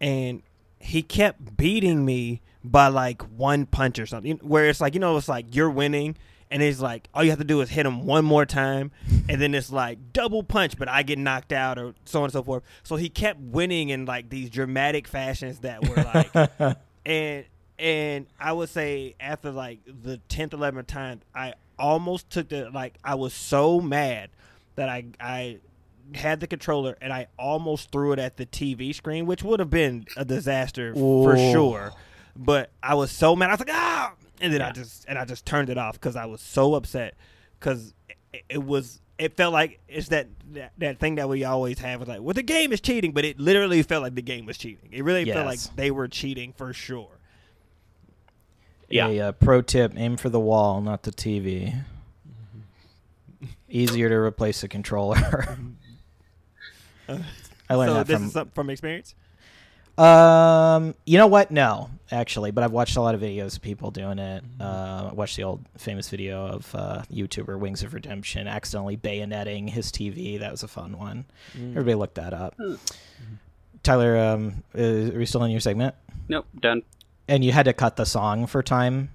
and 0.00 0.42
he 0.78 1.02
kept 1.02 1.56
beating 1.56 2.04
me 2.04 2.40
by 2.62 2.88
like 2.88 3.22
one 3.22 3.66
punch 3.66 3.98
or 3.98 4.06
something. 4.06 4.38
Where 4.38 4.66
it's 4.66 4.80
like 4.80 4.94
you 4.94 5.00
know 5.00 5.16
it's 5.16 5.28
like 5.28 5.54
you're 5.54 5.70
winning, 5.70 6.16
and 6.50 6.62
it's 6.62 6.80
like 6.80 7.08
all 7.14 7.24
you 7.24 7.30
have 7.30 7.38
to 7.38 7.44
do 7.44 7.60
is 7.60 7.70
hit 7.70 7.86
him 7.86 8.06
one 8.06 8.24
more 8.24 8.46
time, 8.46 8.92
and 9.28 9.40
then 9.40 9.54
it's 9.54 9.72
like 9.72 10.12
double 10.12 10.42
punch, 10.42 10.78
but 10.78 10.88
I 10.88 11.02
get 11.02 11.18
knocked 11.18 11.52
out 11.52 11.78
or 11.78 11.94
so 12.04 12.20
on 12.20 12.24
and 12.24 12.32
so 12.32 12.42
forth. 12.42 12.62
So 12.82 12.96
he 12.96 13.08
kept 13.08 13.40
winning 13.40 13.88
in 13.88 14.04
like 14.06 14.30
these 14.30 14.50
dramatic 14.50 15.08
fashions 15.08 15.60
that 15.60 15.88
were 15.88 15.96
like 15.96 16.76
and 17.06 17.44
and 17.78 18.26
I 18.40 18.52
would 18.52 18.68
say 18.68 19.14
after 19.20 19.50
like 19.50 19.80
the 19.86 20.18
tenth, 20.28 20.52
eleventh 20.54 20.86
time, 20.86 21.20
I 21.34 21.54
almost 21.78 22.30
took 22.30 22.48
the 22.48 22.70
like 22.70 22.94
I 23.04 23.14
was 23.16 23.34
so 23.34 23.80
mad 23.80 24.30
that 24.76 24.88
I 24.88 25.04
I 25.20 25.58
had 26.14 26.40
the 26.40 26.46
controller 26.46 26.96
and 27.00 27.12
I 27.12 27.26
almost 27.38 27.90
threw 27.90 28.12
it 28.12 28.18
at 28.18 28.36
the 28.36 28.46
TV 28.46 28.94
screen, 28.94 29.26
which 29.26 29.42
would 29.42 29.60
have 29.60 29.70
been 29.70 30.06
a 30.16 30.24
disaster 30.24 30.94
for 30.94 31.36
sure. 31.52 31.92
But 32.36 32.70
I 32.82 32.94
was 32.94 33.10
so 33.10 33.34
mad. 33.34 33.48
I 33.48 33.52
was 33.54 33.60
like, 33.60 33.70
ah, 33.72 34.12
and 34.40 34.52
then 34.52 34.62
I 34.62 34.70
just 34.70 35.04
and 35.08 35.18
I 35.18 35.24
just 35.24 35.44
turned 35.46 35.68
it 35.70 35.78
off 35.78 35.94
because 35.94 36.16
I 36.16 36.26
was 36.26 36.40
so 36.40 36.74
upset 36.74 37.14
because 37.58 37.94
it, 38.32 38.44
it 38.48 38.62
was. 38.64 39.00
It 39.18 39.34
felt 39.34 39.54
like 39.54 39.80
it's 39.88 40.08
that, 40.08 40.28
that 40.52 40.72
that 40.76 40.98
thing 40.98 41.14
that 41.14 41.26
we 41.26 41.42
always 41.44 41.78
have 41.78 42.02
is 42.02 42.08
like, 42.08 42.20
well, 42.20 42.34
the 42.34 42.42
game 42.42 42.70
is 42.70 42.82
cheating, 42.82 43.12
but 43.12 43.24
it 43.24 43.40
literally 43.40 43.82
felt 43.82 44.02
like 44.02 44.14
the 44.14 44.20
game 44.20 44.44
was 44.44 44.58
cheating. 44.58 44.90
It 44.92 45.04
really 45.04 45.24
felt 45.24 45.46
like 45.46 45.58
they 45.74 45.90
were 45.90 46.06
cheating 46.06 46.52
for 46.52 46.74
sure. 46.74 47.15
Yeah. 48.88 49.08
A 49.08 49.20
uh, 49.20 49.32
pro 49.32 49.62
tip: 49.62 49.92
aim 49.96 50.16
for 50.16 50.28
the 50.28 50.40
wall, 50.40 50.80
not 50.80 51.02
the 51.02 51.10
TV. 51.10 51.84
Easier 53.68 54.08
to 54.08 54.14
replace 54.14 54.62
a 54.62 54.68
controller. 54.68 55.58
I 57.68 57.74
learned 57.74 57.90
so 57.90 57.94
that 57.94 58.06
this 58.06 58.16
from 58.16 58.26
is 58.26 58.32
something 58.32 58.52
from 58.54 58.70
experience. 58.70 59.14
Um, 59.98 60.94
you 61.06 61.16
know 61.16 61.26
what? 61.26 61.50
No, 61.50 61.90
actually, 62.10 62.50
but 62.50 62.62
I've 62.62 62.72
watched 62.72 62.96
a 62.96 63.00
lot 63.00 63.14
of 63.14 63.20
videos 63.22 63.56
of 63.56 63.62
people 63.62 63.90
doing 63.90 64.18
it. 64.18 64.44
Uh, 64.60 65.08
I 65.10 65.14
watched 65.14 65.36
the 65.36 65.44
old 65.44 65.64
famous 65.78 66.08
video 66.10 66.46
of 66.46 66.74
uh, 66.74 67.02
YouTuber 67.10 67.58
Wings 67.58 67.82
of 67.82 67.94
Redemption 67.94 68.46
accidentally 68.46 68.96
bayoneting 68.96 69.70
his 69.70 69.90
TV. 69.90 70.38
That 70.38 70.50
was 70.50 70.62
a 70.62 70.68
fun 70.68 70.98
one. 70.98 71.24
Everybody 71.54 71.94
look 71.94 72.14
that 72.14 72.34
up. 72.34 72.54
Tyler, 73.82 74.18
um, 74.18 74.62
is, 74.74 75.10
are 75.10 75.18
we 75.18 75.26
still 75.26 75.44
in 75.44 75.50
your 75.50 75.60
segment? 75.60 75.94
Nope, 76.28 76.46
done. 76.60 76.82
And 77.28 77.44
you 77.44 77.52
had 77.52 77.64
to 77.64 77.72
cut 77.72 77.96
the 77.96 78.06
song 78.06 78.46
for 78.46 78.62
time. 78.62 79.10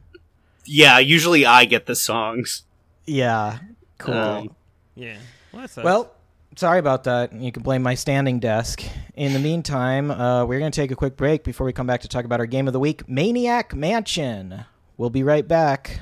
Yeah, 0.66 0.99
usually 0.99 1.45
I 1.45 1.66
get 1.66 1.86
the 1.86 1.95
songs. 1.95 2.64
Yeah, 3.05 3.59
cool. 3.97 4.14
Um, 4.14 4.55
Yeah. 4.95 5.18
Well, 5.51 5.62
that 5.62 5.70
sucks. 5.72 5.86
Well, 5.86 6.12
sorry 6.55 6.80
about 6.80 7.05
that. 7.05 7.34
You 7.34 7.51
can 7.51 7.64
blame 7.64 7.82
my 7.82 7.95
standing 7.95 8.39
desk. 8.39 8.84
In 9.16 9.34
the 9.34 9.39
meantime, 9.39 10.12
uh, 10.12 10.45
we're 10.45 10.59
going 10.59 10.72
to 10.72 10.76
take 10.76 10.91
a 10.91 10.95
quick 10.95 11.16
break 11.18 11.43
before 11.43 11.66
we 11.66 11.74
come 11.74 11.88
back 11.88 12.01
to 12.01 12.07
talk 12.07 12.26
about 12.26 12.39
our 12.39 12.45
game 12.45 12.68
of 12.68 12.74
the 12.74 12.80
week, 12.80 13.07
Maniac 13.09 13.74
Mansion. 13.74 14.66
We'll 14.97 15.09
be 15.09 15.24
right 15.24 15.47
back. 15.47 16.01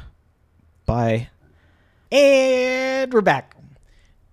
Bye. 0.86 1.30
And 2.12 3.14
we're 3.14 3.22
back. 3.22 3.55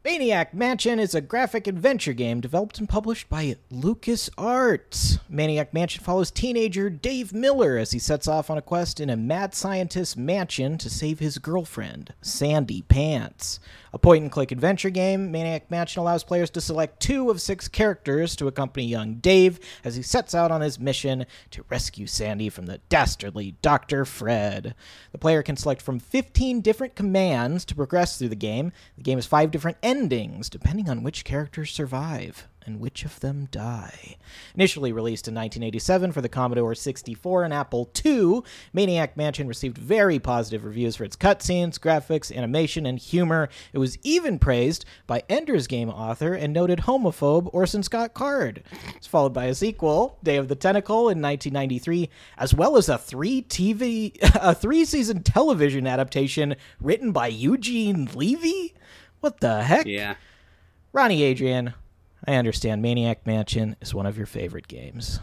Maniac 0.06 0.54
Mansion 0.54 1.00
is 1.00 1.16
a 1.16 1.20
graphic 1.20 1.66
adventure 1.66 2.12
game 2.12 2.40
developed 2.40 2.78
and 2.78 2.88
published 2.88 3.28
by 3.28 3.56
LucasArts. 3.72 5.18
Maniac 5.28 5.74
Mansion 5.74 6.04
follows 6.04 6.30
teenager 6.30 6.88
Dave 6.88 7.32
Miller 7.32 7.76
as 7.76 7.90
he 7.90 7.98
sets 7.98 8.28
off 8.28 8.48
on 8.48 8.56
a 8.56 8.62
quest 8.62 9.00
in 9.00 9.10
a 9.10 9.16
mad 9.16 9.52
scientist's 9.52 10.16
mansion 10.16 10.78
to 10.78 10.88
save 10.88 11.18
his 11.18 11.38
girlfriend, 11.38 12.14
Sandy 12.22 12.82
Pantz. 12.82 13.58
A 13.96 13.98
point 13.98 14.20
and 14.20 14.30
click 14.30 14.52
adventure 14.52 14.90
game, 14.90 15.30
Maniac 15.30 15.70
Mansion 15.70 16.00
allows 16.00 16.22
players 16.22 16.50
to 16.50 16.60
select 16.60 17.00
two 17.00 17.30
of 17.30 17.40
six 17.40 17.66
characters 17.66 18.36
to 18.36 18.46
accompany 18.46 18.84
young 18.84 19.14
Dave 19.14 19.58
as 19.84 19.96
he 19.96 20.02
sets 20.02 20.34
out 20.34 20.50
on 20.50 20.60
his 20.60 20.78
mission 20.78 21.24
to 21.52 21.64
rescue 21.70 22.06
Sandy 22.06 22.50
from 22.50 22.66
the 22.66 22.76
dastardly 22.90 23.56
Dr. 23.62 24.04
Fred. 24.04 24.74
The 25.12 25.18
player 25.18 25.42
can 25.42 25.56
select 25.56 25.80
from 25.80 25.98
15 25.98 26.60
different 26.60 26.94
commands 26.94 27.64
to 27.64 27.74
progress 27.74 28.18
through 28.18 28.28
the 28.28 28.36
game. 28.36 28.70
The 28.98 29.02
game 29.02 29.16
has 29.16 29.24
five 29.24 29.50
different 29.50 29.78
endings, 29.82 30.50
depending 30.50 30.90
on 30.90 31.02
which 31.02 31.24
characters 31.24 31.70
survive 31.70 32.46
and 32.66 32.80
which 32.80 33.04
of 33.04 33.20
them 33.20 33.48
die. 33.50 34.16
Initially 34.54 34.92
released 34.92 35.28
in 35.28 35.34
1987 35.34 36.12
for 36.12 36.20
the 36.20 36.28
Commodore 36.28 36.74
64 36.74 37.44
and 37.44 37.54
Apple 37.54 37.88
II, 38.04 38.42
Maniac 38.72 39.16
Mansion 39.16 39.48
received 39.48 39.78
very 39.78 40.18
positive 40.18 40.64
reviews 40.64 40.96
for 40.96 41.04
its 41.04 41.16
cutscenes, 41.16 41.78
graphics, 41.78 42.34
animation, 42.34 42.84
and 42.84 42.98
humor. 42.98 43.48
It 43.72 43.78
was 43.78 43.98
even 44.02 44.38
praised 44.38 44.84
by 45.06 45.22
Ender's 45.28 45.66
Game 45.66 45.88
author 45.88 46.34
and 46.34 46.52
noted 46.52 46.80
homophobe 46.80 47.48
Orson 47.52 47.82
Scott 47.82 48.14
Card. 48.14 48.62
It's 48.96 49.06
followed 49.06 49.32
by 49.32 49.46
a 49.46 49.54
sequel, 49.54 50.18
Day 50.22 50.36
of 50.36 50.48
the 50.48 50.56
Tentacle, 50.56 51.08
in 51.08 51.22
1993, 51.22 52.10
as 52.36 52.52
well 52.52 52.76
as 52.76 52.88
a 52.88 52.98
three 52.98 53.42
TV, 53.42 54.16
a 54.34 54.54
three-season 54.54 55.22
television 55.22 55.86
adaptation 55.86 56.56
written 56.80 57.12
by 57.12 57.28
Eugene 57.28 58.08
Levy. 58.14 58.74
What 59.20 59.40
the 59.40 59.62
heck? 59.62 59.86
Yeah. 59.86 60.16
Ronnie 60.92 61.22
Adrian, 61.22 61.74
I 62.26 62.34
understand 62.34 62.82
Maniac 62.82 63.26
Mansion 63.26 63.76
is 63.80 63.94
one 63.94 64.06
of 64.06 64.16
your 64.16 64.26
favorite 64.26 64.68
games. 64.68 65.20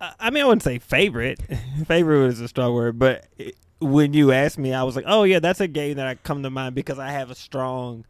I 0.00 0.30
mean, 0.30 0.42
I 0.42 0.46
wouldn't 0.46 0.62
say 0.62 0.78
favorite. 0.78 1.40
favorite 1.86 2.26
is 2.26 2.40
a 2.40 2.48
strong 2.48 2.74
word, 2.74 2.98
but 2.98 3.26
it, 3.38 3.56
when 3.80 4.12
you 4.12 4.32
asked 4.32 4.58
me, 4.58 4.74
I 4.74 4.82
was 4.82 4.94
like, 4.96 5.06
"Oh 5.06 5.22
yeah, 5.22 5.38
that's 5.38 5.60
a 5.60 5.68
game 5.68 5.96
that 5.96 6.06
I 6.06 6.16
come 6.16 6.42
to 6.42 6.50
mind 6.50 6.74
because 6.74 6.98
I 6.98 7.10
have 7.10 7.30
a 7.30 7.34
strong 7.34 8.04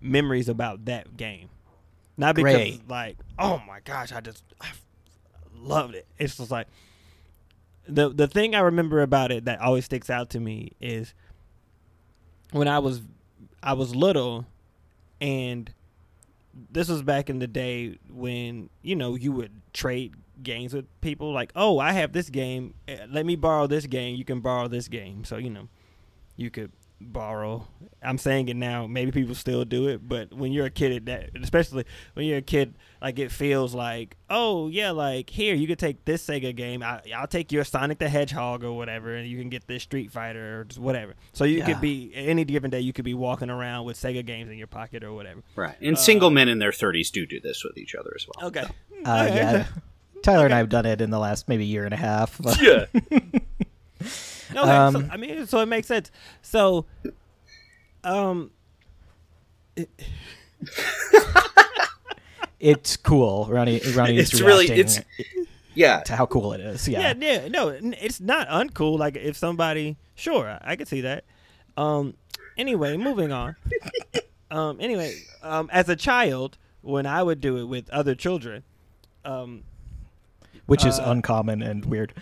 memories 0.00 0.48
about 0.48 0.86
that 0.86 1.16
game." 1.16 1.50
Not 2.16 2.36
because 2.36 2.54
Great. 2.54 2.88
like, 2.88 3.18
"Oh 3.38 3.60
my 3.66 3.80
gosh, 3.80 4.12
I 4.12 4.20
just 4.20 4.44
I 4.60 4.68
loved 5.54 5.94
it." 5.94 6.06
It's 6.18 6.36
just 6.36 6.50
like 6.50 6.68
the 7.86 8.08
the 8.08 8.26
thing 8.26 8.54
I 8.54 8.60
remember 8.60 9.02
about 9.02 9.30
it 9.30 9.44
that 9.44 9.60
always 9.60 9.84
sticks 9.84 10.08
out 10.08 10.30
to 10.30 10.40
me 10.40 10.72
is 10.80 11.12
when 12.52 12.68
I 12.68 12.78
was 12.78 13.02
I 13.62 13.74
was 13.74 13.94
little 13.94 14.46
and 15.20 15.70
this 16.70 16.88
was 16.88 17.02
back 17.02 17.30
in 17.30 17.38
the 17.38 17.46
day 17.46 17.98
when 18.10 18.70
you 18.82 18.96
know 18.96 19.14
you 19.14 19.32
would 19.32 19.52
trade 19.72 20.14
games 20.42 20.74
with 20.74 20.86
people. 21.00 21.32
Like, 21.32 21.52
oh, 21.54 21.78
I 21.78 21.92
have 21.92 22.12
this 22.12 22.30
game. 22.30 22.74
eh, 22.88 23.06
Let 23.08 23.26
me 23.26 23.36
borrow 23.36 23.66
this 23.66 23.86
game. 23.86 24.16
You 24.16 24.24
can 24.24 24.40
borrow 24.40 24.68
this 24.68 24.88
game. 24.88 25.24
So 25.24 25.36
you 25.36 25.50
know, 25.50 25.68
you 26.36 26.50
could 26.50 26.72
borrow. 27.00 27.66
I'm 28.02 28.18
saying 28.18 28.48
it 28.48 28.56
now. 28.56 28.86
Maybe 28.86 29.10
people 29.10 29.34
still 29.34 29.64
do 29.64 29.88
it, 29.88 30.06
but 30.06 30.32
when 30.32 30.52
you're 30.52 30.66
a 30.66 30.70
kid, 30.70 30.92
at 30.92 31.04
that 31.06 31.42
especially 31.42 31.84
when 32.14 32.26
you're 32.26 32.38
a 32.38 32.42
kid, 32.42 32.74
like 33.00 33.18
it 33.18 33.30
feels 33.32 33.74
like, 33.74 34.16
oh 34.28 34.68
yeah, 34.68 34.90
like 34.90 35.30
here 35.30 35.54
you 35.54 35.66
could 35.66 35.78
take 35.78 36.04
this 36.04 36.26
Sega 36.26 36.54
game. 36.54 36.82
I, 36.82 37.00
I'll 37.16 37.26
take 37.26 37.52
your 37.52 37.64
Sonic 37.64 37.98
the 37.98 38.08
Hedgehog 38.08 38.64
or 38.64 38.72
whatever, 38.72 39.14
and 39.14 39.28
you 39.28 39.38
can 39.38 39.48
get 39.48 39.66
this 39.66 39.82
Street 39.82 40.12
Fighter 40.12 40.60
or 40.60 40.64
just 40.64 40.78
whatever. 40.80 41.14
So 41.32 41.44
you 41.44 41.58
Yeah. 41.58 41.66
could 41.66 41.80
be 41.80 42.10
any 42.14 42.44
given 42.44 42.70
day, 42.70 42.80
you 42.80 42.92
could 42.92 43.04
be 43.04 43.14
walking 43.14 43.50
around 43.50 43.84
with 43.86 43.96
Sega 43.98 44.24
games 44.24 44.50
in 44.50 44.56
your 44.58 44.66
pocket 44.66 45.02
or 45.04 45.12
whatever. 45.12 45.42
Right. 45.56 45.76
And 45.80 45.98
single 45.98 46.30
men 46.30 46.48
in 46.48 46.58
their 46.58 46.70
30s 46.72 47.10
do 47.10 47.26
do 47.26 47.40
this 47.40 47.64
with 47.64 47.76
each 47.78 47.94
other 47.94 48.12
as 48.14 48.26
well. 48.26 48.48
Okay. 48.48 48.64
Uh, 49.04 49.28
yeah. 49.30 49.66
Tyler 50.22 50.44
and 50.44 50.54
I 50.54 50.58
have 50.58 50.68
done 50.68 50.86
it 50.86 51.00
in 51.00 51.10
the 51.10 51.18
last 51.18 51.48
maybe 51.48 51.64
year 51.66 51.84
and 51.84 51.94
a 51.94 51.98
half. 51.98 52.38
but- 52.42 52.60
Yeah. 52.60 52.86
Okay, 54.50 54.60
so, 54.60 54.98
Um, 54.98 55.08
I 55.12 55.16
mean, 55.16 55.46
so 55.46 55.60
it 55.60 55.66
makes 55.66 55.86
sense. 55.86 56.10
So, 56.42 56.86
um, 58.04 58.50
it's 62.58 62.96
cool. 62.96 63.46
Ronnie, 63.50 63.80
Ronnie 63.94 64.16
is 64.18 64.32
It's 64.32 64.40
really- 64.40 64.66
reacting 64.68 64.78
it's- 64.80 65.04
Yeah. 65.74 66.00
to 66.00 66.16
how 66.16 66.26
cool 66.26 66.52
it 66.52 66.60
is. 66.60 66.86
yeah, 66.88 67.14
Yeah. 67.18 67.42
yeah, 67.42 67.48
no, 67.48 67.68
it's 67.68 68.20
not 68.20 68.48
uncool. 68.48 68.98
Like 68.98 69.16
if 69.16 69.36
somebody, 69.36 69.96
sure, 70.14 70.48
I, 70.48 70.72
I 70.72 70.76
could 70.76 70.88
see 70.88 71.00
that. 71.02 71.24
Um, 71.76 72.14
anyway, 72.58 72.96
moving 72.96 73.32
on. 73.32 73.56
um, 74.50 74.78
anyway, 74.80 75.14
um, 75.42 75.70
as 75.72 75.88
a 75.88 75.96
child, 75.96 76.58
when 76.82 77.06
I 77.06 77.22
would 77.22 77.40
do 77.40 77.56
it 77.58 77.64
with 77.64 77.88
other 77.90 78.14
children, 78.14 78.62
um, 79.24 79.62
Which 80.66 80.84
is 80.84 80.98
Uh, 81.00 81.04
uncommon 81.06 81.62
and 81.62 81.84
weird. 81.84 82.12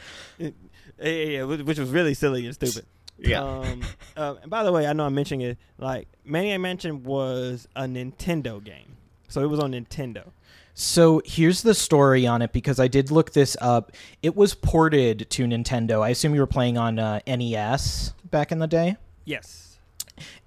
Yeah, 1.01 1.11
yeah, 1.11 1.45
which 1.45 1.79
was 1.79 1.91
really 1.91 2.15
silly 2.15 2.45
and 2.47 2.55
stupid. 2.55 2.87
Yeah. 3.19 3.43
Um, 3.43 3.83
uh, 4.17 4.37
and 4.43 4.51
by 4.51 4.63
the 4.63 4.73
way, 4.73 4.87
I 4.87 4.93
know 4.93 5.05
I'm 5.05 5.15
mentioning 5.15 5.49
it. 5.49 5.59
Like 5.79 6.09
Maniac 6.25 6.61
Mansion 6.61 7.03
was 7.03 7.67
a 7.75 7.83
Nintendo 7.83 8.63
game, 8.63 8.97
so 9.29 9.43
it 9.43 9.47
was 9.47 9.61
on 9.61 9.73
Nintendo. 9.73 10.31
So 10.75 11.21
here's 11.25 11.63
the 11.63 11.75
story 11.75 12.25
on 12.25 12.41
it 12.41 12.53
because 12.53 12.79
I 12.79 12.87
did 12.87 13.11
look 13.11 13.33
this 13.33 13.57
up. 13.61 13.91
It 14.23 14.37
was 14.37 14.55
ported 14.55 15.29
to 15.31 15.45
Nintendo. 15.45 16.03
I 16.03 16.11
assume 16.11 16.35
you 16.35 16.41
were 16.41 16.47
playing 16.47 16.79
on 16.79 17.01
uh, 17.01 17.19
NES 17.27 18.15
back 18.31 18.53
in 18.53 18.61
the 18.61 18.69
day. 18.69 18.97
Yes. 19.25 19.68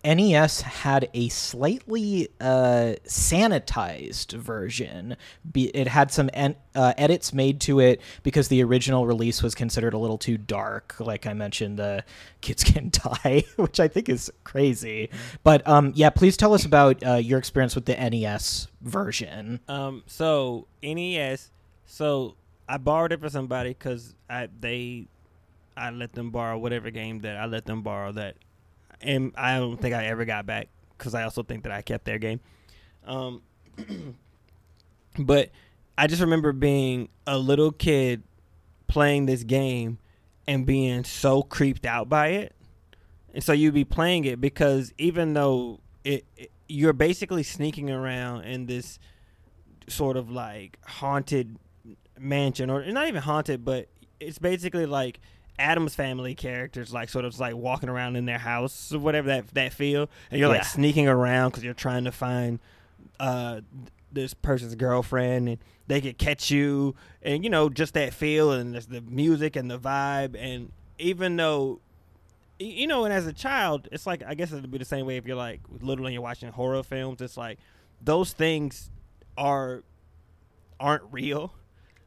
NES 0.04 0.62
had 0.62 1.10
a 1.14 1.30
slightly 1.30 2.30
uh, 2.40 2.96
sanitized 3.06 4.34
version. 4.34 5.18
It 5.54 5.88
had 5.88 6.12
some 6.12 6.30
en- 6.34 6.56
uh, 6.76 6.94
edits 6.98 7.34
made 7.34 7.60
to 7.62 7.80
it 7.80 8.02
because 8.24 8.48
the 8.48 8.64
original 8.64 9.06
release 9.06 9.44
was 9.44 9.56
considered 9.56 9.94
a 9.94 9.98
little 9.98 10.18
too 10.18 10.38
dark. 10.38 10.96
Like 11.00 11.26
I 11.28 11.34
mentioned, 11.34 11.78
the 11.78 12.04
kids 12.42 12.64
can 12.66 12.92
die, 12.92 13.44
which 13.56 13.80
I 13.80 13.88
think 13.88 14.10
is 14.10 14.32
crazy. 14.44 15.10
But 15.44 15.68
um, 15.68 15.92
yeah, 15.96 16.10
please 16.10 16.38
tell 16.38 16.54
us 16.54 16.66
about 16.66 17.06
uh, 17.06 17.16
your 17.16 17.40
experience 17.40 17.76
with 17.76 17.86
the 17.86 17.96
NES 17.96 18.68
version. 18.82 19.60
Um. 19.68 20.04
So 20.08 20.68
NES. 20.82 21.52
So 21.86 22.36
I 22.68 22.78
borrowed 22.78 23.12
it 23.12 23.20
for 23.20 23.30
somebody 23.30 23.72
because 23.72 24.16
I 24.30 24.48
they, 24.60 25.08
I 25.76 25.90
let 25.90 26.14
them 26.14 26.32
borrow 26.32 26.58
whatever 26.58 26.90
game 26.90 27.20
that 27.20 27.36
I 27.36 27.46
let 27.46 27.66
them 27.66 27.82
borrow 27.82 28.14
that, 28.14 28.36
and 29.04 29.34
I 29.36 29.58
don't 29.58 29.80
think 29.80 29.95
I 29.95 30.06
ever 30.06 30.26
got 30.26 30.45
back 30.45 30.70
because 30.97 31.14
I 31.14 31.24
also 31.24 31.43
think 31.43 31.64
that 31.64 31.72
I 31.72 31.82
kept 31.82 32.06
their 32.06 32.20
game. 32.20 32.39
Um. 33.06 33.41
but 35.20 35.49
I 35.97 36.08
just 36.08 36.22
remember 36.22 36.52
being 36.52 37.10
a 37.28 37.38
little 37.38 37.72
kid 37.72 38.24
playing 38.88 39.26
this 39.26 39.43
game 39.43 39.99
and 40.47 40.66
being 40.66 41.04
so 41.04 41.43
creeped 41.43 41.86
out 41.86 42.10
by 42.10 42.28
it. 42.30 42.56
And 43.34 43.43
so 43.43 43.54
you'd 43.54 43.74
be 43.74 43.86
playing 43.86 44.26
it 44.26 44.41
because 44.41 44.93
even 44.97 45.34
though 45.34 45.80
it, 46.04 46.26
it 46.36 46.52
you're 46.68 46.93
basically 46.93 47.43
sneaking 47.43 47.89
around 47.89 48.43
in 48.43 48.66
this 48.66 48.99
sort 49.88 50.18
of 50.18 50.30
like 50.30 50.78
haunted 50.86 51.58
mansion 52.18 52.70
or 52.70 52.86
not 52.91 53.08
even 53.08 53.22
haunted 53.22 53.66
but 53.66 53.88
it's 54.20 54.38
basically 54.38 54.86
like 54.86 55.20
Addams 55.60 55.93
Family 55.95 56.34
characters 56.36 56.93
like 56.93 57.10
sort 57.10 57.26
of 57.26 57.39
like 57.39 57.56
walking 57.56 57.89
around 57.89 58.16
in 58.16 58.26
their 58.26 58.38
house 58.39 58.91
or 58.93 58.99
whatever 58.99 59.28
that 59.28 59.47
that 59.54 59.74
feel 59.74 60.10
and 60.32 60.39
you're 60.39 60.49
Yeah. 60.49 60.56
like 60.58 60.66
sneaking 60.66 61.08
around 61.08 61.52
cuz 61.52 61.64
you're 61.64 61.74
trying 61.74 62.04
to 62.06 62.12
find 62.12 62.60
uh 63.20 63.62
this 64.12 64.34
person's 64.34 64.76
girlfriend 64.76 65.47
and 65.47 65.58
they 65.88 66.02
could 66.02 66.18
catch 66.18 66.49
you 66.52 66.95
and 67.22 67.43
you 67.43 67.49
know 67.49 67.70
just 67.70 67.93
that 67.93 68.14
feel 68.14 68.52
and 68.52 68.74
there's 68.74 68.88
the 68.88 69.02
music 69.02 69.56
and 69.56 69.70
the 69.70 69.78
vibe 69.80 70.36
and 70.38 70.72
even 70.99 71.36
though 71.38 71.80
you 72.60 72.88
know 72.88 73.06
and 73.06 73.14
as 73.14 73.26
a 73.28 73.34
child 73.34 73.88
it's 73.91 74.06
like 74.08 74.22
i 74.26 74.34
guess 74.34 74.52
it'd 74.52 74.70
be 74.72 74.78
the 74.78 74.86
same 74.86 75.06
way 75.06 75.18
if 75.18 75.26
you're 75.26 75.36
like 75.36 75.62
little 75.82 76.06
and 76.06 76.14
you're 76.14 76.22
watching 76.22 76.49
horror 76.52 76.84
films 76.84 77.22
it's 77.22 77.38
like 77.38 77.58
those 78.02 78.34
things 78.34 78.89
are 79.38 79.84
aren't 80.80 81.04
real 81.12 81.54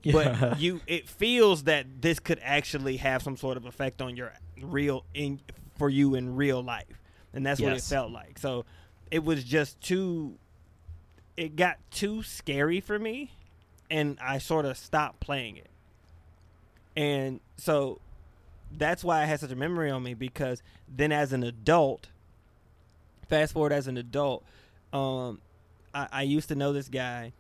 but 0.12 0.59
you 0.61 0.80
it 0.86 1.09
feels 1.09 1.64
that 1.64 1.86
this 2.00 2.18
could 2.18 2.40
actually 2.42 2.98
have 2.98 3.22
some 3.22 3.36
sort 3.36 3.57
of 3.57 3.64
effect 3.64 4.02
on 4.02 4.16
your 4.16 4.32
real 4.61 5.05
in 5.14 5.40
for 5.76 5.88
you 5.88 6.14
in 6.14 6.36
real 6.36 6.62
life. 6.62 7.00
And 7.32 7.44
that's 7.44 7.61
what 7.61 7.72
it 7.72 7.82
felt 7.82 8.12
like. 8.12 8.38
So 8.38 8.64
it 9.11 9.24
was 9.24 9.44
just 9.44 9.80
too 9.80 10.38
it 11.36 11.57
got 11.57 11.78
too 11.90 12.22
scary 12.22 12.80
for 12.80 12.96
me 12.96 13.32
and 13.90 14.16
i 14.22 14.38
sort 14.38 14.64
of 14.64 14.76
stopped 14.76 15.20
playing 15.20 15.57
it. 15.57 15.68
And 16.96 17.40
so 17.57 18.00
that's 18.76 19.02
why 19.05 19.22
i 19.22 19.24
had 19.24 19.40
such 19.40 19.50
a 19.50 19.57
memory 19.57 19.90
on 19.90 20.02
me 20.02 20.14
because 20.14 20.62
then 20.88 21.12
as 21.12 21.32
an 21.32 21.42
adult 21.42 22.09
fast 23.28 23.52
forward 23.52 23.72
as 23.72 23.86
an 23.86 23.96
adult 23.96 24.44
um 24.92 25.40
i, 25.94 26.09
I 26.11 26.22
used 26.22 26.48
to 26.48 26.55
know 26.55 26.72
this 26.72 26.88
guy 26.88 27.32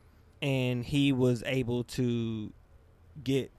and 0.42 0.84
he 0.84 1.12
was 1.12 1.42
able 1.46 1.84
to 1.84 2.52
get 3.22 3.50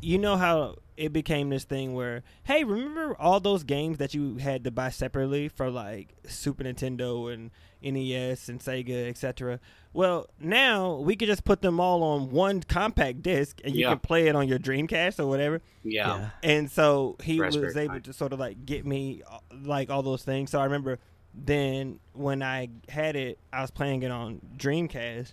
you 0.00 0.18
know 0.18 0.36
how 0.36 0.76
it 0.96 1.12
became 1.12 1.48
this 1.48 1.64
thing 1.64 1.94
where 1.94 2.22
hey 2.44 2.64
remember 2.64 3.16
all 3.18 3.40
those 3.40 3.64
games 3.64 3.98
that 3.98 4.12
you 4.14 4.36
had 4.36 4.62
to 4.64 4.70
buy 4.70 4.88
separately 4.90 5.48
for 5.48 5.70
like 5.70 6.14
super 6.26 6.62
nintendo 6.64 7.32
and 7.32 7.50
nes 7.82 8.48
and 8.48 8.60
sega 8.60 9.08
etc 9.08 9.58
well 9.92 10.28
now 10.38 10.96
we 10.96 11.16
could 11.16 11.28
just 11.28 11.44
put 11.44 11.62
them 11.62 11.80
all 11.80 12.02
on 12.02 12.30
one 12.30 12.60
compact 12.62 13.22
disc 13.22 13.60
and 13.64 13.74
you 13.74 13.82
Yeah. 13.82 13.90
can 13.90 13.98
play 14.00 14.26
it 14.28 14.36
on 14.36 14.46
your 14.48 14.58
dreamcast 14.58 15.18
or 15.18 15.26
whatever 15.26 15.60
Yeah. 15.82 16.30
and 16.42 16.70
so 16.70 17.16
he 17.22 17.40
Raspberry 17.40 17.66
was 17.66 17.76
able 17.76 17.94
Pi. 17.94 18.00
to 18.00 18.12
sort 18.12 18.32
of 18.32 18.38
like 18.40 18.64
get 18.66 18.84
me 18.84 19.22
like 19.64 19.88
all 19.90 20.02
those 20.02 20.24
things. 20.24 20.50
So 20.50 20.60
I 20.60 20.64
remember 20.64 20.98
then 21.34 21.98
when 22.12 22.42
I 22.42 22.68
had 22.88 23.16
it, 23.16 23.38
I 23.52 23.62
was 23.62 23.70
playing 23.70 24.02
it 24.02 24.10
on 24.10 24.40
Dreamcast, 24.56 25.32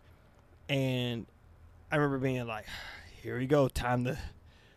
and 0.68 1.26
I 1.92 1.98
remember 1.98 2.20
being 2.20 2.46
like, 2.48 2.66
"Here 3.22 3.38
we 3.38 3.48
go, 3.48 3.68
time 3.68 4.06
to 4.06 4.18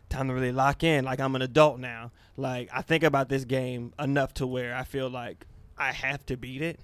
time 0.09 0.27
to 0.27 0.33
really 0.33 0.51
lock 0.51 0.83
in. 0.83 1.05
Like 1.05 1.19
I'm 1.19 1.35
an 1.35 1.41
adult 1.41 1.79
now. 1.79 2.11
Like 2.37 2.69
I 2.73 2.81
think 2.81 3.03
about 3.03 3.29
this 3.29 3.45
game 3.45 3.93
enough 3.97 4.33
to 4.35 4.47
where 4.47 4.75
I 4.75 4.83
feel 4.83 5.09
like 5.09 5.45
I 5.77 5.91
have 5.91 6.25
to 6.27 6.37
beat 6.37 6.61
it." 6.61 6.79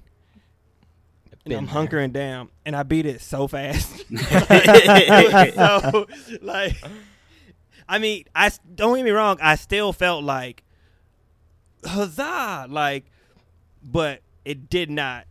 And 1.46 1.54
I'm 1.54 1.66
there. 1.66 1.76
hunkering 1.76 2.12
down, 2.12 2.50
and 2.66 2.76
I 2.76 2.84
beat 2.84 3.06
it 3.06 3.22
so 3.22 3.48
fast. 3.48 4.06
so, 4.10 6.08
like, 6.42 6.76
I 7.88 7.98
mean, 7.98 8.26
I 8.36 8.52
don't 8.76 8.98
get 8.98 9.06
me 9.06 9.12
wrong. 9.12 9.38
I 9.42 9.56
still 9.56 9.94
felt 9.94 10.24
like 10.24 10.64
huzzah, 11.86 12.68
like, 12.70 13.06
but 13.82 14.22
it 14.50 14.70
did 14.70 14.90
not. 14.90 15.26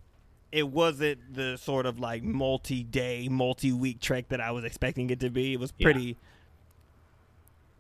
It 0.53 0.69
wasn't 0.69 1.35
the 1.35 1.57
sort 1.59 1.85
of 1.87 1.99
like 1.99 2.23
multi-day, 2.23 3.29
multi-week 3.29 4.01
trek 4.01 4.29
that 4.29 4.41
I 4.41 4.51
was 4.53 4.65
expecting 4.65 5.11
it 5.11 5.21
to 5.21 5.29
be. 5.31 5.53
It 5.55 5.61
was 5.61 5.73
Yeah. 5.77 5.85
pretty, 5.85 6.17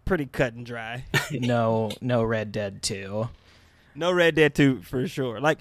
pretty 0.04 0.26
cut 0.26 0.54
and 0.54 0.66
dry. 0.66 1.04
no, 1.30 1.90
no 2.00 2.22
Red 2.24 2.52
Dead 2.52 2.82
2. 2.82 3.28
No 3.94 4.12
Red 4.12 4.34
Dead 4.34 4.54
2 4.54 4.82
for 4.82 5.06
sure. 5.08 5.40
Like 5.40 5.58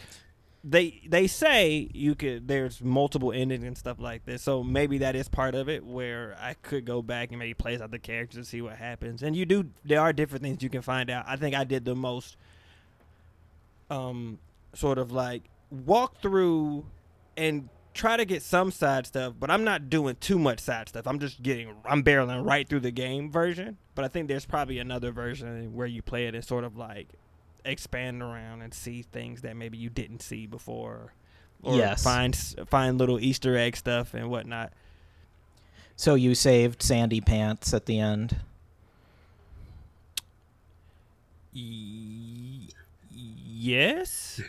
they 0.63 1.01
they 1.07 1.27
say 1.27 1.87
you 1.93 2.13
could 2.15 2.47
there's 2.47 2.81
multiple 2.81 3.31
endings 3.31 3.63
and 3.63 3.77
stuff 3.77 3.99
like 3.99 4.25
this. 4.25 4.41
So 4.43 4.63
maybe 4.63 4.97
that 4.97 5.15
is 5.15 5.29
part 5.29 5.55
of 5.55 5.69
it 5.69 5.85
where 5.85 6.35
I 6.41 6.55
could 6.55 6.83
go 6.85 7.01
back 7.01 7.29
and 7.29 7.39
maybe 7.39 7.53
play 7.53 7.73
as 7.75 7.81
other 7.81 7.99
characters 7.99 8.37
and 8.37 8.47
see 8.47 8.61
what 8.61 8.75
happens. 8.75 9.23
And 9.23 9.35
you 9.35 9.45
do 9.45 9.69
there 9.85 10.01
are 10.01 10.11
different 10.11 10.43
things 10.43 10.61
you 10.61 10.69
can 10.69 10.81
find 10.81 11.09
out. 11.09 11.23
I 11.27 11.35
think 11.37 11.55
I 11.55 11.63
did 11.63 11.85
the 11.85 11.95
most 11.95 12.35
um 13.89 14.39
sort 14.73 14.97
of 14.97 15.11
like 15.11 15.43
walk 15.71 16.21
through 16.21 16.85
and 17.35 17.69
try 17.93 18.15
to 18.17 18.25
get 18.25 18.41
some 18.43 18.71
side 18.71 19.07
stuff, 19.07 19.33
but 19.39 19.49
I'm 19.49 19.63
not 19.63 19.89
doing 19.89 20.15
too 20.19 20.37
much 20.37 20.59
side 20.59 20.87
stuff. 20.89 21.07
I'm 21.07 21.19
just 21.19 21.41
getting 21.41 21.73
I'm 21.85 22.03
barreling 22.03 22.45
right 22.45 22.67
through 22.67 22.81
the 22.81 22.91
game 22.91 23.31
version. 23.31 23.77
But 23.95 24.05
I 24.05 24.07
think 24.07 24.27
there's 24.27 24.45
probably 24.45 24.77
another 24.79 25.11
version 25.11 25.73
where 25.73 25.87
you 25.87 26.01
play 26.03 26.27
it 26.27 26.35
and 26.35 26.43
sort 26.45 26.63
of 26.63 26.77
like 26.77 27.07
expand 27.65 28.21
around 28.21 28.61
and 28.61 28.73
see 28.73 29.01
things 29.01 29.41
that 29.41 29.55
maybe 29.57 29.77
you 29.77 29.89
didn't 29.89 30.21
see 30.21 30.45
before, 30.45 31.13
or 31.63 31.75
Yes. 31.75 32.03
find 32.03 32.35
find 32.69 32.97
little 32.99 33.19
Easter 33.19 33.57
egg 33.57 33.75
stuff 33.75 34.13
and 34.13 34.29
whatnot. 34.29 34.71
So 35.95 36.13
you 36.13 36.35
saved 36.35 36.83
Sandy 36.83 37.19
Pantz 37.19 37.73
at 37.73 37.87
the 37.87 37.99
end. 37.99 38.37
Y- 41.53 42.67
yes. 43.11 44.39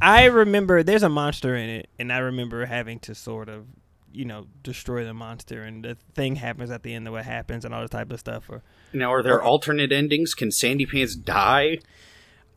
I 0.00 0.24
remember 0.26 0.82
there's 0.82 1.02
a 1.02 1.08
monster 1.08 1.56
in 1.56 1.68
it, 1.68 1.88
and 1.98 2.12
I 2.12 2.18
remember 2.18 2.66
having 2.66 2.98
to 3.00 3.14
sort 3.14 3.48
of, 3.48 3.66
you 4.12 4.24
know, 4.24 4.46
destroy 4.62 5.04
the 5.04 5.14
monster, 5.14 5.62
and 5.62 5.84
the 5.84 5.96
thing 6.14 6.36
happens 6.36 6.70
at 6.70 6.82
the 6.82 6.94
end 6.94 7.06
of 7.06 7.12
what 7.14 7.24
happens, 7.24 7.64
and 7.64 7.74
all 7.74 7.80
this 7.80 7.90
type 7.90 8.12
of 8.12 8.20
stuff. 8.20 8.48
Or 8.48 8.62
Now, 8.92 9.12
are 9.12 9.22
there 9.22 9.42
alternate 9.42 9.92
endings? 9.92 10.34
Can 10.34 10.50
Sandy 10.50 10.86
Pantz 10.86 11.22
die? 11.22 11.78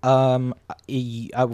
Um, 0.01 0.55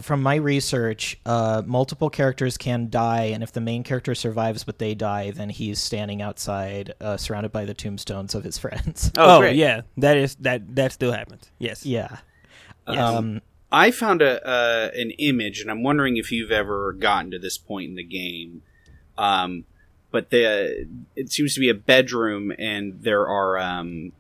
from 0.04 0.22
my 0.22 0.36
research, 0.36 1.18
uh, 1.26 1.64
multiple 1.66 2.12
characters 2.12 2.58
can 2.58 2.92
die, 2.92 3.26
and 3.34 3.42
if 3.42 3.52
the 3.52 3.62
main 3.62 3.84
character 3.84 4.14
survives 4.14 4.64
but 4.64 4.78
they 4.78 4.94
die, 4.94 5.32
then 5.32 5.50
he's 5.50 5.80
standing 5.80 6.22
outside, 6.22 6.94
uh, 7.02 7.18
surrounded 7.18 7.52
by 7.52 7.66
the 7.66 7.74
tombstones 7.74 8.36
of 8.36 8.44
his 8.44 8.58
friends. 8.60 9.12
Oh, 9.18 9.40
great. 9.40 9.56
yeah, 9.56 9.82
that 9.98 10.18
is 10.18 10.36
that 10.36 10.76
that 10.76 10.92
still 10.92 11.12
happens. 11.12 11.50
Yes. 11.58 11.86
yeah. 11.86 12.18
Yes. 12.88 13.00
Um, 13.00 13.42
I 13.76 13.92
found 13.92 14.22
a 14.22 14.46
uh, 14.48 14.90
an 14.96 15.12
image, 15.12 15.60
and 15.60 15.70
I'm 15.70 15.84
wondering 15.84 16.16
if 16.16 16.32
you've 16.32 16.50
ever 16.52 16.94
gotten 16.94 17.30
to 17.32 17.40
this 17.40 17.58
point 17.58 17.90
in 17.90 17.96
the 17.96 18.04
game. 18.04 18.62
Um, 19.18 19.66
but 20.12 20.30
the 20.30 20.88
it 21.18 21.30
seems 21.30 21.54
to 21.56 21.60
be 21.60 21.68
a 21.68 21.74
bedroom, 21.74 22.54
and 22.58 23.04
there 23.04 23.28
are 23.28 23.58
um, 23.58 24.14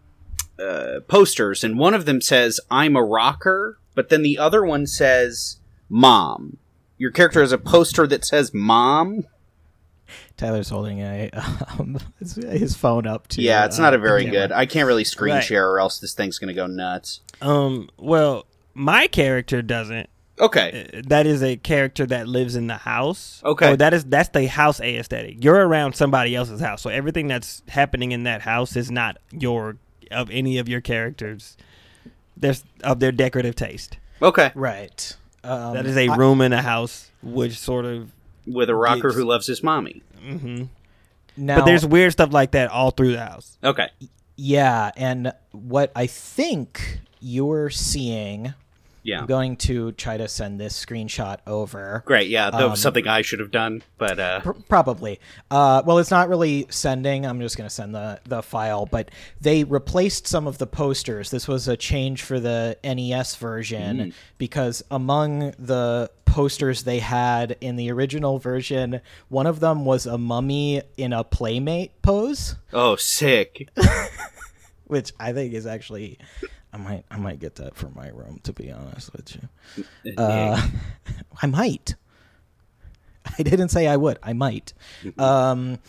uh, 0.59 0.99
posters, 1.07 1.63
and 1.63 1.79
one 1.79 1.93
of 1.93 2.05
them 2.05 2.19
says 2.19 2.59
"I'm 2.69 2.97
a 2.97 3.03
rocker," 3.03 3.79
but 3.93 4.09
then 4.09 4.23
the 4.23 4.37
other 4.37 4.65
one 4.65 4.85
says 4.87 5.57
"Mom." 5.87 6.57
Your 6.97 7.11
character 7.11 7.39
has 7.39 7.53
a 7.53 7.57
poster 7.57 8.05
that 8.07 8.25
says 8.25 8.53
"Mom." 8.53 9.25
Tyler's 10.35 10.67
holding 10.69 10.99
a 10.99 11.29
um, 11.79 11.97
his, 12.19 12.35
his 12.35 12.75
phone 12.75 13.07
up 13.07 13.27
to. 13.29 13.41
Yeah, 13.41 13.63
it's 13.65 13.79
uh, 13.79 13.83
not 13.83 13.93
a 13.93 13.97
very 13.97 14.25
good. 14.25 14.51
I 14.51 14.65
can't 14.65 14.85
really 14.87 15.05
screen 15.05 15.35
Right. 15.35 15.43
share, 15.43 15.71
or 15.71 15.79
else 15.79 15.99
this 15.99 16.13
thing's 16.13 16.39
going 16.39 16.49
to 16.49 16.53
go 16.53 16.67
nuts. 16.67 17.21
Um. 17.41 17.89
Well, 17.97 18.47
my 18.75 19.07
character 19.07 19.61
doesn't. 19.63 20.09
Okay, 20.37 20.89
Uh, 20.93 21.01
That 21.07 21.25
is 21.25 21.41
a 21.41 21.55
character 21.55 22.05
that 22.07 22.27
lives 22.27 22.55
in 22.57 22.67
the 22.67 22.75
house. 22.75 23.41
Okay. 23.45 23.71
Or 23.71 23.77
that 23.77 23.93
is 23.93 24.03
that's 24.03 24.27
the 24.29 24.47
house 24.47 24.81
aesthetic. 24.81 25.41
You're 25.43 25.65
around 25.65 25.95
somebody 25.95 26.35
else's 26.35 26.59
house, 26.59 26.81
so 26.81 26.89
everything 26.89 27.27
that's 27.29 27.63
happening 27.69 28.11
in 28.11 28.23
that 28.23 28.41
house 28.41 28.75
is 28.75 28.91
not 28.91 29.17
your 29.31 29.77
of 30.11 30.29
any 30.29 30.57
of 30.57 30.67
your 30.67 30.81
characters. 30.81 31.55
There's 32.35 32.65
of 32.83 32.99
their 32.99 33.13
decorative 33.13 33.55
taste. 33.55 33.97
okay, 34.21 34.51
Right. 34.55 35.15
Um, 35.45 35.73
that 35.75 35.85
is 35.85 35.95
a 35.95 36.09
I- 36.09 36.15
room 36.15 36.41
in 36.41 36.51
a 36.53 36.61
house, 36.61 37.11
which 37.23 37.57
sort 37.57 37.85
of. 37.85 38.11
with 38.45 38.69
a 38.69 38.75
rocker 38.75 39.03
Gigs. 39.09 39.15
who 39.15 39.23
loves 39.23 39.47
his 39.47 39.63
mommy. 39.63 40.01
hmm 40.21 40.63
now, 41.37 41.59
But 41.59 41.65
there's 41.65 41.85
weird 41.85 42.11
stuff 42.13 42.31
like 42.33 42.51
that 42.51 42.69
all 42.71 42.91
through 42.91 43.11
the 43.13 43.23
house. 43.25 43.57
Okay, 43.63 43.87
yeah, 44.35 44.91
and 44.97 45.31
what 45.51 45.91
I 45.95 46.07
think 46.07 46.99
you're 47.21 47.69
seeing. 47.69 48.53
Yeah. 49.05 49.19
I'm 49.21 49.27
going 49.27 49.55
to 49.57 49.91
try 49.93 50.17
to 50.17 50.27
send 50.27 50.59
this 50.59 50.83
screenshot 50.83 51.37
over. 51.47 52.03
Great, 52.05 52.27
yeah, 52.27 52.49
that 52.49 52.61
Um, 52.61 52.71
was 52.71 52.81
something 52.81 53.07
I 53.07 53.21
should 53.21 53.39
have 53.39 53.51
done, 53.51 53.83
but 53.97 54.19
uh, 54.19 54.41
Pr- 54.41 54.51
probably. 54.67 55.19
Uh, 55.51 55.83
well, 55.85 55.99
it's 55.99 56.11
not 56.11 56.27
really 56.27 56.65
sending. 56.69 57.25
I'm 57.25 57.39
just 57.39 57.55
going 57.55 57.69
to 57.69 57.73
send 57.73 57.93
the, 57.93 58.19
the 58.25 58.41
file, 58.41 58.85
but 58.85 59.11
they 59.39 59.63
replaced 59.63 60.27
some 60.27 60.47
of 60.47 60.57
the 60.57 60.67
posters. 60.67 61.29
This 61.29 61.47
was 61.47 61.67
a 61.67 61.77
change 61.77 62.23
for 62.23 62.39
the 62.39 62.77
NES 62.83 63.35
version 63.35 64.13
because 64.37 64.83
among 64.89 65.51
the 65.59 66.09
posters 66.25 66.83
they 66.83 66.99
had 66.99 67.55
in 67.61 67.75
the 67.77 67.91
original 67.91 68.39
version, 68.39 68.99
one 69.29 69.45
of 69.47 69.59
them 69.59 69.85
was 69.85 70.05
a 70.05 70.17
mummy 70.17 70.81
in 70.97 71.13
a 71.13 71.23
playmate 71.23 72.01
pose, 72.01 72.55
oh, 72.73 72.95
sick. 72.95 73.69
which 74.87 75.13
I 75.19 75.31
think 75.33 75.53
is 75.53 75.65
actually. 75.65 76.17
I 76.75 76.77
might, 76.77 77.05
I 77.09 77.17
might 77.17 77.39
get 77.39 77.55
that 77.55 77.75
for 77.75 77.89
my 77.89 78.09
room. 78.09 78.41
To 78.43 78.51
be 78.51 78.69
honest 78.69 79.13
with 79.13 79.35
you, 79.35 80.13
uh, 80.17 80.61
I 81.41 81.47
might. 81.47 81.95
I 83.39 83.43
didn't 83.43 83.69
say 83.69 83.87
I 83.87 83.95
would. 83.95 84.19
I 84.21 84.33
might. 84.33 84.73
Um, 85.17 85.79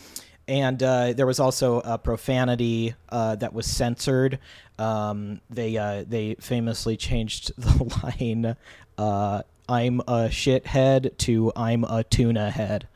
and 0.47 0.81
uh, 0.81 1.11
there 1.13 1.27
was 1.27 1.39
also 1.39 1.81
a 1.81 1.97
profanity 1.97 2.95
uh, 3.09 3.35
that 3.35 3.53
was 3.53 3.65
censored. 3.65 4.39
Um, 4.79 5.41
they 5.49 5.75
uh, 5.77 6.05
they 6.07 6.35
famously 6.39 6.95
changed 6.95 7.51
the 7.57 7.83
line 8.03 8.55
uh, 8.97 9.41
"I'm 9.67 9.99
a 10.01 10.29
shithead" 10.29 11.17
to 11.17 11.51
"I'm 11.55 11.83
a 11.83 12.05
tuna 12.05 12.49
head," 12.49 12.87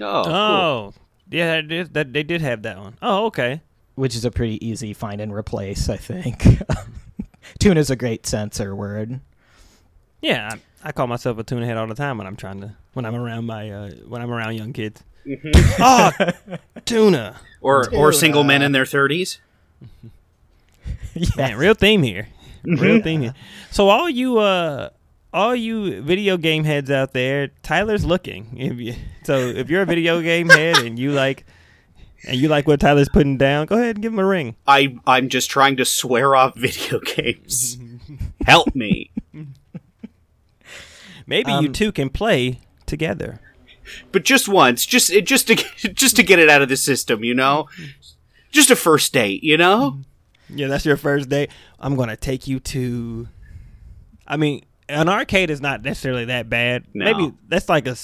oh, 0.00 0.22
cool. 0.24 0.32
Oh, 0.32 0.94
yeah, 1.28 1.60
that, 1.60 1.72
is, 1.72 1.88
that 1.90 2.12
they 2.12 2.22
did 2.22 2.40
have 2.40 2.62
that 2.62 2.78
one. 2.78 2.96
Oh, 3.02 3.26
okay. 3.26 3.62
which 3.96 4.14
is 4.14 4.24
a 4.24 4.30
pretty 4.30 4.64
easy 4.64 4.92
find 4.94 5.20
and 5.20 5.34
replace. 5.34 5.88
I 5.88 5.96
think 5.96 6.46
tuna's 7.58 7.90
a 7.90 7.96
great 7.96 8.26
censor 8.26 8.74
word. 8.74 9.20
Yeah, 10.20 10.50
I, 10.84 10.88
I 10.88 10.92
call 10.92 11.06
myself 11.06 11.38
a 11.38 11.42
tuna 11.42 11.66
head 11.66 11.76
all 11.76 11.86
the 11.86 11.94
time 11.94 12.18
when 12.18 12.26
I'm 12.26 12.36
trying 12.36 12.60
to 12.60 12.74
when 12.94 13.04
I'm 13.04 13.14
around 13.14 13.46
my 13.46 13.70
uh, 13.70 13.90
when 14.06 14.22
I'm 14.22 14.30
around 14.30 14.54
young 14.54 14.72
kids. 14.72 15.02
oh, 15.80 16.10
tuna. 16.84 17.40
or 17.60 17.92
or 17.94 18.12
single 18.12 18.44
men 18.44 18.62
in 18.62 18.72
their 18.72 18.86
thirties. 18.86 19.40
yeah. 21.14 21.28
Man, 21.36 21.56
real 21.56 21.74
theme 21.74 22.02
here. 22.02 22.28
Real 22.64 23.02
theme 23.02 23.22
here. 23.22 23.34
So 23.70 23.88
all 23.88 24.08
you 24.08 24.38
uh 24.38 24.90
all 25.32 25.54
you 25.54 26.02
video 26.02 26.36
game 26.36 26.64
heads 26.64 26.90
out 26.90 27.12
there, 27.12 27.48
Tyler's 27.62 28.04
looking. 28.04 28.56
If 28.56 28.78
you, 28.78 28.94
so 29.24 29.38
if 29.38 29.70
you're 29.70 29.82
a 29.82 29.86
video 29.86 30.20
game 30.20 30.48
head 30.48 30.78
and 30.78 30.98
you 30.98 31.12
like 31.12 31.46
and 32.26 32.36
you 32.38 32.48
like 32.48 32.66
what 32.68 32.80
Tyler's 32.80 33.08
putting 33.08 33.36
down, 33.36 33.66
go 33.66 33.76
ahead 33.76 33.96
and 33.96 34.02
give 34.02 34.12
him 34.12 34.18
a 34.18 34.24
ring. 34.26 34.56
I 34.66 34.96
I'm 35.06 35.28
just 35.28 35.50
trying 35.50 35.76
to 35.76 35.84
swear 35.84 36.34
off 36.34 36.54
video 36.56 37.00
games. 37.00 37.78
Help 38.46 38.74
me. 38.74 39.10
Maybe 41.26 41.50
you 41.52 41.58
Um, 41.68 41.72
two 41.72 41.92
can 41.92 42.10
play 42.10 42.60
together. 42.86 43.40
But 44.10 44.24
just 44.24 44.48
once, 44.48 44.86
just 44.86 45.12
just 45.24 45.48
to 45.48 45.54
just 45.94 46.16
to 46.16 46.22
get 46.22 46.38
it 46.38 46.48
out 46.48 46.62
of 46.62 46.68
the 46.68 46.76
system, 46.76 47.24
you 47.24 47.34
know? 47.34 47.68
Just 48.50 48.70
a 48.70 48.76
first 48.76 49.12
date, 49.12 49.42
you 49.42 49.56
know? 49.56 49.98
Yeah, 50.48 50.68
that's 50.68 50.84
your 50.84 50.96
first 50.96 51.28
date. 51.28 51.50
I'm 51.80 51.96
gonna 51.96 52.16
take 52.16 52.46
you 52.46 52.60
to. 52.60 53.28
I 54.26 54.36
mean, 54.36 54.64
an 54.88 55.08
arcade 55.08 55.50
is 55.50 55.60
not 55.60 55.82
necessarily 55.82 56.26
that 56.26 56.48
bad. 56.48 56.84
No. 56.94 57.04
Maybe 57.04 57.32
that's 57.48 57.68
like 57.68 57.86
a. 57.86 57.96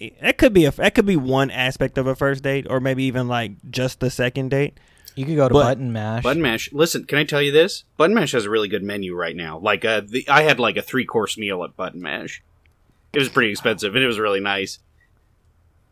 s- 0.00 0.10
That 0.20 0.38
could 0.38 0.52
be 0.52 0.64
a. 0.64 0.70
That 0.72 0.94
could 0.94 1.06
be 1.06 1.16
one 1.16 1.50
aspect 1.50 1.98
of 1.98 2.06
a 2.06 2.14
first 2.14 2.42
date, 2.42 2.66
or 2.68 2.80
maybe 2.80 3.04
even 3.04 3.28
like 3.28 3.52
just 3.70 4.00
the 4.00 4.10
second 4.10 4.50
date. 4.50 4.78
You 5.16 5.26
could 5.26 5.36
go 5.36 5.48
to 5.48 5.52
But- 5.52 5.62
Button 5.64 5.92
Mash. 5.92 6.22
Button 6.22 6.40
Mash. 6.42 6.72
Listen, 6.72 7.04
can 7.04 7.18
I 7.18 7.24
tell 7.24 7.42
you 7.42 7.50
this? 7.52 7.84
Button 7.96 8.14
Mash 8.14 8.32
has 8.32 8.44
a 8.46 8.50
really 8.50 8.68
good 8.68 8.82
menu 8.82 9.14
right 9.14 9.34
now. 9.36 9.58
Like 9.58 9.84
uh 9.84 10.02
the, 10.06 10.26
I 10.28 10.42
had 10.42 10.58
like 10.60 10.76
a 10.76 10.82
three 10.82 11.04
course 11.04 11.36
meal 11.36 11.64
at 11.64 11.76
Button 11.76 12.00
Mash. 12.00 12.42
It 13.12 13.18
was 13.18 13.28
pretty 13.28 13.50
expensive 13.50 13.94
and 13.94 14.04
it 14.04 14.06
was 14.06 14.18
really 14.20 14.40
nice. 14.40 14.78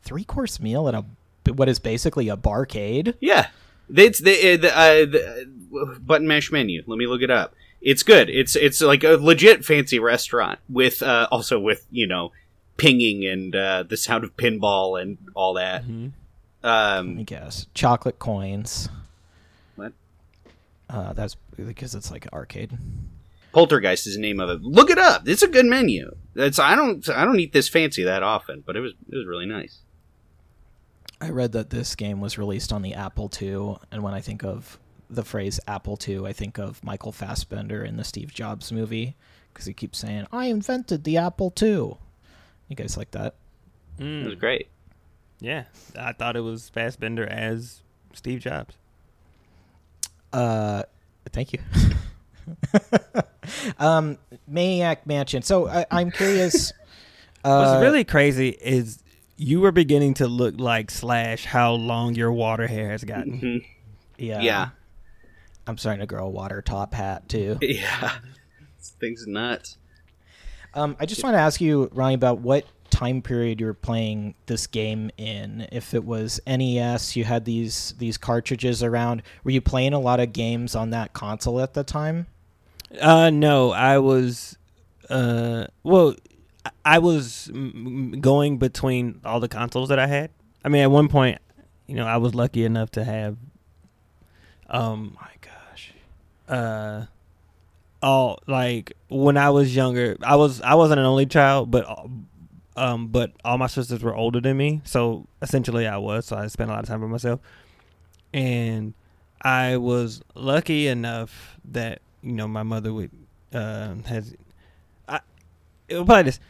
Three 0.03 0.25
course 0.25 0.61
meal 0.61 0.89
at 0.89 0.95
a 0.95 1.05
what 1.53 1.69
is 1.69 1.79
basically 1.79 2.29
a 2.29 2.37
barcade. 2.37 3.15
Yeah, 3.21 3.49
it's 3.95 4.21
the, 4.21 4.53
uh, 4.53 4.57
the, 4.59 4.79
uh, 4.79 4.93
the 5.07 5.49
uh, 5.81 5.99
button 5.99 6.29
mash 6.29 6.53
menu. 6.53 6.83
Let 6.87 6.99
me 6.99 7.07
look 7.07 7.23
it 7.23 7.31
up. 7.31 7.55
It's 7.81 8.03
good. 8.03 8.29
It's 8.31 8.55
it's 8.55 8.81
like 8.81 9.03
a 9.03 9.17
legit 9.17 9.65
fancy 9.65 9.99
restaurant 9.99 10.59
with 10.69 11.03
uh, 11.03 11.27
also 11.33 11.59
with 11.59 11.87
you 11.91 12.07
know 12.07 12.33
pinging 12.79 13.27
and 13.27 13.55
uh, 13.55 13.83
the 13.83 13.97
sound 13.99 14.25
of 14.25 14.35
pinball 14.37 15.01
and 15.01 15.19
all 15.35 15.53
that. 15.55 15.83
Let 15.83 15.91
me 15.91 16.13
Um, 16.63 17.25
guess. 17.25 17.67
Chocolate 17.75 18.19
coins. 18.19 18.89
What? 19.77 19.93
Uh, 20.89 21.13
that's 21.13 21.37
because 21.57 21.95
it's 21.95 22.11
like 22.11 22.25
an 22.25 22.31
arcade. 22.33 22.79
Poltergeist 23.53 24.07
is 24.07 24.15
the 24.15 24.21
name 24.21 24.41
of 24.41 24.49
it. 24.51 24.63
Look 24.63 24.91
it 24.91 24.99
up. 24.99 25.27
It's 25.29 25.43
a 25.43 25.49
good 25.49 25.67
menu. 25.67 26.15
It's 26.35 26.59
I 26.59 26.75
don't 26.77 27.07
I 27.09 27.25
don't 27.25 27.41
eat 27.41 27.53
this 27.53 27.69
fancy 27.69 28.03
that 28.05 28.23
often, 28.23 28.63
but 28.65 28.77
it 28.77 28.81
was 28.81 28.93
it 29.11 29.17
was 29.17 29.27
really 29.27 29.47
nice. 29.47 29.79
I 31.21 31.31
read 31.31 31.53
that 31.53 31.71
this 31.71 31.97
game 31.97 32.21
was 32.21 32.39
released 32.39 32.73
on 32.73 32.83
the 32.83 32.95
Apple 32.95 33.29
II, 33.43 33.77
and 33.91 34.03
when 34.05 34.15
I 34.15 34.21
think 34.21 34.45
of 34.45 34.79
the 35.11 35.25
phrase 35.25 35.59
Apple 35.67 35.99
II, 36.07 36.25
I 36.27 36.33
think 36.33 36.59
of 36.59 36.85
Michael 36.85 37.11
Fassbender 37.11 37.83
in 37.83 37.97
the 37.97 38.05
Steve 38.05 38.33
Jobs 38.33 38.71
movie 38.71 39.17
because 39.53 39.67
he 39.67 39.73
keeps 39.73 39.99
saying, 39.99 40.27
"I 40.31 40.47
invented 40.47 41.03
the 41.05 41.17
Apple 41.17 41.53
II." 41.61 41.95
You 42.69 42.77
guys 42.77 42.97
like 42.97 43.11
that? 43.13 43.35
It 43.99 44.25
was 44.25 44.35
Mm, 44.35 44.39
great. 44.39 44.69
yeah, 45.41 45.65
I 45.99 46.13
thought 46.13 46.37
it 46.37 46.41
was 46.41 46.69
Fassbender 46.69 47.27
as 47.27 47.83
Steve 48.13 48.41
Jobs. 48.41 48.75
Uh, 50.33 50.83
thank 51.33 51.53
you. 51.53 51.59
um, 53.79 54.19
Maniac 54.47 55.07
Mansion. 55.07 55.43
So 55.43 55.69
I, 55.69 55.87
I'm 55.91 56.11
curious. 56.11 56.73
Uh, 57.45 57.65
What's 57.65 57.83
really 57.83 58.03
crazy 58.03 58.49
is 58.49 59.01
you 59.37 59.61
were 59.61 59.71
beginning 59.71 60.15
to 60.15 60.27
look 60.27 60.59
like 60.59 60.91
Slash. 60.91 61.45
How 61.45 61.73
long 61.75 62.17
your 62.17 62.33
water 62.33 62.67
hair 62.67 62.91
has 62.91 63.05
gotten? 63.05 63.41
Mhm. 63.41 63.65
yeah, 64.19 64.41
Yeah. 64.41 64.69
I'm 65.65 65.79
starting 65.79 66.01
to 66.01 66.07
grow 66.07 66.27
a 66.27 66.29
water 66.29 66.61
top 66.63 66.93
hat 66.95 67.29
too. 67.29 67.57
Yeah. 67.63 68.19
This 68.77 68.91
thing's 68.99 69.25
nuts. 69.29 69.78
Um, 70.75 70.97
I 71.01 71.07
just 71.07 71.23
want 71.25 71.35
to 71.35 71.39
ask 71.41 71.61
you, 71.61 71.89
Ronnie, 71.93 72.15
about 72.15 72.39
what 72.41 72.65
time 72.91 73.21
period 73.23 73.61
you 73.61 73.67
were 73.67 73.75
playing 73.75 74.35
this 74.47 74.67
game 74.67 75.11
in. 75.17 75.67
If 75.73 75.95
it 75.95 76.05
was 76.05 76.41
NES, 76.47 77.17
you 77.17 77.25
had 77.25 77.45
these 77.45 77.95
these 77.99 78.17
cartridges 78.19 78.83
around. 78.83 79.23
Were 79.45 79.51
you 79.51 79.61
playing 79.61 79.93
a 79.93 79.99
lot 80.01 80.21
of 80.21 80.33
games 80.33 80.75
on 80.75 80.91
that 80.91 81.13
console 81.13 81.61
at 81.61 81.75
the 81.75 81.85
time? 81.85 82.27
Uh, 83.01 83.29
no, 83.31 83.71
I 83.73 83.99
was, 83.99 84.57
uh, 85.11 85.67
well, 85.83 86.15
I- 86.85 86.99
was 86.99 87.51
going 88.21 88.57
between 88.59 89.21
all 89.27 89.41
the 89.41 89.49
consoles 89.49 89.91
that 89.91 89.99
I 89.99 90.07
had. 90.07 90.31
I 90.65 90.69
mean, 90.71 90.83
at 90.83 90.91
one 90.91 91.09
point, 91.09 91.39
you 91.87 91.95
know, 91.97 92.07
I 92.07 92.17
was 92.17 92.35
lucky 92.35 92.65
enough 92.65 92.91
to 92.93 93.05
have, 93.05 93.37
um, 94.71 95.17
My 95.21 95.29
gosh. 95.41 95.93
uh, 96.49 97.05
all 98.03 98.41
like 98.47 98.93
when 99.09 99.37
I 99.37 99.51
was 99.51 99.75
younger, 99.75 100.17
I 100.23 100.37
was 100.37 100.61
I 100.61 100.75
wasn't 100.75 101.01
an 101.01 101.07
only 101.07 101.27
child, 101.27 101.71
but 101.71 101.87
um, 102.77 103.09
but 103.09 103.33
all 103.45 103.59
my 103.59 103.67
sisters 103.67 104.03
were 104.03 104.15
older 104.15 104.41
than 104.41 104.57
me, 104.57 104.81
so 104.85 105.27
essentially 105.43 105.87
I 105.87 105.97
was. 105.97 106.27
So 106.27 106.37
I 106.37 106.47
spent 106.47 106.71
a 106.71 106.75
lot 106.75 106.83
of 106.83 106.89
time 106.89 107.01
by 107.01 107.07
myself, 107.07 107.41
and 108.33 108.95
I 109.43 109.77
was 109.77 110.23
lucky 110.35 110.87
enough 110.87 111.59
that 111.73 112.01
you 112.23 112.33
know 112.33 112.47
my 112.47 112.63
mother 112.63 112.93
would 112.93 113.11
uh, 113.53 113.95
has 114.07 114.35
I 115.09 115.21
it 115.89 115.99
would 115.99 116.07
probably 116.07 116.25
this. 116.25 116.41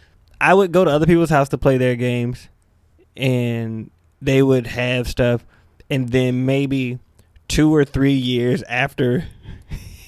I 0.41 0.55
would 0.55 0.71
go 0.71 0.85
to 0.85 0.91
other 0.91 1.07
people's 1.07 1.31
house 1.31 1.49
to 1.51 1.59
play 1.59 1.79
their 1.79 1.97
games, 1.97 2.49
and 3.17 3.91
they 4.21 4.43
would 4.43 4.67
have 4.67 5.09
stuff, 5.09 5.47
and 5.89 6.11
then 6.11 6.45
maybe 6.45 6.99
two 7.49 7.75
or 7.75 7.85
three 7.85 8.13
years 8.13 8.63
after 8.65 9.25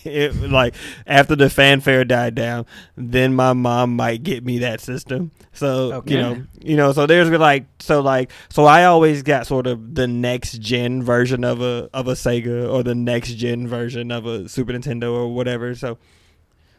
it 0.04 0.34
like 0.50 0.74
after 1.06 1.36
the 1.36 1.50
fanfare 1.50 2.04
died 2.04 2.34
down 2.34 2.66
then 2.96 3.34
my 3.34 3.52
mom 3.52 3.94
might 3.96 4.22
get 4.22 4.44
me 4.44 4.58
that 4.58 4.80
system 4.80 5.30
so 5.52 5.92
Okay. 5.94 6.14
you 6.14 6.20
know 6.20 6.42
you 6.60 6.76
know 6.76 6.92
so 6.92 7.06
there's 7.06 7.28
like 7.30 7.66
so 7.80 8.00
like 8.00 8.30
so 8.48 8.64
i 8.64 8.84
always 8.84 9.22
got 9.22 9.46
sort 9.46 9.66
of 9.66 9.94
the 9.94 10.06
next 10.06 10.60
gen 10.60 11.02
version 11.02 11.44
of 11.44 11.60
a 11.60 11.88
of 11.92 12.08
a 12.08 12.12
sega 12.12 12.72
or 12.72 12.82
the 12.82 12.94
next 12.94 13.34
gen 13.34 13.66
version 13.68 14.10
of 14.10 14.26
a 14.26 14.48
super 14.48 14.72
nintendo 14.72 15.12
or 15.12 15.28
whatever 15.34 15.74
so 15.74 15.98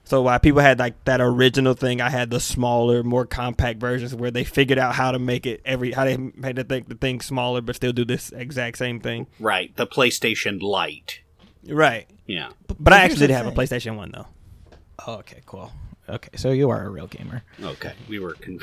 so 0.04 0.22
while 0.24 0.40
people 0.40 0.62
had 0.62 0.80
like 0.80 1.02
that 1.06 1.22
original 1.22 1.74
thing, 1.76 2.02
I 2.02 2.10
had 2.10 2.32
the 2.32 2.40
smaller, 2.40 3.04
more 3.04 3.26
compact 3.26 3.80
versions 3.80 4.14
where 4.16 4.32
they 4.32 4.44
figured 4.44 4.80
out 4.80 4.96
how 4.96 5.12
to 5.12 5.20
make 5.20 5.46
it 5.46 5.62
every 5.64 5.92
how 5.92 6.04
they 6.06 6.18
made 6.18 6.56
the 6.56 6.64
thing 6.64 6.86
the 6.88 6.96
thing 6.96 7.22
smaller 7.22 7.62
but 7.62 7.76
still 7.76 7.94
do 7.94 8.04
this 8.04 8.32
exact 8.32 8.78
same 8.80 9.00
thing. 9.00 9.28
Right, 9.40 9.74
the 9.78 9.86
PlayStation 9.88 10.62
Lite. 10.62 11.21
Right. 11.68 12.08
Yeah. 12.26 12.50
But 12.80 12.94
I 12.94 13.02
actually 13.02 13.28
did 13.28 13.32
have 13.32 13.48
a. 13.48 13.52
PlayStation 13.52 13.96
One 13.96 14.12
though. 14.12 14.28
Oh, 15.06 15.16
okay, 15.16 15.42
cool. 15.46 15.72
Okay, 16.10 16.30
so 16.36 16.52
you 16.52 16.70
are 16.70 16.86
a 16.86 16.90
real 16.90 17.08
gamer. 17.08 17.44
Okay, 17.62 17.94
we 18.10 18.20
were. 18.20 18.34
Con- 18.34 18.60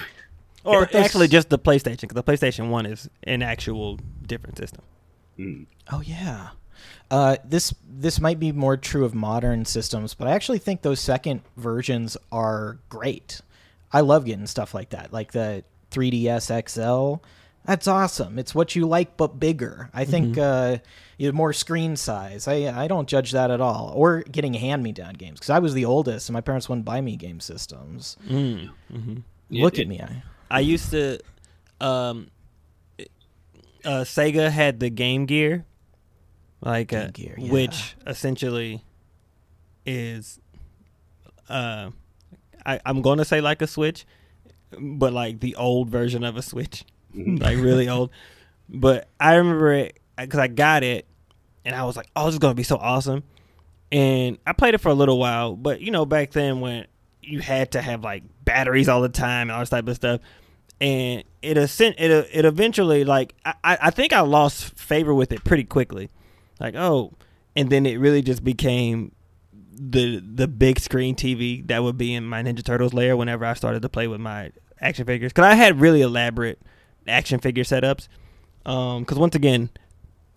Or 0.64 0.80
but 0.80 0.92
this- 0.92 1.04
actually 1.04 1.28
just 1.28 1.48
the 1.48 1.58
PlayStation 1.58 2.02
because 2.02 2.14
the 2.14 2.22
PlayStation 2.24 2.68
One 2.68 2.86
is 2.86 3.08
an 3.24 3.42
actual 3.42 3.98
different 4.26 4.58
system. 4.58 4.82
Mm. 5.38 5.66
Oh 5.92 6.00
yeah. 6.00 6.48
Uh, 7.10 7.36
this 7.44 7.74
this 7.88 8.20
might 8.20 8.38
be 8.38 8.52
more 8.52 8.76
true 8.76 9.04
of 9.04 9.14
modern 9.14 9.64
systems, 9.64 10.14
but 10.14 10.28
I 10.28 10.32
actually 10.32 10.58
think 10.58 10.82
those 10.82 11.00
second 11.00 11.42
versions 11.56 12.16
are 12.30 12.78
great. 12.88 13.40
I 13.92 14.00
love 14.02 14.26
getting 14.26 14.46
stuff 14.46 14.74
like 14.74 14.90
that, 14.90 15.12
like 15.12 15.32
the 15.32 15.64
3DS 15.90 16.68
XL. 16.68 17.24
That's 17.64 17.88
awesome. 17.88 18.38
It's 18.38 18.54
what 18.54 18.76
you 18.76 18.86
like, 18.86 19.16
but 19.16 19.40
bigger. 19.40 19.88
I 19.94 20.04
think 20.04 20.36
uh, 20.36 20.42
you 20.42 20.76
have 20.76 20.82
more 21.18 21.52
screen 21.52 21.96
size. 21.96 22.46
I 22.48 22.54
I 22.84 22.86
don't 22.88 23.08
judge 23.08 23.32
that 23.32 23.50
at 23.50 23.60
all. 23.60 23.92
Or 23.94 24.22
getting 24.22 24.54
hand 24.54 24.82
me 24.82 24.92
down 24.92 25.14
games 25.14 25.38
because 25.40 25.50
I 25.50 25.58
was 25.58 25.74
the 25.74 25.84
oldest, 25.84 26.28
and 26.28 26.34
my 26.34 26.40
parents 26.40 26.68
wouldn't 26.68 26.84
buy 26.84 27.00
me 27.00 27.16
game 27.16 27.40
systems. 27.40 28.16
Mm. 28.28 28.70
hmm 28.90 29.16
Look 29.50 29.78
it- 29.78 29.82
at 29.82 29.88
me. 29.88 30.00
I, 30.00 30.22
I 30.50 30.60
used 30.60 30.90
to, 30.92 31.18
um, 31.80 32.28
uh, 33.84 34.04
Sega 34.04 34.50
had 34.50 34.80
the 34.80 34.90
Game 34.90 35.26
Gear, 35.26 35.64
like 36.60 36.92
uh, 36.92 37.04
Game 37.04 37.10
Gear, 37.12 37.34
yeah. 37.38 37.52
which 37.52 37.96
essentially 38.06 38.82
is, 39.86 40.38
uh, 41.48 41.90
I, 42.64 42.80
I'm 42.84 43.02
going 43.02 43.18
to 43.18 43.24
say 43.24 43.40
like 43.40 43.62
a 43.62 43.66
Switch, 43.66 44.06
but 44.78 45.12
like 45.12 45.40
the 45.40 45.54
old 45.56 45.88
version 45.90 46.24
of 46.24 46.36
a 46.36 46.42
Switch, 46.42 46.84
like 47.14 47.56
really 47.58 47.88
old. 47.90 48.10
But 48.68 49.08
I 49.18 49.34
remember 49.36 49.72
it 49.72 49.98
because 50.16 50.40
I 50.40 50.48
got 50.48 50.82
it, 50.82 51.06
and 51.68 51.76
I 51.76 51.84
was 51.84 51.98
like, 51.98 52.08
"Oh, 52.16 52.24
this 52.24 52.34
is 52.34 52.38
gonna 52.38 52.54
be 52.54 52.62
so 52.62 52.76
awesome." 52.76 53.22
And 53.92 54.38
I 54.46 54.54
played 54.54 54.72
it 54.72 54.78
for 54.78 54.88
a 54.88 54.94
little 54.94 55.18
while, 55.18 55.54
but 55.54 55.82
you 55.82 55.90
know, 55.90 56.06
back 56.06 56.30
then 56.32 56.60
when 56.60 56.86
you 57.22 57.40
had 57.40 57.72
to 57.72 57.82
have 57.82 58.02
like 58.02 58.22
batteries 58.42 58.88
all 58.88 59.02
the 59.02 59.10
time 59.10 59.48
and 59.48 59.52
all 59.52 59.60
this 59.60 59.68
type 59.68 59.86
of 59.86 59.94
stuff, 59.94 60.22
and 60.80 61.24
it 61.42 61.58
ascent, 61.58 61.96
it 61.98 62.10
it 62.32 62.46
eventually 62.46 63.04
like 63.04 63.34
I, 63.44 63.54
I 63.62 63.90
think 63.90 64.14
I 64.14 64.20
lost 64.20 64.78
favor 64.78 65.14
with 65.14 65.30
it 65.30 65.44
pretty 65.44 65.64
quickly, 65.64 66.08
like 66.58 66.74
oh, 66.74 67.12
and 67.54 67.68
then 67.68 67.84
it 67.84 68.00
really 68.00 68.22
just 68.22 68.42
became 68.42 69.12
the 69.74 70.20
the 70.20 70.48
big 70.48 70.80
screen 70.80 71.14
TV 71.16 71.66
that 71.68 71.82
would 71.82 71.98
be 71.98 72.14
in 72.14 72.24
my 72.24 72.42
Ninja 72.42 72.64
Turtles 72.64 72.94
lair 72.94 73.14
whenever 73.14 73.44
I 73.44 73.52
started 73.52 73.82
to 73.82 73.90
play 73.90 74.08
with 74.08 74.20
my 74.20 74.52
action 74.80 75.04
figures 75.04 75.32
because 75.32 75.44
I 75.44 75.54
had 75.54 75.82
really 75.82 76.00
elaborate 76.00 76.62
action 77.06 77.40
figure 77.40 77.64
setups. 77.64 78.08
Um, 78.64 79.02
because 79.02 79.18
once 79.18 79.34
again, 79.34 79.70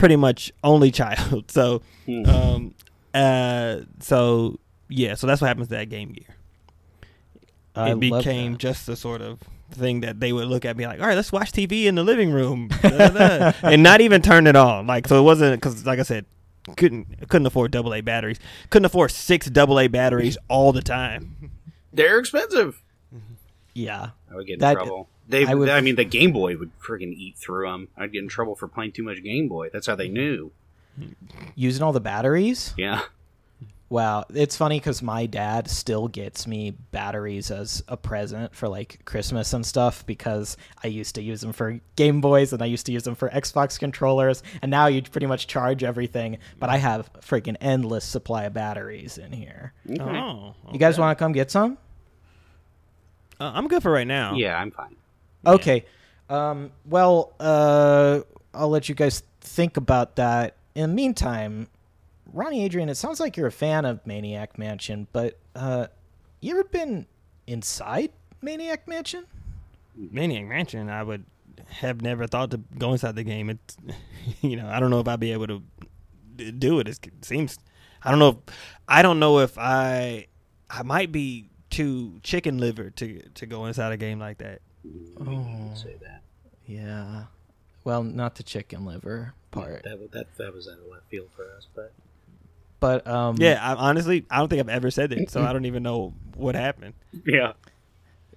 pretty 0.02 0.16
much 0.18 0.52
only 0.64 0.92
child. 0.92 1.46
So, 1.52 1.82
Hmm. 2.06 2.26
um, 2.26 2.76
uh, 3.14 3.82
so 4.00 4.60
yeah, 4.90 5.14
so 5.16 5.28
that's 5.28 5.40
what 5.42 5.48
happens 5.48 5.68
to 5.70 5.76
that 5.76 5.90
Game 5.90 6.12
Gear. 6.12 6.36
I 7.76 7.92
it 7.92 7.96
love 7.96 8.24
became 8.24 8.58
just 8.58 8.86
the 8.86 8.96
sort 8.98 9.22
of 9.22 9.40
thing 9.72 10.02
that 10.02 10.20
they 10.20 10.34
would 10.34 10.48
look 10.48 10.66
at 10.66 10.76
me 10.76 10.86
like, 10.86 11.00
all 11.00 11.08
right, 11.08 11.16
let's 11.16 11.32
watch 11.32 11.52
TV 11.54 11.86
in 11.86 11.96
the 11.96 12.04
living 12.04 12.32
room, 12.32 12.68
da, 12.82 12.90
da, 12.90 13.08
da," 13.10 13.52
and 13.64 13.82
not 13.82 14.02
even 14.02 14.22
turn 14.22 14.46
it 14.48 14.56
on. 14.58 14.88
Like, 14.88 15.08
so 15.08 15.18
it 15.18 15.24
wasn't 15.24 15.56
because, 15.62 15.86
like 15.86 16.00
I 16.00 16.04
said, 16.04 16.26
couldn't 16.78 17.30
couldn't 17.30 17.46
afford 17.48 17.72
double 17.72 17.94
A 17.94 18.02
batteries, 18.02 18.40
couldn't 18.70 18.86
afford 18.86 19.12
six 19.12 19.48
double 19.50 19.80
A 19.80 19.88
batteries 19.88 20.38
all 20.50 20.74
the 20.74 20.82
time. 20.82 21.52
They're 21.94 22.20
expensive. 22.20 22.82
Yeah. 23.74 24.10
I 24.32 24.36
would 24.36 24.48
get 24.48 24.54
in 24.54 24.60
That- 24.60 24.74
trouble. 24.74 25.08
They, 25.28 25.46
I 25.46 25.54
would- 25.54 25.70
I 25.70 25.80
mean, 25.82 25.96
the 25.96 26.04
Game 26.04 26.34
Boy 26.34 26.58
would 26.58 26.72
friggin' 26.80 27.14
eat 27.14 27.38
through 27.38 27.66
them. 27.70 27.88
I'd 27.96 28.12
get 28.12 28.22
in 28.24 28.28
trouble 28.28 28.56
for 28.56 28.68
playing 28.68 28.92
too 28.92 29.04
much 29.04 29.24
Game 29.24 29.48
Boy. 29.48 29.70
That's 29.72 29.88
how 29.88 29.96
they 29.96 30.10
knew. 30.10 30.52
Using 31.56 31.84
all 31.84 31.94
the 31.94 32.02
batteries. 32.02 32.74
Yeah. 32.78 33.02
Wow, 33.90 34.24
it's 34.34 34.56
funny 34.56 34.80
because 34.80 35.02
my 35.02 35.26
dad 35.26 35.70
still 35.70 36.08
gets 36.08 36.48
me 36.48 36.72
batteries 36.92 37.52
as 37.52 37.84
a 37.90 37.98
present 37.98 38.56
for 38.56 38.70
like 38.70 39.04
Christmas 39.04 39.52
and 39.52 39.66
stuff 39.66 40.06
because 40.06 40.56
I 40.82 40.88
used 40.88 41.16
to 41.16 41.22
use 41.22 41.42
them 41.42 41.52
for 41.52 41.78
Game 41.98 42.22
Boys 42.22 42.54
and 42.54 42.62
I 42.62 42.68
used 42.68 42.86
to 42.86 42.94
use 42.94 43.04
them 43.04 43.16
for 43.16 43.30
Xbox 43.30 43.78
controllers, 43.78 44.44
and 44.62 44.72
now 44.72 44.88
you 44.88 45.02
pretty 45.02 45.28
much 45.28 45.48
charge 45.48 45.84
everything. 45.84 46.38
But 46.58 46.70
I 46.70 46.78
have 46.78 47.12
freaking 47.20 47.58
endless 47.60 48.06
supply 48.06 48.46
of 48.46 48.54
batteries 48.54 49.18
in 49.18 49.34
here. 49.34 49.74
Okay. 49.90 50.02
Oh, 50.02 50.56
You 50.72 50.80
guys 50.80 50.98
want 50.98 51.18
to 51.18 51.22
come 51.22 51.34
get 51.34 51.52
some? 51.52 51.78
Uh, 53.42 53.52
I'm 53.56 53.68
good 53.68 53.82
for 53.82 53.92
right 53.92 54.06
now. 54.06 54.36
Yeah, 54.36 54.56
I'm 54.56 54.70
fine. 54.70 54.96
Okay. 55.48 55.86
Um, 56.30 56.72
well, 56.86 57.34
uh, 57.40 58.20
I'll 58.54 58.70
let 58.70 58.88
you 58.88 58.94
guys 58.94 59.24
think 59.40 59.78
about 59.78 60.18
that. 60.18 60.58
In 60.76 60.92
the 60.92 60.96
meantime, 60.96 61.68
Ronnie 62.32 62.64
Adrian, 62.64 62.88
it 62.88 62.96
sounds 62.96 63.20
like 63.20 63.36
you're 63.36 63.48
a 63.48 63.52
fan 63.52 63.84
of 63.86 64.06
Maniac 64.06 64.60
Mansion, 64.60 65.08
but 65.12 65.40
uh, 65.56 65.88
you 66.40 66.52
ever 66.52 66.66
been 66.66 67.08
inside 67.48 68.12
Maniac 68.44 68.88
Mansion? 68.88 69.26
Maniac 69.96 70.46
Mansion, 70.46 70.88
I 70.92 71.02
would 71.02 71.26
have 71.68 72.04
never 72.04 72.28
thought 72.28 72.52
to 72.52 72.58
go 72.78 72.92
inside 72.92 73.16
the 73.16 73.24
game. 73.24 73.50
It's, 73.50 73.76
you 74.42 74.56
know, 74.56 74.68
I 74.68 74.80
don't 74.80 74.92
know 74.92 75.00
if 75.00 75.08
I'd 75.08 75.20
be 75.20 75.32
able 75.32 75.48
to 75.48 75.64
do 76.52 76.80
it. 76.80 76.88
It 76.88 77.00
seems, 77.24 77.58
I 78.04 78.12
don't 78.12 78.20
know. 78.20 78.30
If, 78.30 78.56
I 78.88 79.02
don't 79.02 79.20
know 79.20 79.40
if 79.40 79.58
I, 79.58 80.28
I 80.70 80.84
might 80.84 81.12
be 81.12 81.50
too 81.72 82.20
chicken 82.22 82.60
liver 82.60 82.92
to 82.92 83.22
to 83.34 83.46
go 83.48 83.66
inside 83.66 83.92
a 83.92 83.98
game 83.98 84.20
like 84.20 84.38
that. 84.38 84.62
Oh. 85.20 85.72
Say 85.74 85.96
that. 86.04 86.22
Yeah. 86.68 87.24
Well, 87.84 88.04
not 88.04 88.36
the 88.36 88.44
chicken 88.44 88.86
liver 88.86 89.34
part, 89.50 89.84
That, 89.84 90.12
that 90.12 90.38
that 90.38 90.54
was 90.54 90.68
out 90.68 90.78
of 90.78 90.86
left 90.92 91.10
field 91.10 91.30
for 91.36 91.44
us, 91.58 91.68
but 91.76 91.92
but 92.80 93.08
um, 93.08 93.38
Yeah, 93.40 93.60
I, 93.62 93.74
honestly, 93.76 94.26
I 94.30 94.38
don't 94.38 94.50
think 94.50 94.60
I've 94.60 94.70
ever 94.70 94.92
said 94.92 95.12
it, 95.12 95.32
so 95.32 95.42
I 95.44 95.52
don't 95.54 95.66
even 95.66 95.82
know 95.84 96.14
what 96.36 96.54
happened. 96.56 96.94
yeah. 97.26 97.54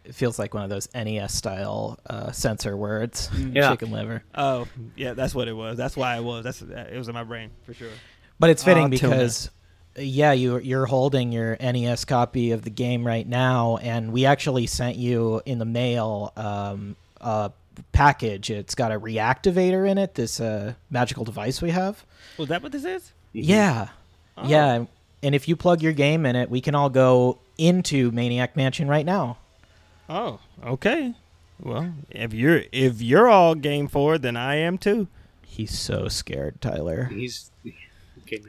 it 0.04 0.14
feels 0.14 0.38
like 0.38 0.52
one 0.54 0.62
of 0.64 0.70
those 0.70 0.88
NES 0.94 1.32
style 1.34 1.98
uh, 2.08 2.30
censor 2.32 2.76
words. 2.76 3.30
Yeah. 3.52 3.70
Chicken 3.70 3.90
liver. 3.90 4.22
Oh, 4.34 4.66
yeah, 4.96 5.12
that's 5.14 5.34
what 5.34 5.46
it 5.48 5.52
was. 5.54 5.76
That's 5.76 5.96
why 5.96 6.16
it 6.16 6.24
was. 6.24 6.44
That's 6.44 6.60
it 6.62 6.96
was 6.96 7.08
in 7.08 7.14
my 7.14 7.24
brain 7.24 7.50
for 7.64 7.72
sure. 7.74 7.90
But 8.38 8.50
it's 8.50 8.64
fitting 8.64 8.90
tuna. 8.90 9.14
because, 9.14 9.46
uh, 9.46 9.50
yeah, 9.96 10.32
you 10.32 10.58
you're 10.58 10.86
holding 10.86 11.32
your 11.32 11.56
NES 11.60 12.04
copy 12.04 12.50
of 12.52 12.62
the 12.62 12.70
game 12.70 13.06
right 13.06 13.26
now, 13.26 13.76
and 13.78 14.12
we 14.12 14.24
actually 14.26 14.66
sent 14.66 14.96
you 14.96 15.40
in 15.46 15.58
the 15.58 15.64
mail 15.64 16.32
um, 16.36 16.96
a 17.20 17.50
package. 17.92 18.50
It's 18.50 18.74
got 18.74 18.92
a 18.92 18.98
reactivator 19.00 19.88
in 19.88 19.98
it. 19.98 20.14
This 20.14 20.40
uh, 20.40 20.74
magical 20.90 21.24
device 21.24 21.60
we 21.62 21.70
have. 21.70 22.04
Was 22.38 22.48
that 22.48 22.62
what 22.62 22.72
this 22.72 22.84
is? 22.84 23.12
Yeah, 23.32 23.88
Oh. 24.36 24.48
yeah. 24.48 24.84
And 25.22 25.34
if 25.34 25.48
you 25.48 25.56
plug 25.56 25.80
your 25.80 25.92
game 25.92 26.26
in 26.26 26.36
it, 26.36 26.50
we 26.50 26.60
can 26.60 26.74
all 26.74 26.90
go 26.90 27.38
into 27.56 28.10
Maniac 28.12 28.56
Mansion 28.56 28.88
right 28.88 29.06
now. 29.06 29.38
Oh, 30.08 30.38
okay. 30.62 31.14
Well, 31.60 31.94
if 32.10 32.34
you're 32.34 32.62
if 32.72 33.00
you're 33.00 33.28
all 33.28 33.54
game 33.54 33.88
for 33.88 34.16
it, 34.16 34.22
then 34.22 34.36
I 34.36 34.56
am 34.56 34.76
too. 34.76 35.06
He's 35.46 35.78
so 35.78 36.08
scared, 36.08 36.60
Tyler. 36.60 37.04
He's 37.04 37.50
okay. 38.26 38.40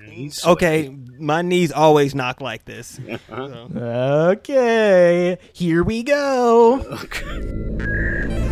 Now 0.44 0.52
Okay, 0.52 0.96
my 1.20 1.42
knees 1.42 1.72
always 1.72 2.16
knock 2.16 2.42
like 2.42 2.66
this. 2.66 3.00
Uh-huh. 3.10 3.68
So- 3.74 3.80
Okay, 4.40 5.38
here 5.54 5.84
we 5.84 6.04
go. 6.04 6.82
Okay. 7.04 8.46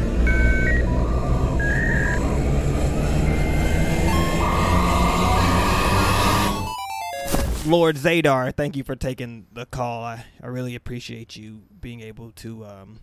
Lord 7.65 7.95
Zadar, 7.95 8.53
thank 8.53 8.76
you 8.76 8.84
for 8.84 8.93
taking 8.95 9.47
the 9.53 9.65
call. 9.65 10.03
I, 10.03 10.26
I 10.43 10.47
really 10.47 10.76
appreciate 10.76 11.38
you 11.38 11.61
being 11.80 12.01
able 12.01 12.32
to 12.34 12.65
um, 12.65 12.99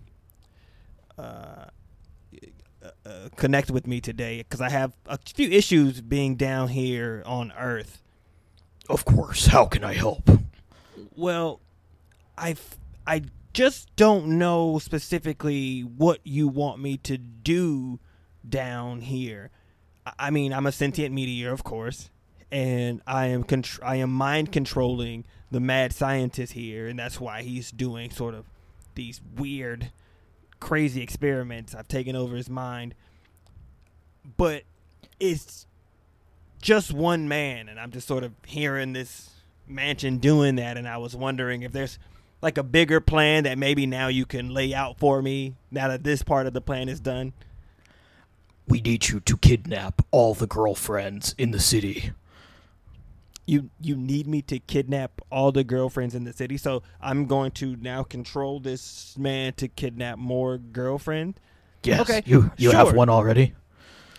uh, 1.19 1.23
uh, 2.83 2.89
uh, 3.07 3.11
connect 3.37 3.71
with 3.71 3.87
me 3.87 4.03
today 4.03 4.39
because 4.39 4.61
I 4.61 4.69
have 4.69 4.93
a 5.07 5.19
few 5.35 5.49
issues 5.49 6.03
being 6.03 6.37
down 6.37 6.69
here 6.69 7.23
on 7.25 7.53
Earth. 7.59 8.03
Of 8.91 9.05
course. 9.05 9.47
How 9.47 9.67
can 9.67 9.85
I 9.85 9.95
help? 9.95 10.29
Well, 11.15 11.61
I 12.37 12.57
I 13.07 13.23
just 13.53 13.95
don't 13.95 14.27
know 14.39 14.81
specifically 14.81 15.83
what 15.83 16.19
you 16.25 16.49
want 16.49 16.81
me 16.81 16.97
to 16.99 17.17
do 17.17 18.01
down 18.47 19.03
here. 19.03 19.51
I- 20.19 20.31
mean, 20.31 20.53
I'm 20.53 20.67
a 20.67 20.73
sentient 20.73 21.15
meteor, 21.15 21.53
of 21.53 21.63
course, 21.63 22.11
and 22.51 23.01
I 23.07 23.27
am 23.27 23.45
contr- 23.45 23.79
I 23.83 23.97
am 23.97 24.11
mind 24.13 24.51
controlling 24.51 25.25
the 25.53 25.61
mad 25.61 25.93
scientist 25.93 26.55
here, 26.55 26.89
and 26.89 26.99
that's 26.99 27.21
why 27.21 27.43
he's 27.43 27.71
doing 27.71 28.11
sort 28.11 28.35
of 28.35 28.45
these 28.97 29.21
weird, 29.37 29.93
crazy 30.59 31.01
experiments. 31.01 31.77
I've 31.77 31.89
taken 31.89 32.17
over 32.17 32.35
his 32.35 32.51
mind, 32.51 32.97
but 34.37 34.65
it's 35.21 35.67
just 36.61 36.93
one 36.93 37.29
man, 37.29 37.69
and 37.69 37.79
I'm 37.81 37.91
just 37.91 38.07
sort 38.07 38.25
of 38.25 38.33
hearing 38.47 38.93
this 38.93 39.31
mansion 39.67 40.19
doing 40.19 40.57
that, 40.57 40.77
and 40.77 40.87
I 40.87 40.99
was 40.99 41.17
wondering 41.17 41.63
if 41.63 41.73
there's 41.73 41.99
like 42.43 42.59
a 42.59 42.63
bigger 42.63 43.01
plan 43.01 43.45
that 43.45 43.59
maybe 43.59 43.87
now 43.87 44.09
you 44.09 44.27
can 44.27 44.49
lay 44.51 44.75
out 44.75 44.99
for 44.99 45.23
me 45.23 45.55
now 45.71 45.89
that 45.89 46.05
this 46.05 46.23
part 46.23 46.47
of 46.47 46.53
the 46.53 46.61
plan 46.61 46.89
is 46.89 47.01
done. 47.01 47.33
We 48.67 48.81
need 48.81 49.09
you 49.09 49.21
to 49.21 49.37
kidnap 49.37 50.03
all 50.11 50.35
the 50.35 50.47
girlfriends 50.47 51.35
in 51.37 51.51
the 51.51 51.61
city. 51.61 52.13
You 53.47 53.71
you 53.81 53.97
need 53.97 54.27
me 54.29 54.43
to 54.43 54.61
kidnap 54.61 55.21
all 55.31 55.51
the 55.51 55.65
girlfriends 55.65 56.15
in 56.15 56.25
the 56.25 56.33
city, 56.33 56.57
so 56.57 56.83
I'm 57.01 57.27
going 57.27 57.51
to 57.53 57.77
now 57.77 58.05
control 58.05 58.61
this 58.61 59.17
man 59.19 59.55
to 59.55 59.67
kidnap 59.67 60.19
more 60.19 60.57
girlfriend. 60.57 61.41
Yes. 61.83 62.01
Okay, 62.01 62.23
You 62.27 62.53
you 62.59 62.71
have 62.71 62.93
one 62.95 63.09
already. 63.09 63.55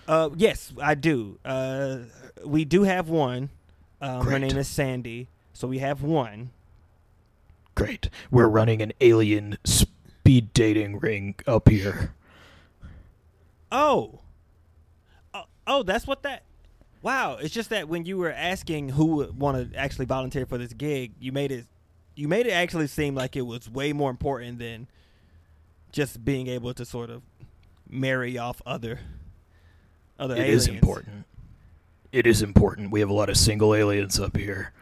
Uh, 0.08 0.30
yes, 0.36 0.74
I 0.82 0.96
do. 0.96 1.40
Uh, 1.46 2.00
we 2.44 2.66
do 2.66 2.84
have 2.84 3.10
one. 3.10 3.50
Um, 4.02 4.24
her 4.24 4.32
Great. 4.32 4.42
name 4.42 4.58
is 4.58 4.68
Sandy, 4.68 5.28
so 5.54 5.68
we 5.68 5.80
have 5.80 6.02
one. 6.02 6.50
Great. 7.76 8.10
We're 8.30 8.48
running 8.48 8.82
an 8.82 8.94
alien 9.00 9.58
speed 9.64 10.54
dating 10.54 11.00
ring 11.00 11.36
up 11.48 11.70
here. 11.70 12.14
Oh. 13.72 14.20
oh, 15.34 15.44
oh, 15.66 15.84
that's 15.84 16.06
what 16.06 16.24
that. 16.24 16.44
Wow, 17.02 17.38
it's 17.42 17.54
just 17.54 17.70
that 17.70 17.88
when 17.88 18.06
you 18.06 18.18
were 18.18 18.32
asking 18.32 18.90
who 18.90 19.06
would 19.18 19.40
want 19.40 19.72
to 19.72 19.78
actually 19.78 20.06
volunteer 20.06 20.46
for 20.46 20.58
this 20.58 20.74
gig, 20.74 21.14
you 21.20 21.32
made 21.32 21.52
it, 21.52 21.66
you 22.16 22.28
made 22.28 22.46
it 22.46 22.52
actually 22.52 22.88
seem 22.88 23.16
like 23.16 23.36
it 23.36 23.42
was 23.42 23.70
way 23.70 23.94
more 23.94 24.12
important 24.12 24.60
than 24.60 24.88
just 25.92 26.24
being 26.24 26.48
able 26.48 26.74
to 26.74 26.86
sort 26.86 27.10
of 27.10 27.24
marry 27.90 28.38
off 28.38 28.62
other, 28.66 29.00
other. 30.22 30.36
It 30.36 30.48
is 30.50 30.68
aliens. 30.68 30.82
important. 30.82 31.26
It 32.12 32.28
is 32.28 32.42
important. 32.42 32.92
We 32.92 33.00
have 33.00 33.10
a 33.10 33.14
lot 33.14 33.30
of 33.30 33.38
single 33.38 33.74
aliens 33.74 34.20
up 34.20 34.36
here. 34.38 34.74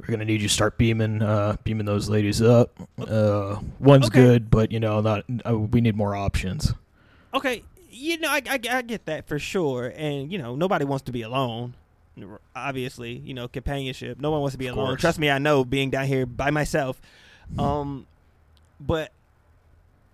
We're 0.00 0.08
gonna 0.08 0.24
need 0.26 0.42
you 0.42 0.48
to 0.48 0.52
start 0.54 0.76
beaming, 0.78 1.22
uh, 1.22 1.56
beaming 1.64 1.86
those 1.86 2.08
ladies 2.08 2.42
up. 2.42 2.74
Uh, 2.98 3.60
one's 3.80 4.06
Okay. 4.06 4.20
good, 4.20 4.50
but 4.50 4.70
you 4.70 4.78
know, 4.80 5.00
not. 5.00 5.24
Uh, 5.48 5.58
we 5.58 5.80
need 5.80 5.96
more 5.96 6.14
options. 6.14 6.74
Okay, 7.32 7.62
you 7.90 8.18
know, 8.18 8.28
I, 8.28 8.42
I, 8.48 8.60
I 8.70 8.82
get 8.82 9.06
that 9.06 9.26
for 9.26 9.38
sure, 9.38 9.92
and 9.96 10.30
you 10.30 10.38
know, 10.38 10.54
nobody 10.54 10.84
wants 10.84 11.04
to 11.04 11.12
be 11.12 11.22
alone. 11.22 11.74
Obviously, 12.54 13.12
you 13.12 13.34
know, 13.34 13.46
companionship. 13.48 14.18
No 14.20 14.30
one 14.30 14.40
wants 14.40 14.54
to 14.54 14.58
be 14.58 14.66
Of 14.68 14.76
alone. 14.76 14.86
course. 14.88 15.00
Trust 15.02 15.18
me, 15.18 15.30
I 15.30 15.38
know. 15.38 15.64
Being 15.64 15.90
down 15.90 16.06
here 16.06 16.24
by 16.24 16.50
myself, 16.50 17.00
um, 17.58 18.06
but 18.80 19.12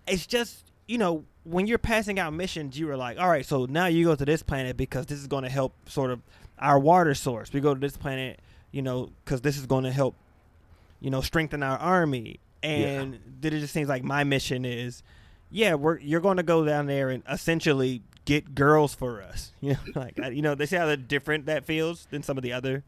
it's 0.09 0.27
just 0.27 0.65
you 0.89 0.99
know 0.99 1.25
when 1.45 1.67
you're 1.67 1.79
passing 1.79 2.19
out 2.19 2.33
missions, 2.33 2.79
you 2.79 2.87
were 2.87 2.97
like, 2.97 3.19
all 3.19 3.29
right, 3.29 3.45
so 3.45 3.67
now 3.67 3.87
you 3.87 4.05
go 4.05 4.15
to 4.15 4.25
this 4.25 4.43
planet 4.43 4.77
because 4.77 5.07
this 5.07 5.19
is 5.19 5.27
going 5.27 5.45
to 5.45 5.51
help 5.51 5.75
sort 5.89 6.11
of 6.11 6.21
our 6.59 6.79
water 6.79 7.15
source. 7.15 7.53
We 7.53 7.61
go 7.61 7.75
to 7.75 7.81
this 7.81 7.97
planet, 7.97 8.41
you 8.71 8.83
know, 8.83 9.11
because 9.25 9.41
this 9.41 9.59
is 9.59 9.67
going 9.67 9.85
to 9.85 9.91
help, 9.93 10.15
you 11.01 11.11
know, 11.11 11.21
strengthen 11.21 11.63
our 11.63 11.79
army. 11.79 12.39
And 12.63 13.19
then 13.41 13.53
it 13.55 13.61
just 13.61 13.73
seems 13.73 13.89
like 13.89 14.05
my 14.05 14.23
mission 14.23 14.65
is, 14.65 15.03
yeah, 15.51 15.75
we're 15.75 15.99
you're 15.99 16.21
going 16.21 16.37
to 16.37 16.45
go 16.45 16.65
down 16.65 16.87
there 16.87 17.11
and 17.11 17.25
essentially 17.29 18.03
get 18.25 18.55
girls 18.55 18.95
for 18.95 19.21
us. 19.21 19.53
You 19.61 19.73
know, 19.73 19.79
like 19.95 20.19
I- 20.21 20.29
you 20.29 20.43
know, 20.43 20.55
they 20.55 20.67
see 20.67 20.77
how 20.77 20.95
different 20.95 21.47
that 21.47 21.65
feels 21.65 22.07
than 22.11 22.23
some 22.23 22.37
of 22.37 22.43
the 22.43 22.53
other. 22.53 22.85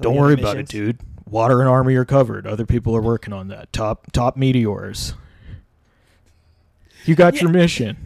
Don't 0.00 0.14
the 0.14 0.20
worry 0.20 0.34
about 0.34 0.56
it, 0.56 0.68
dude. 0.68 0.98
Water 1.28 1.60
and 1.60 1.68
army 1.68 1.94
are 1.96 2.04
covered. 2.04 2.46
Other 2.46 2.64
people 2.64 2.96
are 2.96 3.02
working 3.02 3.32
on 3.32 3.48
that. 3.48 3.72
Top 3.72 4.10
top 4.12 4.36
meteors. 4.36 5.14
You 7.04 7.14
got 7.14 7.34
Yeah. 7.34 7.42
your 7.42 7.50
mission. 7.50 7.96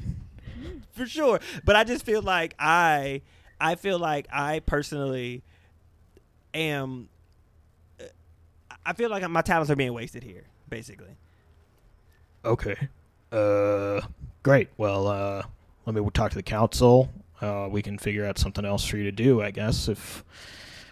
for 0.92 1.06
sure. 1.06 1.40
But 1.64 1.74
I 1.76 1.84
just 1.84 2.04
feel 2.06 2.22
like 2.22 2.54
I, 2.58 3.22
I 3.60 3.74
feel 3.74 3.98
like 3.98 4.26
I 4.32 4.60
personally 4.60 5.42
am. 6.54 7.08
I 8.86 8.92
feel 8.92 9.08
like 9.10 9.28
my 9.28 9.42
talents 9.42 9.70
are 9.70 9.76
being 9.76 9.92
wasted 9.94 10.22
here, 10.22 10.44
basically. 10.68 11.16
Okay. 12.44 12.76
Uh, 13.32 14.02
great. 14.42 14.68
Well, 14.76 15.06
uh, 15.08 15.42
let 15.86 15.94
me 15.96 16.08
talk 16.12 16.30
to 16.30 16.36
the 16.36 16.42
council. 16.42 17.10
Uh, 17.40 17.68
we 17.70 17.82
can 17.82 17.98
figure 17.98 18.24
out 18.26 18.38
something 18.38 18.64
else 18.64 18.84
for 18.84 18.96
you 18.98 19.04
to 19.04 19.12
do, 19.12 19.42
I 19.42 19.50
guess. 19.50 19.88
If 19.88 20.22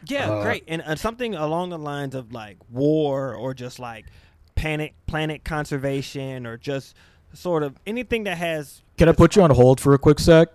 Yeah, 0.06 0.28
Uh, 0.30 0.42
great, 0.42 0.64
and 0.66 0.82
uh, 0.82 0.96
something 0.96 1.34
along 1.34 1.70
the 1.70 1.78
lines 1.78 2.14
of 2.14 2.32
like 2.32 2.56
war 2.70 3.34
or 3.34 3.54
just 3.54 3.78
like 3.78 4.06
panic, 4.54 4.94
planet 5.06 5.44
conservation, 5.44 6.46
or 6.46 6.56
just 6.56 6.96
sort 7.34 7.62
of 7.62 7.76
anything 7.86 8.24
that 8.24 8.38
has. 8.38 8.82
can 8.98 9.08
I 9.08 9.12
put 9.12 9.36
you 9.36 9.42
on 9.42 9.50
hold 9.50 9.80
for 9.80 9.94
a 9.94 9.98
quick 9.98 10.18
sec? 10.18 10.48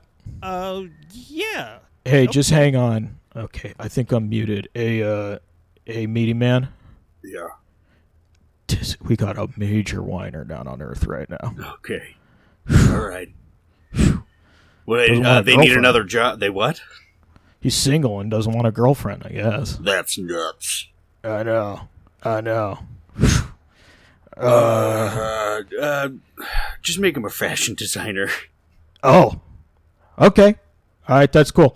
Uh, 0.43 0.83
yeah. 1.11 1.79
Hey, 2.05 2.23
Okay. 2.23 2.27
just 2.27 2.49
hang 2.49 2.75
on. 2.75 3.17
Okay, 3.35 3.73
I 3.79 3.87
think 3.87 4.11
I'm 4.11 4.29
muted. 4.29 4.67
Hey, 4.73 5.03
uh, 5.03 5.39
hey, 5.85 6.07
meaty 6.07 6.33
man. 6.33 6.69
Yeah. 7.23 7.47
Tis- 8.67 8.97
We 9.01 9.15
got 9.15 9.37
a 9.37 9.47
major 9.57 10.01
whiner 10.01 10.43
down 10.43 10.67
on 10.67 10.81
Earth 10.81 11.05
right 11.05 11.29
now. 11.29 11.55
Okay. 11.75 12.15
All 12.89 12.99
right. 13.07 13.29
Well, 14.85 15.05
Doesn't 15.07 15.25
uh, 15.25 15.29
want 15.29 15.39
a 15.39 15.43
they 15.43 15.57
need 15.57 15.71
another 15.77 16.03
job. 16.03 16.39
They 16.39 16.49
what? 16.49 16.81
He's 17.59 17.75
single 17.75 18.19
and 18.19 18.31
doesn't 18.31 18.53
want 18.53 18.67
a 18.67 18.71
girlfriend. 18.71 19.23
I 19.25 19.29
guess. 19.29 19.73
That's 19.77 20.17
nuts. 20.17 20.87
I 21.23 21.43
know. 21.43 21.87
I 22.23 22.41
know. 22.41 22.79
Uh, 24.39 25.61
Uh, 25.79 25.81
uh, 25.81 26.09
just 26.81 26.99
make 26.99 27.15
him 27.17 27.25
a 27.25 27.29
fashion 27.29 27.75
designer. 27.75 28.29
oh. 29.03 29.41
Okay. 30.19 30.55
All 31.07 31.17
right. 31.17 31.31
That's 31.31 31.51
cool. 31.51 31.75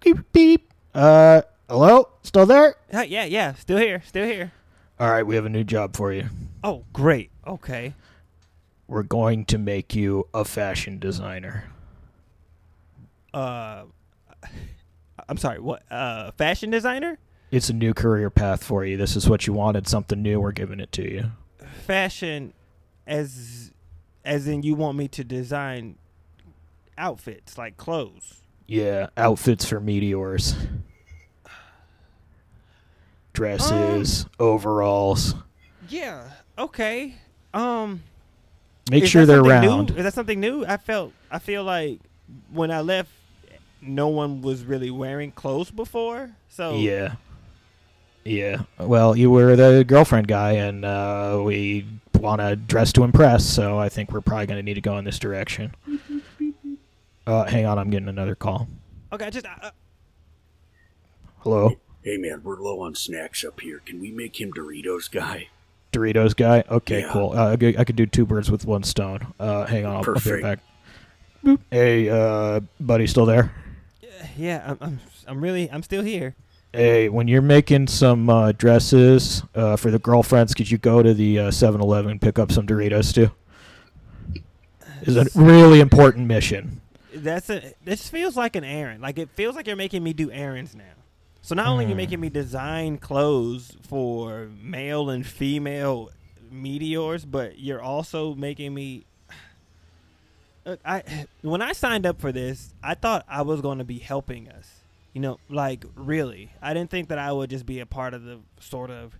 Beep 0.00 0.18
beep. 0.32 0.72
Uh, 0.94 1.42
hello. 1.68 2.08
Still 2.22 2.46
there? 2.46 2.76
Uh, 2.92 3.00
yeah, 3.02 3.24
yeah. 3.24 3.54
Still 3.54 3.78
here. 3.78 4.02
Still 4.06 4.24
here. 4.26 4.52
All 4.98 5.10
right. 5.10 5.22
We 5.22 5.34
have 5.36 5.44
a 5.44 5.50
new 5.50 5.64
job 5.64 5.94
for 5.96 6.12
you. 6.12 6.28
Oh, 6.64 6.84
great. 6.92 7.30
Okay. 7.46 7.94
We're 8.88 9.02
going 9.02 9.44
to 9.46 9.58
make 9.58 9.94
you 9.94 10.28
a 10.32 10.44
fashion 10.44 10.98
designer. 10.98 11.64
Uh, 13.34 13.84
I'm 15.28 15.36
sorry. 15.36 15.60
What? 15.60 15.82
Uh, 15.90 16.30
fashion 16.32 16.70
designer? 16.70 17.18
It's 17.50 17.68
a 17.68 17.72
new 17.74 17.92
career 17.94 18.30
path 18.30 18.64
for 18.64 18.84
you. 18.84 18.96
This 18.96 19.14
is 19.16 19.28
what 19.28 19.46
you 19.46 19.52
wanted. 19.52 19.86
Something 19.88 20.22
new. 20.22 20.40
We're 20.40 20.52
giving 20.52 20.80
it 20.80 20.90
to 20.92 21.02
you. 21.02 21.30
Fashion 21.76 22.52
as 23.06 23.72
as 24.24 24.46
in 24.48 24.62
you 24.62 24.74
want 24.74 24.96
me 24.98 25.06
to 25.08 25.22
design 25.24 25.96
outfits 26.98 27.56
like 27.58 27.76
clothes 27.76 28.40
Yeah, 28.66 29.08
outfits 29.16 29.64
for 29.66 29.78
meteors. 29.80 30.54
Dresses, 33.32 34.26
overalls. 34.40 35.34
yeah 35.88 36.30
okay 36.58 37.14
um 37.52 38.02
Make 38.90 39.04
is 39.04 39.10
sure 39.10 39.26
they're 39.26 39.42
round. 39.42 39.90
new? 39.90 39.96
is 39.96 40.04
that 40.04 40.14
something 40.14 40.40
new 40.40 40.64
i 40.66 40.76
felt 40.78 41.12
i 41.30 41.38
feel 41.38 41.62
like 41.64 42.00
when 42.52 42.70
i 42.70 42.80
left 42.80 43.10
no 43.82 44.08
one 44.08 44.40
was 44.42 44.64
really 44.64 44.90
wearing 44.90 45.30
clothes 45.30 45.70
before 45.70 46.30
so 46.48 46.76
Yeah. 46.76 47.16
Yeah. 48.26 48.62
Well, 48.78 49.16
you 49.16 49.30
were 49.30 49.54
the 49.56 49.84
girlfriend 49.86 50.26
guy, 50.28 50.52
and 50.52 50.84
uh, 50.84 51.40
we 51.44 51.86
want 52.14 52.40
to 52.40 52.56
dress 52.56 52.92
to 52.94 53.04
impress, 53.04 53.44
so 53.44 53.78
I 53.78 53.88
think 53.88 54.10
we're 54.12 54.20
probably 54.20 54.46
going 54.46 54.58
to 54.58 54.62
need 54.64 54.74
to 54.74 54.80
go 54.80 54.98
in 54.98 55.04
this 55.04 55.18
direction. 55.18 55.74
Uh, 57.28 57.42
hang 57.44 57.66
on, 57.66 57.76
I'm 57.76 57.90
getting 57.90 58.08
another 58.08 58.36
call. 58.36 58.68
Okay, 59.12 59.28
just 59.30 59.44
uh, 59.46 59.70
Hello, 61.38 61.76
Hey 62.04 62.18
man, 62.18 62.40
we're 62.44 62.60
low 62.60 62.82
on 62.82 62.94
snacks 62.94 63.44
up 63.44 63.58
here. 63.58 63.80
Can 63.84 63.98
we 64.00 64.12
make 64.12 64.40
him 64.40 64.52
Doritos 64.52 65.10
guy? 65.10 65.48
Doritos 65.92 66.36
guy. 66.36 66.62
Okay, 66.70 67.00
Yeah. 67.00 67.10
cool. 67.12 67.32
Uh, 67.32 67.56
I 67.56 67.56
could- 67.84 67.96
do 67.96 68.06
two 68.06 68.26
birds 68.26 68.48
with 68.48 68.64
one 68.64 68.84
stone. 68.84 69.34
Uh, 69.40 69.66
hang 69.66 69.84
on, 69.84 69.90
I'll, 69.90 69.96
I'll 69.96 70.02
be 70.04 70.20
Perfect. 70.20 70.42
back. 70.44 70.58
Boop. 71.44 71.58
Hey, 71.72 72.08
uh, 72.08 72.60
buddy, 72.78 73.08
still 73.08 73.26
there? 73.26 73.52
yeah, 74.36 74.62
I'm, 74.64 74.78
I'm 74.80 75.00
I'm 75.26 75.40
really 75.42 75.68
I'm 75.68 75.82
still 75.82 76.02
here. 76.04 76.36
Hey, 76.76 77.08
when 77.08 77.26
you're 77.26 77.40
making 77.40 77.86
some 77.86 78.28
uh, 78.28 78.52
dresses 78.52 79.42
uh, 79.54 79.76
for 79.76 79.90
the 79.90 79.98
girlfriends, 79.98 80.52
could 80.52 80.70
you 80.70 80.76
go 80.76 81.02
to 81.02 81.14
the 81.14 81.38
uh, 81.38 81.50
7-Eleven 81.50 82.10
and 82.10 82.20
pick 82.20 82.38
up 82.38 82.52
some 82.52 82.66
Doritos 82.66 83.14
too? 83.14 83.30
Is 85.00 85.16
a 85.16 85.24
really 85.34 85.80
important 85.80 86.26
mission. 86.26 86.82
That's 87.14 87.48
a. 87.48 87.72
This 87.82 88.10
feels 88.10 88.36
like 88.36 88.56
an 88.56 88.64
errand. 88.64 89.00
Like 89.00 89.18
it 89.18 89.30
feels 89.30 89.56
like 89.56 89.66
you're 89.66 89.74
making 89.74 90.02
me 90.04 90.12
do 90.12 90.30
errands 90.30 90.74
now. 90.74 90.84
So 91.40 91.54
not 91.54 91.68
only 91.68 91.86
are 91.86 91.88
you 91.88 91.94
Hmm. 91.94 91.98
making 91.98 92.20
me 92.20 92.28
design 92.28 92.98
clothes 92.98 93.74
for 93.88 94.50
male 94.62 95.08
and 95.08 95.26
female 95.26 96.10
meteors, 96.50 97.24
but 97.24 97.58
you're 97.58 97.80
also 97.80 98.34
making 98.34 98.74
me. 98.74 99.06
Look, 100.66 100.80
I 100.84 101.26
when 101.40 101.62
I 101.62 101.72
signed 101.72 102.04
up 102.04 102.20
for 102.20 102.32
this, 102.32 102.74
I 102.82 102.92
thought 102.94 103.24
I 103.28 103.40
was 103.40 103.62
going 103.62 103.78
to 103.78 103.84
be 103.84 103.98
helping 103.98 104.48
us. 104.50 104.68
You 105.16 105.22
know, 105.22 105.38
like 105.48 105.82
really, 105.94 106.52
I 106.60 106.74
didn't 106.74 106.90
think 106.90 107.08
that 107.08 107.18
I 107.18 107.32
would 107.32 107.48
just 107.48 107.64
be 107.64 107.80
a 107.80 107.86
part 107.86 108.12
of 108.12 108.24
the 108.24 108.38
sort 108.60 108.90
of. 108.90 109.18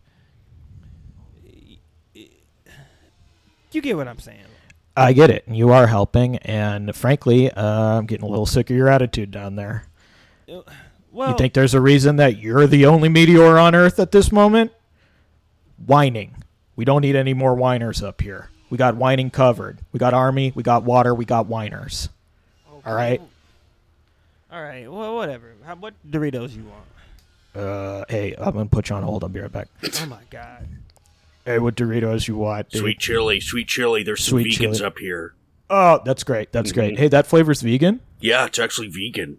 You 3.73 3.81
get 3.81 3.97
what 3.97 4.07
I'm 4.07 4.19
saying? 4.19 4.45
I 4.95 5.15
get 5.15 5.31
it. 5.31 5.45
You 5.49 5.71
are 5.71 5.87
helping, 5.87 6.37
and 6.37 6.95
frankly, 6.95 7.51
uh, 7.51 7.97
I'm 7.97 8.05
getting 8.05 8.27
a 8.27 8.29
little 8.29 8.45
sick 8.45 8.69
of 8.69 8.77
your 8.77 8.89
attitude 8.89 9.31
down 9.31 9.57
there. 9.57 9.87
Well, 10.47 11.31
you 11.31 11.37
think 11.39 11.55
there's 11.55 11.73
a 11.73 11.81
reason 11.81 12.17
that 12.17 12.37
you're 12.37 12.67
the 12.67 12.85
only 12.85 13.09
meteor 13.09 13.57
on 13.57 13.75
Earth 13.75 13.99
at 13.99 14.13
this 14.13 14.31
moment? 14.31 14.73
Whining. 15.87 16.45
We 16.77 16.85
don't 16.85 17.01
need 17.01 17.17
any 17.17 17.33
more 17.33 17.55
whiners 17.55 18.03
up 18.03 18.21
here. 18.21 18.51
We 18.69 18.77
got 18.77 18.97
whining 18.97 19.31
covered. 19.31 19.79
We 19.93 19.99
got 19.99 20.13
army. 20.13 20.53
We 20.55 20.63
got 20.63 20.83
water. 20.83 21.15
We 21.15 21.25
got 21.25 21.47
whiners. 21.47 22.11
All 22.85 22.95
right. 22.95 23.23
All 24.53 24.63
right. 24.63 24.93
Well, 24.93 25.17
whatever. 25.17 25.56
How, 25.67 25.75
what 25.75 25.95
Doritos 26.09 26.55
you 26.57 26.65
want? 26.65 26.85
Uh, 27.67 28.05
hey, 28.09 28.35
I'm 28.39 28.53
gonna 28.53 28.67
put 28.67 28.89
you 28.89 28.95
on 28.97 29.03
hold. 29.03 29.25
I'll 29.25 29.29
be 29.29 29.41
right 29.41 29.51
back. 29.51 29.67
Oh 30.01 30.07
my 30.07 30.21
god. 30.31 30.69
Hey, 31.45 31.59
what 31.59 31.75
Doritos 31.75 32.29
you 32.29 32.37
want? 32.37 32.71
dude? 32.71 32.81
Sweet 32.83 32.99
chili, 33.01 33.41
sweet 33.41 33.67
chili. 33.67 34.03
There's 34.05 34.23
some 34.23 34.33
Sweet 34.41 34.47
vegans 34.59 34.77
chili. 34.77 34.85
up 34.85 34.99
here. 34.99 35.35
Oh, 35.69 36.01
that's 36.05 36.23
great. 36.23 36.53
That's 36.53 36.71
great. 36.71 36.95
Mhm. 36.95 36.99
Hey, 36.99 37.09
that 37.09 37.27
flavor's 37.27 37.63
vegan. 37.63 37.99
Yeah, 38.21 38.47
it's 38.47 38.59
actually 38.61 38.89
vegan. 38.89 39.39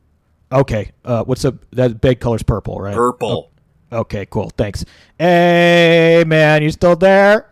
Okay. 0.52 0.92
Uh, 1.06 1.24
what's 1.24 1.46
up? 1.46 1.56
That 1.72 2.02
big 2.02 2.20
color's 2.20 2.44
purple, 2.44 2.82
right? 2.82 2.94
Purple. 2.96 3.52
Oh, 3.92 4.00
okay, 4.00 4.26
cool. 4.26 4.50
Thanks. 4.58 4.84
Hey, 5.18 6.26
man, 6.28 6.62
you 6.64 6.72
still 6.72 6.96
there? 6.98 7.50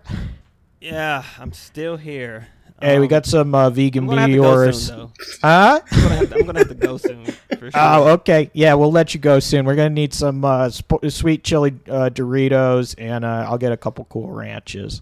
Yeah, 0.81 1.23
I'm 1.39 1.53
still 1.53 1.95
here. 1.97 2.47
Hey, 2.81 2.99
we 2.99 3.05
Um, 3.05 3.09
got 3.09 3.25
some 3.25 3.55
uh, 3.55 3.69
vegan 3.69 4.03
I'm 4.03 4.09
gonna 4.09 4.21
have 4.21 4.29
to 4.29 4.35
go 4.37 4.71
soon. 4.71 5.11
Huh? 5.41 5.79
I'm 5.91 6.01
gonna, 6.01 6.15
have 6.15 6.29
to, 6.29 6.35
I'm 6.35 6.45
gonna 6.45 6.59
have 6.59 6.67
to 6.67 6.75
go 6.75 6.97
soon 7.07 7.25
for 7.25 7.71
sure. 7.71 7.71
Oh, 7.73 8.07
okay. 8.09 8.51
Yeah, 8.53 8.73
we'll 8.73 8.91
let 8.91 9.13
you 9.13 9.19
go 9.19 9.39
soon. 9.39 9.65
We're 9.65 9.75
gonna 9.75 9.89
need 9.89 10.13
some 10.13 10.43
uh, 10.43 10.69
sp- 10.69 11.07
sweet 11.09 11.43
chili 11.45 11.73
uh, 11.87 12.09
Doritos, 12.13 12.95
and 12.97 13.23
uh, 13.23 13.45
I'll 13.49 13.57
get 13.57 13.71
a 13.71 13.77
couple 13.77 14.05
cool 14.09 14.29
ranches. 14.29 15.01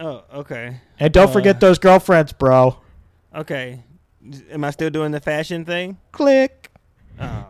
Oh, 0.00 0.22
okay. 0.32 0.80
And 1.00 1.12
don't 1.12 1.28
Uh, 1.28 1.32
forget 1.32 1.58
those 1.58 1.78
girlfriends, 1.80 2.32
bro. 2.32 2.78
Okay. 3.34 3.82
Am 4.50 4.62
I 4.62 4.70
still 4.70 4.90
doing 4.90 5.10
the 5.10 5.20
fashion 5.20 5.64
thing? 5.64 5.96
Click. 6.12 6.70
Oh. 7.20 7.46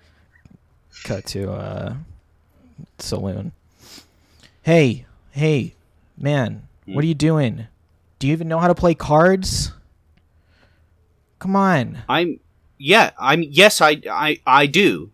Cut 1.04 1.26
to 1.26 1.50
uh, 1.52 1.94
saloon. 2.98 3.52
Hey, 4.62 5.06
hey, 5.32 5.74
man, 6.16 6.68
what 6.86 7.02
are 7.02 7.06
you 7.08 7.14
doing? 7.14 7.66
Do 8.20 8.26
you 8.26 8.32
even 8.34 8.48
know 8.48 8.58
how 8.58 8.68
to 8.68 8.74
play 8.74 8.94
cards? 8.94 9.72
Come 11.40 11.56
on. 11.56 12.02
I'm 12.08 12.38
yeah, 12.78 13.10
I'm 13.18 13.42
yes, 13.42 13.80
I 13.80 14.00
I 14.10 14.40
I 14.46 14.66
do. 14.66 15.10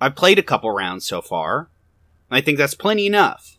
I've 0.00 0.14
played 0.14 0.38
a 0.38 0.42
couple 0.42 0.70
rounds 0.70 1.04
so 1.04 1.20
far. 1.20 1.68
I 2.30 2.40
think 2.40 2.56
that's 2.58 2.74
plenty 2.74 3.06
enough. 3.06 3.58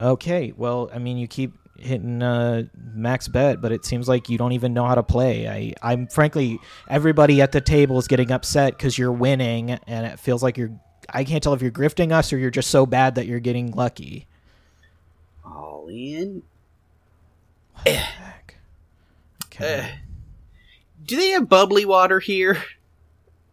Okay, 0.00 0.52
well, 0.56 0.90
I 0.92 0.98
mean, 0.98 1.16
you 1.16 1.28
keep 1.28 1.54
hitting 1.78 2.22
uh, 2.22 2.64
max 2.74 3.28
bet, 3.28 3.60
but 3.60 3.70
it 3.70 3.84
seems 3.84 4.08
like 4.08 4.28
you 4.28 4.36
don't 4.36 4.52
even 4.52 4.74
know 4.74 4.84
how 4.84 4.94
to 4.94 5.02
play. 5.02 5.48
I, 5.48 5.72
I'm 5.80 6.06
frankly, 6.08 6.58
everybody 6.88 7.40
at 7.40 7.52
the 7.52 7.60
table 7.60 7.98
is 7.98 8.08
getting 8.08 8.30
upset 8.32 8.76
because 8.76 8.98
you're 8.98 9.12
winning, 9.12 9.70
and 9.70 10.06
it 10.06 10.18
feels 10.18 10.42
like 10.42 10.58
you're. 10.58 10.72
I 11.08 11.22
can't 11.22 11.40
tell 11.40 11.54
if 11.54 11.62
you're 11.62 11.70
grifting 11.70 12.10
us 12.10 12.32
or 12.32 12.38
you're 12.38 12.50
just 12.50 12.70
so 12.70 12.84
bad 12.84 13.14
that 13.14 13.26
you're 13.26 13.38
getting 13.38 13.70
lucky. 13.70 14.26
All 15.44 15.86
in. 15.88 16.42
Heck. 17.94 18.56
Okay. 19.46 19.64
Eh. 19.80 19.90
Do 21.04 21.16
they 21.16 21.30
have 21.30 21.48
bubbly 21.48 21.84
water 21.84 22.18
here? 22.20 22.62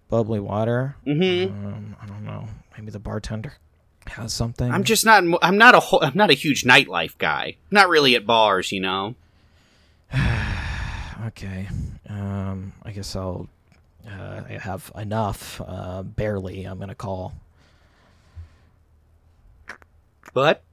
Bubbly 0.10 0.40
water. 0.40 0.96
Mm-hmm. 1.06 1.66
Um, 1.68 1.96
I 2.02 2.06
don't 2.06 2.24
know. 2.26 2.48
Maybe 2.78 2.92
the 2.92 3.00
bartender 3.00 3.54
has 4.08 4.34
something. 4.34 4.72
I'm 4.72 4.84
just 4.84 5.06
not. 5.06 5.24
I'm 5.42 5.58
not 5.58 5.76
a. 5.76 5.80
whole- 5.80 6.04
I'm 6.04 6.16
not 6.16 6.30
a 6.30 6.34
huge 6.34 6.64
nightlife 6.64 7.18
guy. 7.18 7.56
Not 7.72 7.90
really 7.90 8.16
at 8.16 8.26
bars, 8.26 8.72
you 8.72 8.80
know. 8.80 9.16
okay. 11.28 11.68
Um, 12.10 12.74
I 12.84 12.92
guess 12.92 13.16
I'll. 13.16 13.48
Uh, 14.06 14.42
I 14.50 14.58
have 14.62 14.92
enough. 14.96 15.62
Uh, 15.66 16.04
barely. 16.04 16.66
I'm 16.66 16.80
gonna 16.80 16.96
call. 16.96 17.34
But 20.34 20.64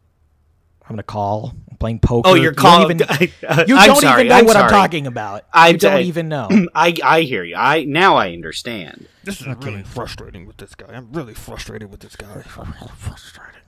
I'm 0.91 0.97
gonna 0.97 1.03
call. 1.05 1.55
I'm 1.71 1.77
playing 1.77 2.01
poker. 2.01 2.29
oh, 2.31 2.35
You 2.35 2.43
you're 2.43 2.53
don't 2.53 2.63
calling. 2.63 3.01
even- 3.01 3.07
I, 3.49 3.61
You 3.67 3.77
don't 3.77 3.97
sorry, 4.01 4.23
even 4.23 4.29
know 4.29 4.35
I'm 4.39 4.45
what 4.45 4.57
I'm 4.57 4.69
talking 4.69 5.07
about. 5.07 5.45
I- 5.53 5.69
you 5.69 5.79
don't 5.79 5.93
I- 5.95 6.03
even 6.03 6.29
know. 6.29 6.49
I 6.75 6.95
I 7.05 7.21
hear 7.23 7.45
you. 7.45 7.55
I 7.57 7.85
now 7.85 8.17
I 8.17 8.33
understand. 8.33 9.07
This 9.23 9.41
is 9.41 9.47
Okay. 9.47 9.71
really 9.71 9.83
frustrating 9.85 10.47
with 10.47 10.57
this 10.57 10.75
guy. 10.75 10.89
I'm 10.93 11.13
really 11.13 11.35
frustrated 11.35 11.91
with 11.91 12.01
this 12.01 12.17
guy. 12.17 12.43
Frustrated. 12.43 13.63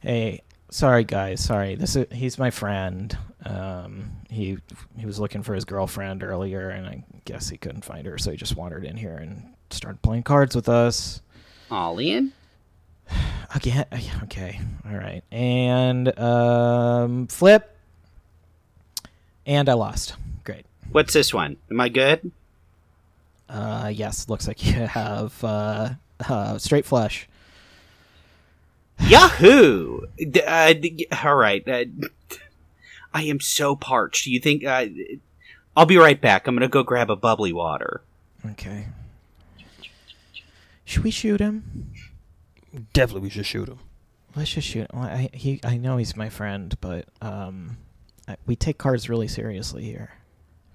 hey, 0.00 0.42
sorry 0.70 1.04
guys, 1.04 1.44
sorry. 1.44 1.74
This 1.74 1.94
is 1.96 2.06
he's 2.10 2.38
my 2.38 2.50
friend. 2.50 3.16
Um, 3.44 4.12
he 4.30 4.56
he 4.96 5.04
was 5.04 5.20
looking 5.20 5.42
for 5.42 5.54
his 5.54 5.64
girlfriend 5.66 6.22
earlier, 6.22 6.70
and 6.70 6.86
I 6.86 7.04
guess 7.26 7.48
he 7.50 7.58
couldn't 7.58 7.84
find 7.84 8.06
her, 8.06 8.16
so 8.16 8.30
he 8.30 8.36
just 8.36 8.56
wandered 8.56 8.84
in 8.84 8.96
here 8.96 9.16
and 9.16 9.52
started 9.70 10.00
playing 10.02 10.22
cards 10.22 10.56
with 10.56 10.68
us. 10.70 11.20
All 11.70 11.98
in. 11.98 12.32
Again, 13.54 13.84
okay, 14.24 14.60
all 14.88 14.96
right, 14.96 15.22
and 15.30 16.18
um, 16.18 17.26
flip, 17.26 17.76
and 19.46 19.68
I 19.68 19.74
lost. 19.74 20.14
Great. 20.44 20.64
What's 20.90 21.12
this 21.12 21.34
one? 21.34 21.56
Am 21.70 21.80
I 21.80 21.88
good? 21.88 22.32
Uh, 23.48 23.90
yes, 23.92 24.28
looks 24.28 24.48
like 24.48 24.64
you 24.64 24.72
have 24.72 25.44
uh, 25.44 25.90
uh, 26.28 26.56
straight 26.58 26.86
flush. 26.86 27.28
Yahoo! 29.00 30.06
Uh, 30.46 30.74
all 31.22 31.34
right. 31.34 31.66
Uh, 31.68 31.84
I 33.12 33.24
am 33.24 33.40
so 33.40 33.76
parched. 33.76 34.26
You 34.26 34.40
think? 34.40 34.64
Uh, 34.64 34.86
I'll 35.76 35.86
be 35.86 35.98
right 35.98 36.20
back. 36.20 36.46
I'm 36.46 36.54
gonna 36.54 36.68
go 36.68 36.82
grab 36.82 37.10
a 37.10 37.16
bubbly 37.16 37.52
water. 37.52 38.00
Okay. 38.52 38.86
Should 40.84 41.04
we 41.04 41.10
shoot 41.10 41.40
him? 41.40 41.91
Definitely, 42.92 43.22
we 43.22 43.30
should 43.30 43.46
shoot 43.46 43.68
him. 43.68 43.78
Let's 44.34 44.50
just 44.50 44.66
shoot. 44.68 44.86
Well, 44.94 45.02
I 45.04 45.28
he 45.32 45.60
I 45.64 45.76
know 45.76 45.96
he's 45.98 46.16
my 46.16 46.28
friend, 46.30 46.74
but 46.80 47.06
um, 47.20 47.76
I, 48.26 48.36
we 48.46 48.56
take 48.56 48.78
cards 48.78 49.08
really 49.08 49.28
seriously 49.28 49.84
here. 49.84 50.10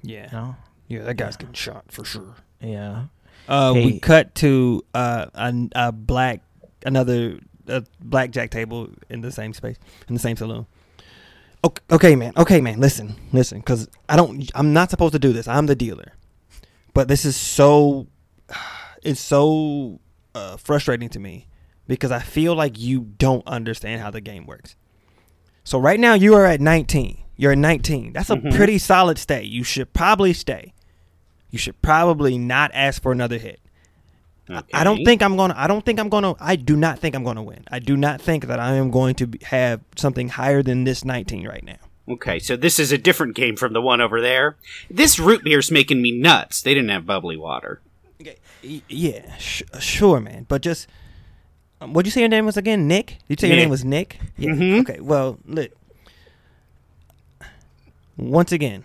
Yeah. 0.03 0.29
No. 0.31 0.55
Yeah, 0.87 1.03
that 1.03 1.15
guy's 1.15 1.33
Yeah. 1.33 1.37
getting 1.39 1.53
shot 1.53 1.85
for 1.91 2.05
sure. 2.05 2.35
Yeah. 2.61 3.05
Uh, 3.47 3.73
Hey. 3.73 3.85
we 3.85 3.99
cut 3.99 4.35
to 4.35 4.83
uh, 4.93 5.25
a, 5.33 5.53
a 5.75 5.91
black, 5.91 6.41
another 6.85 7.39
a 7.67 7.83
blackjack 7.99 8.51
table 8.51 8.89
in 9.09 9.21
the 9.21 9.31
same 9.31 9.53
space 9.53 9.77
in 10.07 10.13
the 10.13 10.19
same 10.21 10.37
saloon. 10.37 10.67
Okay, 11.65 11.81
okay, 11.91 12.15
man. 12.15 12.33
Okay, 12.37 12.61
man. 12.61 12.79
Listen, 12.79 13.15
listen, 13.33 13.59
because 13.59 13.89
I 14.07 14.15
don't. 14.15 14.49
I'm 14.53 14.71
not 14.73 14.91
supposed 14.91 15.13
to 15.13 15.19
do 15.19 15.33
this. 15.33 15.47
I'm 15.47 15.65
the 15.65 15.75
dealer, 15.75 16.13
but 16.93 17.07
this 17.07 17.25
is 17.25 17.35
so. 17.35 18.07
It's 19.03 19.21
so 19.21 19.99
uh, 20.35 20.57
frustrating 20.57 21.07
to 21.09 21.19
me 21.19 21.47
because 21.87 22.11
I 22.11 22.19
feel 22.19 22.55
like 22.55 22.77
you 22.79 23.01
don't 23.17 23.45
understand 23.47 24.01
how 24.01 24.11
the 24.11 24.21
game 24.21 24.45
works. 24.45 24.75
So 25.63 25.79
right 25.79 25.99
now 25.99 26.13
you 26.13 26.33
are 26.33 26.45
at 26.45 26.61
19. 26.61 27.17
You're 27.35 27.51
at 27.51 27.57
19. 27.57 28.13
That's 28.13 28.29
a 28.29 28.35
Mhm. 28.37 28.55
pretty 28.55 28.77
solid 28.77 29.17
stay. 29.17 29.43
You 29.43 29.63
should 29.63 29.93
probably 29.93 30.33
stay. 30.33 30.73
You 31.51 31.59
should 31.59 31.81
probably 31.81 32.37
not 32.37 32.71
ask 32.73 33.01
for 33.01 33.11
another 33.11 33.37
hit. 33.37 33.59
I 34.73 34.85
don't 34.85 35.03
think 35.03 35.21
I'm 35.21 35.35
gonna. 35.35 35.53
I 35.57 35.67
don't 35.67 35.83
think 35.85 35.99
I'm 35.99 36.07
gonna. 36.07 36.33
I 36.39 36.55
do 36.55 36.77
not 36.77 36.99
think 36.99 37.15
I'm 37.15 37.23
gonna 37.25 37.43
win. 37.43 37.65
I 37.69 37.79
do 37.79 37.97
not 37.97 38.21
think 38.21 38.45
that 38.47 38.61
I 38.61 38.75
am 38.75 38.91
going 38.91 39.13
to 39.15 39.29
have 39.43 39.81
something 39.97 40.29
higher 40.29 40.63
than 40.63 40.85
this 40.85 41.03
19 41.03 41.45
right 41.45 41.63
now. 41.65 41.75
Okay, 42.09 42.39
so 42.39 42.55
this 42.55 42.79
is 42.79 42.93
a 42.93 42.97
different 42.97 43.35
game 43.35 43.57
from 43.57 43.73
the 43.73 43.81
one 43.81 43.99
over 43.99 44.21
there. 44.21 44.55
This 44.89 45.19
root 45.19 45.43
beer's 45.43 45.69
making 45.69 46.01
me 46.01 46.11
nuts. 46.13 46.61
They 46.61 46.73
didn't 46.73 46.91
have 46.91 47.05
bubbly 47.05 47.35
water. 47.35 47.81
Okay. 48.21 48.37
Yeah, 48.87 49.35
sh- 49.35 49.63
sure, 49.81 50.21
man. 50.21 50.45
But 50.47 50.61
just, 50.61 50.87
um, 51.81 51.93
what'd 51.93 52.07
you 52.07 52.11
say 52.11 52.21
your 52.21 52.29
name 52.29 52.45
was 52.45 52.57
again? 52.57 52.87
Nick? 52.87 53.17
You 53.27 53.35
say 53.39 53.47
your 53.47 53.57
name 53.57 53.69
was 53.69 53.83
Nick? 53.85 54.19
Yeah. 54.37 54.51
Mhm. 54.51 54.81
Okay. 54.81 54.99
Well, 54.99 55.37
look. 55.45 55.71
Once 58.17 58.51
again, 58.51 58.83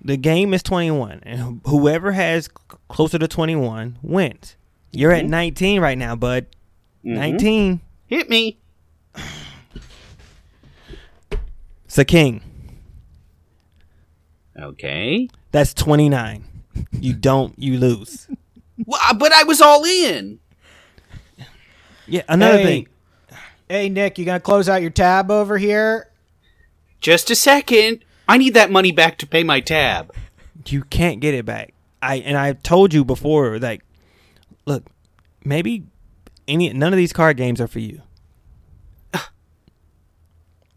the 0.00 0.16
game 0.16 0.54
is 0.54 0.62
21, 0.62 1.20
and 1.24 1.60
wh- 1.64 1.68
whoever 1.68 2.12
has 2.12 2.44
c- 2.46 2.76
closer 2.88 3.18
to 3.18 3.26
21 3.26 3.98
wins. 4.02 4.54
You're 4.92 5.10
at 5.12 5.24
Mhm. 5.24 5.30
19 5.30 5.80
right 5.80 5.98
now, 5.98 6.14
bud. 6.14 6.46
Mhm. 7.04 7.14
19. 7.14 7.80
Hit 8.06 8.28
me. 8.30 8.58
It's 11.84 11.98
a 11.98 12.04
king. 12.04 12.40
Okay. 14.58 15.28
That's 15.50 15.74
29. 15.74 16.44
You 16.92 17.12
don't, 17.14 17.58
you 17.58 17.78
lose. 17.78 18.28
Well, 18.84 19.14
but 19.16 19.32
I 19.32 19.44
was 19.44 19.60
all 19.60 19.84
in. 19.84 20.40
Yeah, 22.06 22.22
another 22.28 22.58
Hey. 22.58 22.64
thing. 22.64 22.88
Hey, 23.68 23.88
Nick, 23.88 24.18
you 24.18 24.24
gonna 24.24 24.40
close 24.40 24.68
out 24.68 24.82
your 24.82 24.90
tab 24.90 25.30
over 25.30 25.56
here? 25.58 26.08
Just 27.00 27.30
a 27.30 27.34
second. 27.34 28.04
I 28.28 28.38
need 28.38 28.54
that 28.54 28.70
money 28.70 28.92
back 28.92 29.18
to 29.18 29.26
pay 29.26 29.42
my 29.44 29.60
tab. 29.60 30.12
you 30.66 30.82
can't 30.84 31.20
get 31.20 31.34
it 31.34 31.44
back. 31.44 31.74
I 32.00 32.16
and 32.16 32.36
I 32.36 32.52
told 32.52 32.92
you 32.94 33.04
before, 33.04 33.58
like, 33.58 33.82
look, 34.66 34.84
maybe 35.44 35.84
any 36.46 36.72
none 36.72 36.92
of 36.92 36.96
these 36.96 37.12
card 37.12 37.36
games 37.36 37.60
are 37.60 37.66
for 37.68 37.78
you. 37.80 38.02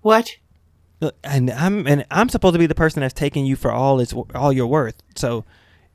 What? 0.01 0.37
Look, 1.01 1.15
and 1.23 1.49
I'm 1.51 1.87
and 1.87 2.05
I'm 2.11 2.29
supposed 2.29 2.53
to 2.53 2.59
be 2.59 2.67
the 2.67 2.75
person 2.75 3.01
that's 3.01 3.13
taking 3.13 3.45
you 3.45 3.55
for 3.55 3.71
all 3.71 3.99
its 3.99 4.13
all 4.33 4.53
your 4.53 4.67
worth. 4.67 4.95
So 5.15 5.45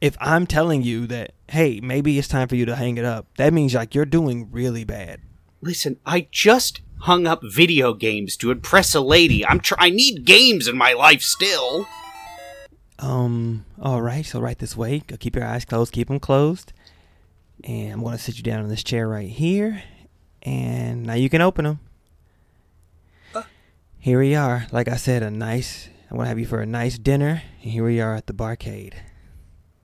if 0.01 0.17
I'm 0.21 0.47
telling 0.47 0.83
you 0.83 1.07
that, 1.09 1.33
hey, 1.51 1.81
maybe 1.81 2.19
it's 2.19 2.29
time 2.29 2.49
for 2.49 2.57
you 2.57 2.65
to 2.67 2.77
hang 2.77 2.97
it 2.97 3.05
up, 3.05 3.27
that 3.37 3.53
means 3.53 3.75
like 3.75 3.95
you're 3.95 4.05
doing 4.05 4.49
really 4.51 4.85
bad. 4.85 5.21
Listen, 5.61 5.99
I 6.07 6.29
just 6.31 6.81
hung 7.01 7.27
up 7.27 7.43
video 7.43 7.93
games 7.93 8.37
to 8.37 8.51
impress 8.51 8.95
a 8.95 9.01
lady. 9.01 9.45
I'm 9.45 9.61
tr- 9.61 9.75
I 9.79 9.91
need 9.91 10.25
games 10.25 10.69
in 10.69 10.77
my 10.77 10.93
life 10.93 11.23
still. 11.23 11.87
Um. 12.99 13.65
All 13.81 14.03
right. 14.03 14.25
So 14.25 14.41
right 14.41 14.59
this 14.59 14.77
way. 14.77 15.01
Go 15.01 15.17
keep 15.17 15.35
your 15.35 15.45
eyes 15.45 15.65
closed. 15.65 15.93
Keep 15.93 16.09
them 16.09 16.21
closed. 16.21 16.73
And 17.65 17.93
I'm 17.93 18.03
going 18.03 18.17
to 18.17 18.23
sit 18.23 18.37
you 18.37 18.43
down 18.43 18.63
in 18.63 18.69
this 18.69 18.85
chair 18.85 19.09
right 19.09 19.29
here. 19.29 19.83
And 20.43 21.05
now 21.05 21.15
you 21.15 21.29
can 21.29 21.41
open 21.41 21.65
them. 21.65 21.81
Here 23.99 24.19
we 24.19 24.35
are. 24.35 24.67
Like 24.73 24.89
I 24.89 24.97
said, 24.97 25.23
a 25.23 25.31
nice. 25.31 25.91
I 26.11 26.15
want 26.15 26.25
to 26.25 26.29
have 26.29 26.39
you 26.39 26.47
for 26.47 26.61
a 26.61 26.67
nice 26.67 26.97
dinner. 26.97 27.43
And 27.63 27.71
here 27.71 27.85
we 27.85 28.01
are 28.01 28.15
at 28.15 28.27
the 28.27 28.33
barcade. 28.33 28.95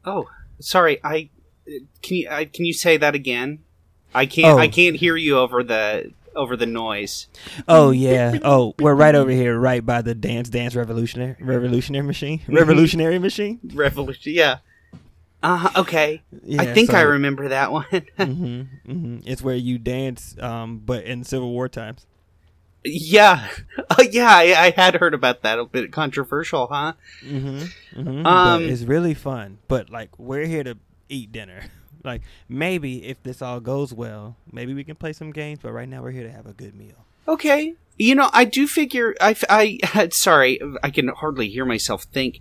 Oh, 0.06 0.28
sorry. 0.58 1.00
I 1.04 1.28
can 2.02 2.16
you 2.16 2.28
I, 2.30 2.44
can 2.44 2.64
you 2.64 2.72
say 2.72 2.96
that 2.96 3.14
again? 3.14 3.60
I 4.14 4.26
can't. 4.26 4.54
Oh. 4.54 4.58
I 4.58 4.68
can't 4.68 4.96
hear 4.96 5.16
you 5.16 5.38
over 5.38 5.62
the 5.62 6.12
over 6.34 6.56
the 6.56 6.66
noise. 6.66 7.26
Oh 7.66 7.90
yeah. 7.90 8.38
Oh, 8.42 8.74
we're 8.78 8.94
right 8.94 9.14
over 9.14 9.30
here, 9.30 9.58
right 9.58 9.84
by 9.84 10.02
the 10.02 10.14
Dance 10.14 10.48
Dance 10.48 10.74
Revolutionary 10.74 11.36
Revolutionary 11.40 12.06
Machine. 12.06 12.42
Revolutionary 12.48 13.18
Machine. 13.18 13.60
Revolution. 13.74 14.32
Yeah. 14.34 14.58
Uh 15.42 15.70
okay. 15.76 16.22
Yeah, 16.44 16.62
I 16.62 16.74
think 16.74 16.94
I 16.94 17.02
remember 17.02 17.48
that 17.48 17.72
one. 17.72 17.84
hmm 18.16 18.62
hmm 18.84 19.18
It's 19.24 19.42
where 19.42 19.54
you 19.56 19.78
dance, 19.78 20.36
um, 20.40 20.78
but 20.84 21.04
in 21.04 21.24
Civil 21.24 21.50
War 21.50 21.68
times. 21.68 22.06
yeah. 22.84 23.48
Uh, 23.90 24.04
yeah. 24.10 24.30
I, 24.30 24.54
I 24.66 24.70
had 24.70 24.96
heard 24.96 25.14
about 25.14 25.42
that. 25.42 25.58
A 25.58 25.64
bit 25.64 25.92
controversial, 25.92 26.68
huh? 26.68 26.94
Mm-hmm. 27.22 28.00
mm-hmm. 28.00 28.26
Um, 28.26 28.62
it's 28.62 28.82
really 28.82 29.14
fun. 29.14 29.58
But 29.68 29.90
like, 29.90 30.18
we're 30.18 30.46
here 30.46 30.64
to 30.64 30.78
eat 31.08 31.32
dinner. 31.32 31.64
Like, 32.04 32.22
maybe 32.48 33.04
if 33.04 33.20
this 33.24 33.42
all 33.42 33.58
goes 33.58 33.92
well, 33.92 34.36
maybe 34.52 34.74
we 34.74 34.84
can 34.84 34.94
play 34.94 35.12
some 35.12 35.32
games. 35.32 35.58
But 35.60 35.72
right 35.72 35.88
now, 35.88 36.02
we're 36.02 36.12
here 36.12 36.22
to 36.22 36.30
have 36.30 36.46
a 36.46 36.52
good 36.52 36.76
meal. 36.76 37.04
Okay. 37.26 37.74
You 37.98 38.14
know, 38.14 38.30
I 38.32 38.44
do 38.44 38.68
figure. 38.68 39.14
I. 39.20 39.34
I. 39.48 40.08
Sorry, 40.12 40.60
I 40.84 40.90
can 40.90 41.08
hardly 41.08 41.48
hear 41.48 41.64
myself 41.64 42.04
think. 42.04 42.38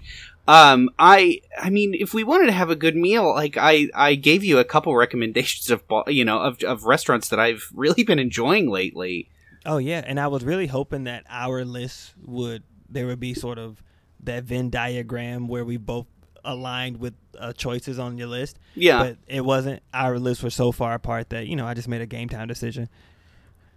Um, 0.48 0.90
I. 1.00 1.42
I 1.60 1.72
mean, 1.72 1.96
if 1.96 2.14
we 2.14 2.24
wanted 2.24 2.46
to 2.48 2.52
have 2.52 2.70
a 2.70 2.76
good 2.76 2.96
meal, 2.96 3.34
like 3.34 3.58
I. 3.58 3.88
I 3.96 4.14
gave 4.14 4.44
you 4.44 4.60
a 4.60 4.64
couple 4.64 4.96
recommendations 5.06 5.72
of, 5.72 5.82
you 6.08 6.26
know, 6.26 6.38
of 6.38 6.62
of 6.62 6.84
restaurants 6.84 7.30
that 7.30 7.40
I've 7.40 7.68
really 7.74 8.04
been 8.04 8.20
enjoying 8.20 8.70
lately. 8.70 9.30
Oh 9.66 9.78
yeah, 9.78 10.04
and 10.06 10.20
I 10.20 10.28
was 10.28 10.44
really 10.44 10.68
hoping 10.68 11.06
that 11.06 11.24
our 11.28 11.66
list 11.66 12.14
would 12.24 12.64
there 12.88 13.08
would 13.08 13.20
be 13.20 13.34
sort 13.34 13.58
of 13.58 13.82
that 14.24 14.44
Venn 14.44 14.70
diagram 14.70 15.48
where 15.48 15.66
we 15.66 15.78
both 15.78 16.08
aligned 16.46 16.98
with 17.00 17.14
uh, 17.38 17.52
choices 17.54 18.00
on 18.00 18.18
your 18.18 18.28
list. 18.28 18.58
Yeah. 18.76 19.00
But 19.04 19.18
it 19.28 19.44
wasn't. 19.44 19.82
Our 19.94 20.18
lists 20.20 20.42
were 20.44 20.50
so 20.50 20.72
far 20.72 20.94
apart 20.94 21.30
that 21.32 21.48
you 21.48 21.56
know 21.56 21.66
I 21.68 21.74
just 21.74 21.88
made 21.90 22.02
a 22.02 22.06
game 22.06 22.30
time 22.30 22.48
decision. 22.48 22.88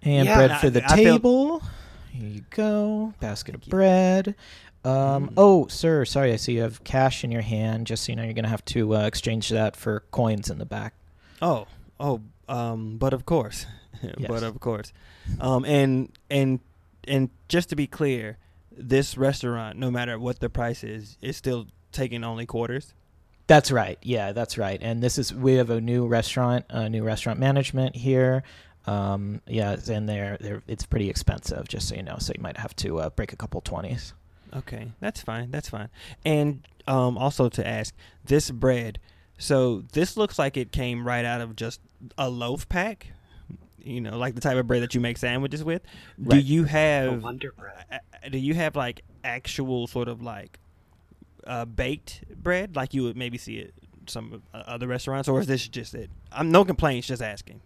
And 0.03 0.27
Yeah, 0.27 0.37
bread 0.37 0.51
I- 0.53 0.59
for 0.59 0.71
the 0.71 0.85
I 0.85 0.97
feel- 0.97 1.15
table. 1.15 1.63
Here 2.13 2.29
you 2.29 2.45
go. 2.51 3.15
Basket 3.21 3.55
of 3.55 3.63
bread. 3.63 4.35
Um, 4.85 5.29
Mm. 5.29 5.33
Oh, 5.37 5.67
sir, 5.67 6.05
sorry. 6.05 6.33
I 6.33 6.37
see 6.37 6.55
you 6.55 6.63
have 6.63 6.83
cash 6.85 7.23
in 7.25 7.31
your 7.33 7.43
hand. 7.43 7.87
Just 7.87 8.05
so 8.05 8.13
you 8.13 8.17
know, 8.17 8.23
you're 8.23 8.33
gonna 8.33 8.49
have 8.49 8.65
to 8.67 8.95
uh, 8.97 9.01
exchange 9.07 9.49
that 9.51 9.75
for 9.77 10.01
coins 10.13 10.49
in 10.51 10.59
the 10.59 10.65
back. 10.65 10.95
Oh, 11.43 11.67
oh, 12.01 12.21
um, 12.49 12.97
but 12.97 13.13
of 13.13 13.27
course, 13.27 13.67
Yes. 14.03 14.15
but 14.29 14.43
of 14.43 14.59
course, 14.61 14.93
um, 15.41 15.65
and 15.65 16.11
and 16.31 16.61
and 17.07 17.31
just 17.49 17.69
to 17.71 17.77
be 17.77 17.87
clear, 17.87 18.39
this 18.77 19.17
restaurant, 19.19 19.79
no 19.79 19.91
matter 19.91 20.19
what 20.19 20.39
the 20.41 20.49
price 20.49 20.83
is, 20.85 21.19
is 21.21 21.37
still 21.37 21.67
taking 21.93 22.25
only 22.25 22.47
quarters. 22.47 22.95
That's 23.47 23.71
right. 23.71 23.99
Yeah, 24.03 24.33
that's 24.33 24.59
right. 24.59 24.79
And 24.83 25.03
this 25.03 25.17
is 25.19 25.33
we 25.33 25.55
have 25.55 25.71
a 25.71 25.81
new 25.81 26.07
restaurant, 26.07 26.67
uh, 26.71 26.89
new 26.89 27.03
restaurant 27.03 27.39
management 27.41 27.97
here. 27.97 28.43
Um, 28.87 29.41
yeah, 29.47 29.77
and 29.91 30.09
they're 30.09 30.37
they're 30.41 30.63
it's 30.67 30.85
pretty 30.87 31.09
expensive, 31.11 31.67
just 31.69 31.89
so 31.89 31.95
you 31.95 32.03
know. 32.03 32.17
So 32.19 32.33
you 32.37 32.43
might 32.43 32.57
have 32.59 32.75
to 32.77 33.01
uh, 33.01 33.11
break 33.11 33.33
a 33.33 33.37
couple 33.37 33.61
twenties. 33.63 34.13
Okay, 34.55 34.93
that's 35.01 35.21
fine. 35.23 35.51
That's 35.51 35.69
fine. 35.69 35.89
And 36.25 36.67
um, 36.87 37.19
also 37.19 37.49
to 37.51 37.67
ask, 37.67 37.95
this 38.25 38.51
bread. 38.51 38.99
So 39.39 39.85
this 39.93 40.17
looks 40.17 40.39
like 40.39 40.57
it 40.57 40.73
came 40.73 41.07
right 41.07 41.25
out 41.25 41.41
of 41.41 41.55
just 41.57 41.81
a 42.17 42.29
loaf 42.31 42.69
pack. 42.69 43.09
You 43.83 44.01
know, 44.03 44.19
like 44.19 44.35
the 44.35 44.41
type 44.41 44.57
of 44.57 44.67
bread 44.67 44.83
that 44.83 44.95
you 44.95 45.01
make 45.01 45.17
sandwiches 45.19 45.63
with. 45.65 45.83
Do 46.23 46.37
Right. 46.37 46.45
you 46.45 46.65
A 46.65 46.69
have? 46.69 47.23
Wonder 47.23 47.53
Bread. 47.53 47.85
uh, 47.91 48.29
do 48.31 48.37
you 48.39 48.53
have 48.55 48.75
like 48.77 49.03
actual 49.25 49.87
sort 49.87 50.09
of 50.09 50.21
like 50.23 50.59
uh, 51.49 51.65
baked 51.65 52.25
bread, 52.37 52.77
like 52.77 52.95
you 52.95 53.03
would 53.05 53.17
maybe 53.17 53.39
see 53.39 53.61
at 53.63 53.71
some 54.07 54.43
uh, 54.55 54.63
other 54.67 54.87
restaurants, 54.87 55.29
or 55.29 55.41
is 55.41 55.47
this 55.47 55.67
just 55.67 55.95
it? 55.95 56.11
I'm 56.31 56.51
no 56.53 56.65
complaints, 56.65 57.09
just 57.09 57.23
asking. 57.23 57.61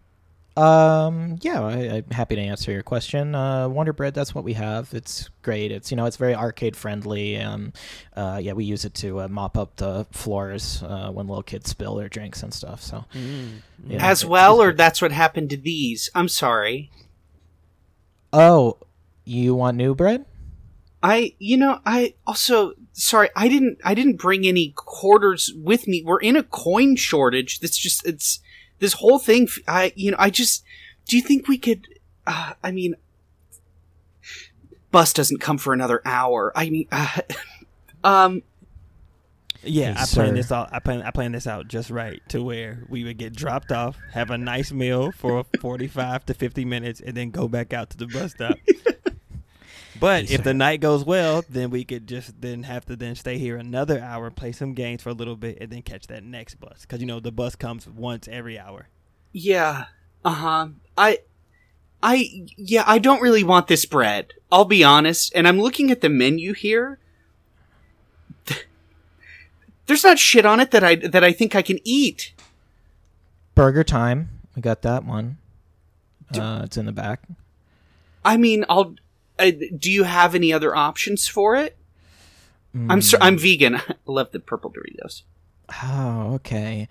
Um, 0.54 1.38
yeah, 1.40 1.62
I, 1.62 1.76
I'm 1.96 2.10
happy 2.10 2.36
to 2.36 2.42
answer 2.42 2.72
your 2.72 2.82
question. 2.82 3.34
Uh, 3.34 3.68
Wonder 3.70 3.94
Bread, 3.94 4.12
that's 4.12 4.34
what 4.34 4.44
we 4.44 4.52
have. 4.52 4.92
It's 4.92 5.30
great. 5.40 5.72
It's 5.72 5.90
you 5.90 5.96
know, 5.96 6.04
it's 6.04 6.18
very 6.18 6.34
arcade 6.34 6.76
friendly. 6.76 7.38
Um, 7.38 7.72
uh, 8.14 8.38
yeah, 8.42 8.52
we 8.52 8.64
use 8.64 8.84
it 8.84 8.92
to 8.94 9.22
uh, 9.22 9.28
mop 9.28 9.56
up 9.56 9.76
the 9.76 10.06
floors 10.12 10.82
uh, 10.82 11.10
when 11.10 11.26
little 11.26 11.42
kids 11.42 11.70
spill 11.70 11.96
their 11.96 12.10
drinks 12.10 12.42
and 12.42 12.52
stuff. 12.52 12.82
So 12.82 13.04
Yeah. 13.86 14.06
As 14.06 14.24
well, 14.24 14.60
or 14.60 14.72
that's 14.72 15.00
what 15.00 15.10
happened 15.10 15.50
to 15.50 15.56
these. 15.56 16.10
I'm 16.14 16.28
sorry. 16.28 16.90
Oh, 18.32 18.78
you 19.24 19.54
want 19.54 19.76
new 19.76 19.94
bread? 19.94 20.26
I, 21.02 21.34
you 21.38 21.56
know, 21.56 21.80
I 21.84 22.14
also 22.26 22.74
sorry. 22.92 23.28
I 23.34 23.48
didn't. 23.48 23.78
I 23.84 23.94
didn't 23.94 24.16
bring 24.16 24.46
any 24.46 24.72
quarters 24.76 25.52
with 25.56 25.86
me. 25.86 26.02
We're 26.04 26.20
in 26.20 26.36
a 26.36 26.42
coin 26.42 26.96
shortage. 26.96 27.60
That's 27.60 27.76
just. 27.76 28.06
It's 28.06 28.40
this 28.78 28.94
whole 28.94 29.18
thing. 29.18 29.48
I 29.66 29.92
you 29.96 30.10
know, 30.10 30.16
I 30.20 30.30
just. 30.30 30.64
Do 31.06 31.16
you 31.16 31.22
think 31.22 31.48
we 31.48 31.58
could? 31.58 31.88
Uh, 32.26 32.52
I 32.62 32.70
mean, 32.70 32.94
bus 34.90 35.12
doesn't 35.12 35.40
come 35.40 35.58
for 35.58 35.72
another 35.72 36.00
hour. 36.04 36.52
I 36.54 36.70
mean, 36.70 36.86
uh, 36.92 37.20
um, 38.04 38.42
Yeah, 39.64 39.94
Hey, 39.94 40.02
I 40.02 40.06
planned 40.06 40.36
this 40.36 40.52
out. 40.52 40.68
I 40.72 40.78
plan 40.78 41.02
I 41.02 41.10
planned 41.10 41.34
this 41.34 41.46
out 41.46 41.66
just 41.68 41.90
right 41.90 42.20
to 42.28 42.42
where 42.42 42.84
we 42.88 43.02
would 43.04 43.18
get 43.18 43.34
dropped 43.34 43.72
off, 43.72 43.98
have 44.12 44.30
a 44.30 44.38
nice 44.38 44.70
meal 44.72 45.10
for 45.12 45.44
forty-five 45.60 46.26
to 46.26 46.34
fifty 46.34 46.64
minutes, 46.64 47.00
and 47.00 47.16
then 47.16 47.30
go 47.30 47.48
back 47.48 47.72
out 47.72 47.90
to 47.90 47.96
the 47.96 48.06
bus 48.06 48.32
stop. 48.32 48.56
But 50.02 50.24
Hey, 50.24 50.34
if 50.34 50.42
the 50.42 50.52
night 50.52 50.80
goes 50.80 51.04
well, 51.04 51.44
then 51.48 51.70
we 51.70 51.84
could 51.84 52.08
just 52.08 52.40
then 52.40 52.64
have 52.64 52.84
to 52.86 52.96
then 52.96 53.14
stay 53.14 53.38
here 53.38 53.56
another 53.56 54.00
hour, 54.00 54.32
play 54.32 54.50
some 54.50 54.74
games 54.74 55.00
for 55.00 55.10
a 55.10 55.14
little 55.14 55.36
bit, 55.36 55.58
and 55.60 55.70
then 55.70 55.82
catch 55.82 56.08
that 56.08 56.24
next 56.24 56.56
bus. 56.56 56.80
Because 56.80 57.00
you 57.00 57.06
know 57.06 57.20
the 57.20 57.30
bus 57.30 57.54
comes 57.54 57.86
once 57.86 58.26
every 58.26 58.58
hour. 58.58 58.88
yeah, 59.32 59.84
uh 60.24 60.30
huh. 60.30 60.68
I, 60.98 61.18
I, 62.02 62.48
yeah, 62.56 62.82
I 62.84 62.98
don't 62.98 63.22
really 63.22 63.44
want 63.44 63.68
this 63.68 63.84
bread. 63.84 64.32
I'll 64.50 64.64
be 64.64 64.82
honest. 64.82 65.32
And 65.36 65.46
I'm 65.46 65.60
looking 65.60 65.92
at 65.92 66.00
the 66.00 66.08
menu 66.08 66.52
here. 66.52 66.98
There's 69.86 70.02
not 70.02 70.18
shit 70.18 70.44
on 70.44 70.58
it 70.58 70.72
that 70.72 70.82
I 70.82 70.96
that 70.96 71.22
I 71.22 71.30
think 71.30 71.54
I 71.54 71.62
can 71.62 71.78
eat. 71.84 72.34
Burger 73.54 73.84
time. 73.84 74.30
We 74.56 74.62
got 74.62 74.82
that 74.82 75.04
one. 75.04 75.38
Uh, 76.36 76.62
it's 76.64 76.76
in 76.76 76.86
the 76.86 76.92
back. 76.92 77.22
I 78.24 78.36
mean, 78.36 78.64
I'll 78.68 78.96
Uh, 79.38 79.50
do 79.78 79.90
you 79.90 80.04
have 80.04 80.34
any 80.34 80.52
other 80.52 80.74
options 80.76 81.26
for 81.28 81.56
it? 81.56 81.76
I'm 82.88 83.02
so, 83.02 83.18
I'm 83.20 83.36
vegan. 83.36 83.74
I 83.88 83.94
love 84.06 84.30
the 84.32 84.40
purple 84.40 84.70
Doritos. 84.72 85.22
Oh, 85.82 86.34
okay. 86.36 86.88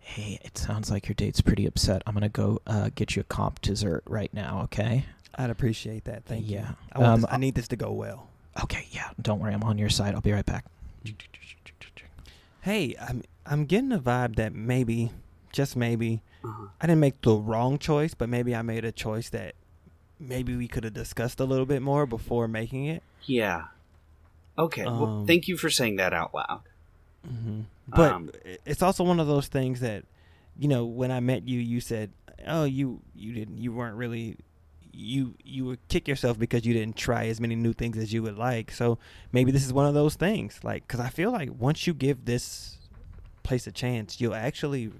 Hey, 0.00 0.38
it 0.44 0.56
sounds 0.56 0.90
like 0.92 1.08
your 1.08 1.14
date's 1.14 1.40
pretty 1.40 1.66
upset. 1.66 2.02
I'm 2.06 2.14
gonna 2.14 2.28
go 2.28 2.60
uh, 2.66 2.90
get 2.94 3.16
you 3.16 3.20
a 3.20 3.24
comp 3.24 3.60
dessert 3.60 4.02
right 4.06 4.32
now. 4.32 4.60
Okay. 4.64 5.06
I'd 5.36 5.50
appreciate 5.50 6.04
that. 6.04 6.24
Thank 6.24 6.46
you. 6.46 6.56
Yeah. 6.56 6.72
I, 6.92 7.02
Um, 7.02 7.20
this- 7.22 7.30
I 7.32 7.36
need 7.38 7.54
this 7.56 7.66
to 7.68 7.76
go 7.76 7.90
well. 7.90 8.28
Okay. 8.62 8.86
Yeah. 8.92 9.10
Don't 9.20 9.40
worry. 9.40 9.52
I'm 9.54 9.64
on 9.64 9.76
your 9.78 9.88
side. 9.90 10.14
I'll 10.14 10.20
be 10.20 10.30
right 10.32 10.46
back. 10.46 10.64
Hey, 12.62 12.94
I'm 13.00 13.22
I'm 13.46 13.66
getting 13.66 13.92
a 13.92 13.98
vibe 13.98 14.36
that 14.36 14.54
maybe, 14.54 15.10
just 15.52 15.76
maybe, 15.76 16.22
Uh-huh. 16.44 16.68
I 16.80 16.86
didn't 16.86 17.00
make 17.00 17.20
the 17.22 17.34
wrong 17.34 17.78
choice, 17.78 18.14
but 18.14 18.28
maybe 18.28 18.54
I 18.54 18.62
made 18.62 18.84
a 18.84 18.92
choice 18.92 19.28
that 19.30 19.54
maybe 20.18 20.56
we 20.56 20.68
could 20.68 20.84
have 20.84 20.94
discussed 20.94 21.40
a 21.40 21.44
little 21.44 21.66
bit 21.66 21.82
more 21.82 22.06
before 22.06 22.48
making 22.48 22.86
it. 22.86 23.02
Yeah. 23.24 23.64
Okay. 24.58 24.84
well, 24.84 25.20
Um, 25.20 25.26
thank 25.26 25.48
you 25.48 25.56
for 25.56 25.70
saying 25.70 25.96
that 25.96 26.12
out 26.12 26.34
loud. 26.34 26.60
hmm 27.26 27.62
But 27.88 28.12
Um, 28.12 28.30
it's 28.64 28.82
also 28.82 29.04
one 29.04 29.20
of 29.20 29.26
those 29.26 29.48
things 29.48 29.80
that, 29.80 30.04
you 30.58 30.68
know, 30.68 30.84
when 30.84 31.10
I 31.10 31.20
met 31.20 31.48
you, 31.48 31.58
you 31.60 31.80
said, 31.80 32.12
"Oh, 32.46 32.64
you 32.64 33.02
you 33.14 33.32
didn't 33.32 33.58
you 33.58 33.72
weren't 33.72 33.96
really." 33.96 34.36
You 34.96 35.34
you 35.42 35.64
would 35.64 35.80
kick 35.88 36.06
yourself 36.06 36.38
because 36.38 36.64
you 36.64 36.72
didn't 36.72 36.96
try 36.96 37.26
as 37.26 37.40
many 37.40 37.56
new 37.56 37.72
things 37.72 37.98
as 37.98 38.12
you 38.12 38.22
would 38.22 38.38
like. 38.38 38.70
So 38.70 38.98
maybe 39.32 39.50
this 39.50 39.64
is 39.66 39.72
one 39.72 39.86
of 39.86 39.94
those 39.94 40.14
things. 40.14 40.60
Like, 40.62 40.86
because 40.86 41.00
I 41.00 41.08
feel 41.08 41.32
like 41.32 41.50
once 41.58 41.84
you 41.88 41.94
give 41.94 42.26
this 42.26 42.78
place 43.42 43.66
a 43.66 43.72
chance, 43.72 44.20
you'll 44.20 44.36
actually 44.36 44.92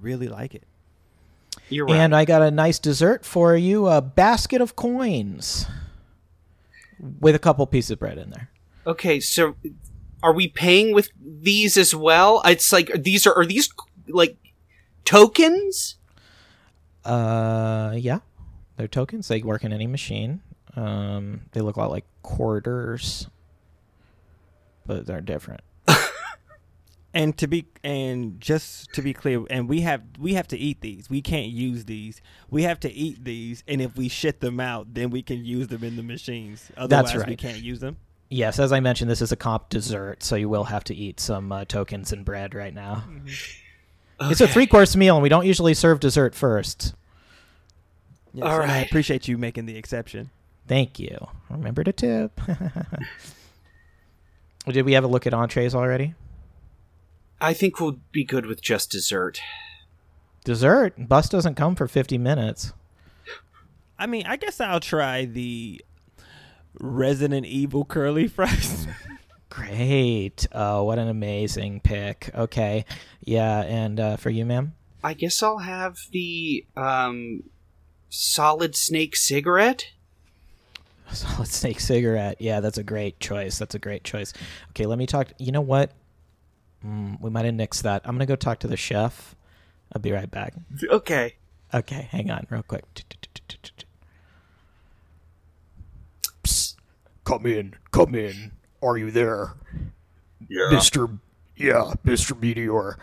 really 0.00 0.28
like 0.28 0.54
it. 0.54 0.64
You're 1.68 1.86
right. 1.86 1.96
And 1.96 2.14
I 2.14 2.24
got 2.24 2.42
a 2.42 2.50
nice 2.50 2.78
dessert 2.78 3.24
for 3.24 3.56
you 3.56 3.88
a 3.88 4.00
basket 4.00 4.60
of 4.60 4.76
coins 4.76 5.66
with 7.20 7.34
a 7.34 7.38
couple 7.38 7.66
pieces 7.66 7.92
of 7.92 7.98
bread 7.98 8.18
in 8.18 8.30
there. 8.30 8.50
Okay, 8.86 9.18
so 9.20 9.56
are 10.22 10.32
we 10.32 10.48
paying 10.48 10.94
with 10.94 11.10
these 11.20 11.76
as 11.76 11.94
well? 11.94 12.42
It's 12.44 12.72
like 12.72 12.90
these 12.94 13.26
are 13.26 13.34
are 13.34 13.46
these 13.46 13.70
like 14.08 14.36
tokens? 15.04 15.96
Uh, 17.04 17.94
yeah. 17.96 18.20
They're 18.76 18.88
tokens. 18.88 19.28
They 19.28 19.42
work 19.42 19.64
in 19.64 19.72
any 19.72 19.86
machine. 19.86 20.40
Um, 20.76 21.42
they 21.52 21.60
look 21.60 21.76
a 21.76 21.80
lot 21.80 21.90
like 21.90 22.06
quarters, 22.22 23.28
but 24.86 25.06
they're 25.06 25.20
different. 25.20 25.60
And 27.16 27.38
to 27.38 27.46
be 27.46 27.66
and 27.84 28.40
just 28.40 28.92
to 28.94 29.00
be 29.00 29.14
clear, 29.14 29.44
and 29.48 29.68
we 29.68 29.82
have 29.82 30.02
we 30.18 30.34
have 30.34 30.48
to 30.48 30.58
eat 30.58 30.80
these. 30.80 31.08
We 31.08 31.22
can't 31.22 31.46
use 31.46 31.84
these. 31.84 32.20
We 32.50 32.64
have 32.64 32.80
to 32.80 32.92
eat 32.92 33.24
these, 33.24 33.62
and 33.68 33.80
if 33.80 33.96
we 33.96 34.08
shit 34.08 34.40
them 34.40 34.58
out, 34.58 34.94
then 34.94 35.10
we 35.10 35.22
can 35.22 35.44
use 35.44 35.68
them 35.68 35.84
in 35.84 35.94
the 35.94 36.02
machines. 36.02 36.72
Otherwise, 36.76 37.14
we 37.14 37.20
right. 37.20 37.28
we 37.28 37.36
can't 37.36 37.62
use 37.62 37.78
them. 37.78 37.98
Yes, 38.30 38.58
as 38.58 38.72
I 38.72 38.80
mentioned, 38.80 39.08
this 39.08 39.22
is 39.22 39.30
a 39.30 39.36
comp 39.36 39.68
dessert, 39.68 40.24
so 40.24 40.34
you 40.34 40.48
will 40.48 40.64
have 40.64 40.82
to 40.84 40.94
eat 40.94 41.20
some 41.20 41.52
uh, 41.52 41.64
tokens 41.66 42.12
and 42.12 42.24
bread 42.24 42.54
right 42.54 42.74
now. 42.74 43.04
It's 44.20 44.40
a 44.40 44.48
three 44.48 44.68
course 44.68 44.94
meal, 44.94 45.16
and 45.16 45.22
we 45.22 45.28
don't 45.28 45.44
usually 45.44 45.74
serve 45.74 45.98
dessert 45.98 46.36
first. 46.36 46.94
Yes, 48.32 48.46
All 48.46 48.60
and 48.60 48.70
I 48.70 48.78
appreciate 48.78 49.28
you 49.28 49.36
making 49.36 49.66
the 49.66 49.76
exception. 49.76 50.30
Thank 50.66 50.98
you. 50.98 51.28
Remember 51.50 51.84
to 51.84 51.92
tip. 51.92 52.40
Did 54.66 54.84
we 54.84 54.94
have 54.94 55.04
a 55.04 55.08
look 55.08 55.26
at 55.26 55.34
entrees 55.34 55.74
already? 55.74 56.14
I 57.40 57.52
think 57.52 57.80
we'll 57.80 57.98
be 58.12 58.24
good 58.24 58.46
with 58.46 58.62
just 58.62 58.90
dessert. 58.90 59.40
Dessert? 60.44 61.08
Bus 61.08 61.28
doesn't 61.28 61.54
come 61.54 61.74
for 61.74 61.88
50 61.88 62.18
minutes. 62.18 62.72
I 63.98 64.06
mean, 64.06 64.26
I 64.26 64.36
guess 64.36 64.60
I'll 64.60 64.80
try 64.80 65.24
the 65.24 65.80
Resident 66.78 67.46
Evil 67.46 67.84
curly 67.84 68.28
fries. 68.28 68.86
Great. 69.48 70.46
Oh, 70.52 70.82
what 70.82 70.98
an 70.98 71.08
amazing 71.08 71.80
pick. 71.80 72.30
Okay. 72.34 72.84
Yeah, 73.20 73.60
and 73.62 74.00
uh, 74.00 74.16
for 74.16 74.30
you, 74.30 74.44
ma'am? 74.44 74.74
I 75.02 75.14
guess 75.14 75.42
I'll 75.42 75.58
have 75.58 75.98
the 76.10 76.64
um 76.76 77.44
solid 78.08 78.74
snake 78.74 79.16
cigarette. 79.16 79.86
Solid 81.12 81.48
snake 81.48 81.78
cigarette. 81.78 82.40
Yeah, 82.40 82.60
that's 82.60 82.78
a 82.78 82.82
great 82.82 83.20
choice. 83.20 83.58
That's 83.58 83.74
a 83.74 83.78
great 83.78 84.02
choice. 84.02 84.32
Okay, 84.70 84.86
let 84.86 84.98
me 84.98 85.06
talk. 85.06 85.28
You 85.38 85.52
know 85.52 85.60
what? 85.60 85.92
Mm, 86.84 87.20
we 87.20 87.30
might 87.30 87.44
have 87.44 87.54
nixed 87.54 87.82
that. 87.82 88.02
I'm 88.04 88.12
going 88.12 88.20
to 88.20 88.26
go 88.26 88.36
talk 88.36 88.58
to 88.60 88.66
the 88.66 88.76
chef. 88.76 89.34
I'll 89.92 90.02
be 90.02 90.12
right 90.12 90.30
back. 90.30 90.54
Okay. 90.90 91.34
Okay, 91.72 92.08
hang 92.10 92.30
on 92.30 92.46
real 92.50 92.62
quick. 92.62 92.84
Psst. 96.44 96.76
Come 97.24 97.46
in, 97.46 97.74
come 97.90 98.14
in. 98.14 98.52
Are 98.82 98.96
you 98.98 99.10
there? 99.10 99.54
Yeah. 100.48 100.68
Mr. 100.70 101.18
Yeah, 101.56 101.94
Mr. 102.04 102.38
Meteor. 102.38 102.98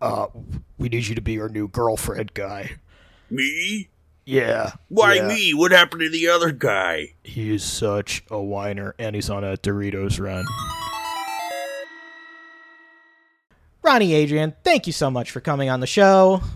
Uh, 0.00 0.26
we 0.78 0.88
need 0.88 1.06
you 1.06 1.14
to 1.14 1.20
be 1.20 1.40
our 1.40 1.48
new 1.48 1.68
girlfriend 1.68 2.34
guy. 2.34 2.72
Me? 3.30 3.88
Yeah. 4.24 4.72
Why 4.88 5.14
yeah. 5.14 5.28
me? 5.28 5.54
What 5.54 5.72
happened 5.72 6.02
to 6.02 6.10
the 6.10 6.28
other 6.28 6.52
guy? 6.52 7.14
He 7.22 7.54
is 7.54 7.64
such 7.64 8.24
a 8.30 8.40
whiner, 8.40 8.94
and 8.98 9.16
he's 9.16 9.30
on 9.30 9.42
a 9.42 9.56
Doritos 9.56 10.20
run. 10.20 10.44
Ronnie 13.82 14.14
Adrian, 14.14 14.54
thank 14.62 14.86
you 14.86 14.92
so 14.92 15.10
much 15.10 15.30
for 15.30 15.40
coming 15.40 15.68
on 15.68 15.80
the 15.80 15.86
show. 15.86 16.40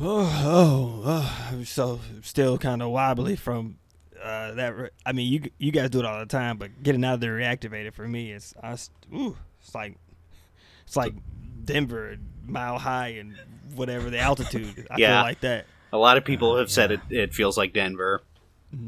Oh, 0.00 0.24
oh, 0.44 1.02
oh, 1.04 1.48
I'm 1.52 1.64
so 1.64 2.00
still 2.22 2.58
kind 2.58 2.82
of 2.82 2.88
wobbly 2.90 3.36
from 3.36 3.76
uh, 4.20 4.52
that. 4.54 4.74
Re- 4.76 4.88
I 5.06 5.12
mean, 5.12 5.30
you 5.30 5.50
you 5.58 5.70
guys 5.70 5.90
do 5.90 6.00
it 6.00 6.04
all 6.06 6.18
the 6.18 6.26
time, 6.26 6.56
but 6.56 6.82
getting 6.82 7.04
out 7.04 7.14
of 7.14 7.20
the 7.20 7.26
reactivated 7.28 7.92
for 7.94 8.08
me 8.08 8.32
is, 8.32 8.52
I, 8.60 8.70
s- 8.72 8.90
ooh, 9.14 9.36
it's 9.60 9.74
like 9.74 9.96
it's 10.86 10.96
like 10.96 11.12
Denver, 11.64 12.16
mile 12.46 12.78
high, 12.78 13.08
and 13.08 13.36
whatever 13.76 14.08
the 14.10 14.18
altitude. 14.18 14.88
I 14.90 14.96
Yeah. 14.96 15.18
feel 15.20 15.28
like 15.28 15.40
that. 15.42 15.66
A 15.92 15.98
lot 15.98 16.16
of 16.16 16.24
people 16.24 16.56
have 16.56 16.70
said 16.70 16.90
it 16.90 17.00
it 17.10 17.34
feels 17.34 17.56
like 17.56 17.72
Denver. 17.74 18.22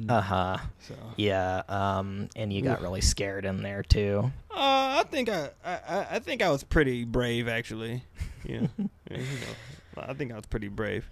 Uh 0.09 0.21
huh. 0.21 0.57
So, 0.81 0.95
Yeah. 1.17 1.63
Um, 1.69 2.29
and 2.37 2.53
you 2.53 2.63
got 2.63 2.81
really 2.81 3.01
scared 3.03 3.45
in 3.45 3.63
there 3.63 3.83
too. 3.83 4.31
uh, 4.51 4.55
I 5.01 5.05
think 5.11 5.29
I, 5.29 5.51
I, 5.65 5.73
I- 5.89 6.07
I 6.13 6.19
think 6.21 6.41
I 6.43 6.51
was 6.51 6.65
pretty 6.65 7.05
brave 7.05 7.49
actually. 7.49 8.03
Yeah, 8.45 8.67
Yeah, 9.11 9.19
you 9.19 9.19
know, 9.19 10.03
I 10.09 10.15
think 10.15 10.33
I 10.33 10.37
was 10.37 10.47
pretty 10.47 10.69
brave. 10.69 11.09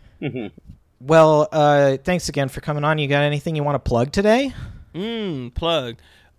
Well, 1.01 1.49
uh, 1.53 1.97
thanks 2.05 2.28
again 2.28 2.49
for 2.49 2.61
coming 2.61 2.85
on. 2.85 2.99
You 2.99 3.09
got 3.09 3.23
anything 3.24 3.57
you 3.57 3.65
want 3.65 3.74
to 3.82 3.89
plug 3.89 4.12
today? 4.12 4.53
Mm, 4.94 5.55
plug. 5.55 5.97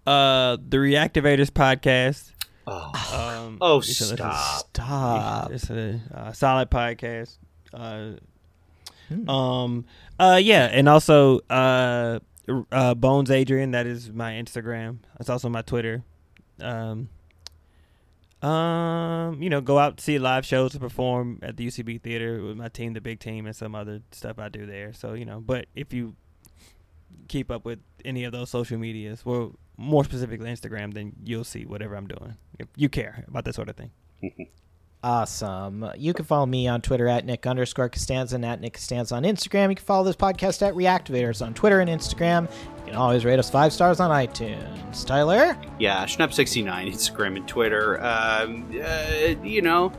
Uh, 0.08 0.58
the 0.68 0.78
Reactivators 0.78 1.50
podcast. 1.52 2.32
Oh, 2.66 3.44
Um, 3.46 3.58
oh 3.62 3.80
it's 3.80 3.90
a- 4.00 4.04
it's 4.04 4.12
a- 4.14 4.16
stop. 4.16 4.60
Stop. 4.74 5.52
It's 5.52 5.70
a 5.70 6.00
uh, 6.14 6.32
solid 6.32 6.70
podcast. 6.70 7.38
Uh, 7.74 8.12
Hmm. 9.14 9.30
um, 9.30 9.86
uh, 10.20 10.40
yeah, 10.42 10.66
and 10.66 10.88
also 10.90 11.40
uh, 11.50 12.20
uh, 12.72 12.94
Bones 12.96 13.32
Adrian. 13.32 13.72
That 13.72 13.88
is 13.88 14.12
my 14.12 14.34
Instagram. 14.34 15.00
That's 15.18 15.30
also 15.30 15.50
my 15.50 15.62
Twitter. 15.62 16.04
Um, 16.60 17.10
um, 18.42 19.42
you 19.42 19.50
know, 19.50 19.62
go 19.62 19.80
out 19.80 19.98
to 19.98 20.04
see 20.04 20.20
live 20.20 20.46
shows 20.46 20.74
to 20.74 20.80
perform 20.80 21.40
at 21.42 21.56
the 21.56 21.66
UCB 21.68 22.02
Theater 22.02 22.44
with 22.44 22.58
my 22.58 22.68
team, 22.68 22.94
the 22.94 23.02
Big 23.02 23.20
Team, 23.20 23.46
and 23.46 23.56
some 23.56 23.74
other 23.74 24.02
stuff 24.12 24.38
I 24.38 24.50
do 24.50 24.66
there. 24.66 24.94
So 24.94 25.14
you 25.14 25.26
know, 25.26 25.40
but 25.40 25.68
if 25.76 25.94
you 25.94 26.16
keep 27.28 27.50
up 27.50 27.66
with 27.66 27.80
any 28.04 28.26
of 28.26 28.32
those 28.32 28.50
social 28.50 28.78
medias, 28.78 29.26
well, 29.26 29.56
more 29.78 30.04
specifically 30.04 30.52
Instagram, 30.52 30.94
then 30.94 31.14
you'll 31.24 31.44
see 31.44 31.66
whatever 31.66 31.96
I'm 31.96 32.08
doing. 32.08 32.36
If 32.60 32.68
you 32.76 32.90
care 32.90 33.24
about 33.28 33.46
that 33.46 33.56
sort 33.56 33.70
of 33.70 33.76
thing. 33.76 33.92
Awesome. 35.04 35.86
You 35.98 36.14
can 36.14 36.24
follow 36.24 36.46
me 36.46 36.68
on 36.70 36.82
Twitter 36.82 37.10
at 37.10 37.26
Nick 37.26 37.46
underscore 37.46 37.90
Costanza 37.90 38.36
and 38.36 38.46
at 38.46 38.62
Nick 38.62 38.76
Costanza 38.76 39.16
on 39.16 39.24
Instagram. 39.24 39.70
You 39.70 39.76
can 39.76 39.86
follow 39.86 40.06
this 40.06 40.16
podcast 40.16 40.66
at 40.66 40.74
Reactivators 40.76 41.46
on 41.46 41.54
Twitter 41.54 41.82
and 41.82 41.90
Instagram. 41.90 42.50
You 42.80 42.86
can 42.86 42.96
always 42.96 43.26
rate 43.26 43.38
us 43.38 43.50
five 43.50 43.74
stars 43.74 44.00
on 44.00 44.12
iTunes. 44.12 45.06
Tyler? 45.06 45.58
Yeah, 45.78 46.06
Schnup69, 46.06 46.90
Instagram 46.90 47.36
and 47.36 47.48
Twitter. 47.48 48.02
Um, 48.02 48.72
uh, 48.82 49.36
you 49.44 49.62
know, 49.62 49.92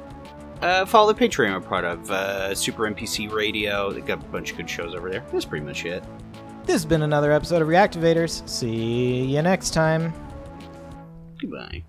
uh, 0.63 0.87
follow 0.87 1.13
the 1.13 1.29
Patreon 1.29 1.53
I'm 1.53 1.63
part 1.63 1.85
of. 1.85 2.11
Uh, 2.11 2.55
Super 2.55 2.85
NPC 2.91 3.31
Radio. 3.31 3.93
They 3.93 4.01
got 4.01 4.23
a 4.23 4.27
bunch 4.29 4.53
of 4.53 4.57
good 4.57 4.71
shows 4.71 4.95
over 4.95 5.11
there. 5.11 5.23
That's 5.33 5.45
pretty 5.45 5.67
much 5.67 5.85
it. 5.85 6.03
This 6.65 6.77
has 6.77 6.87
been 6.87 7.03
another 7.03 7.31
episode 7.31 7.61
of 7.61 7.69
Reactivators. 7.69 8.49
See 8.49 9.25
you 9.25 9.43
next 9.43 9.75
time. 9.75 10.15
Goodbye. 11.39 11.85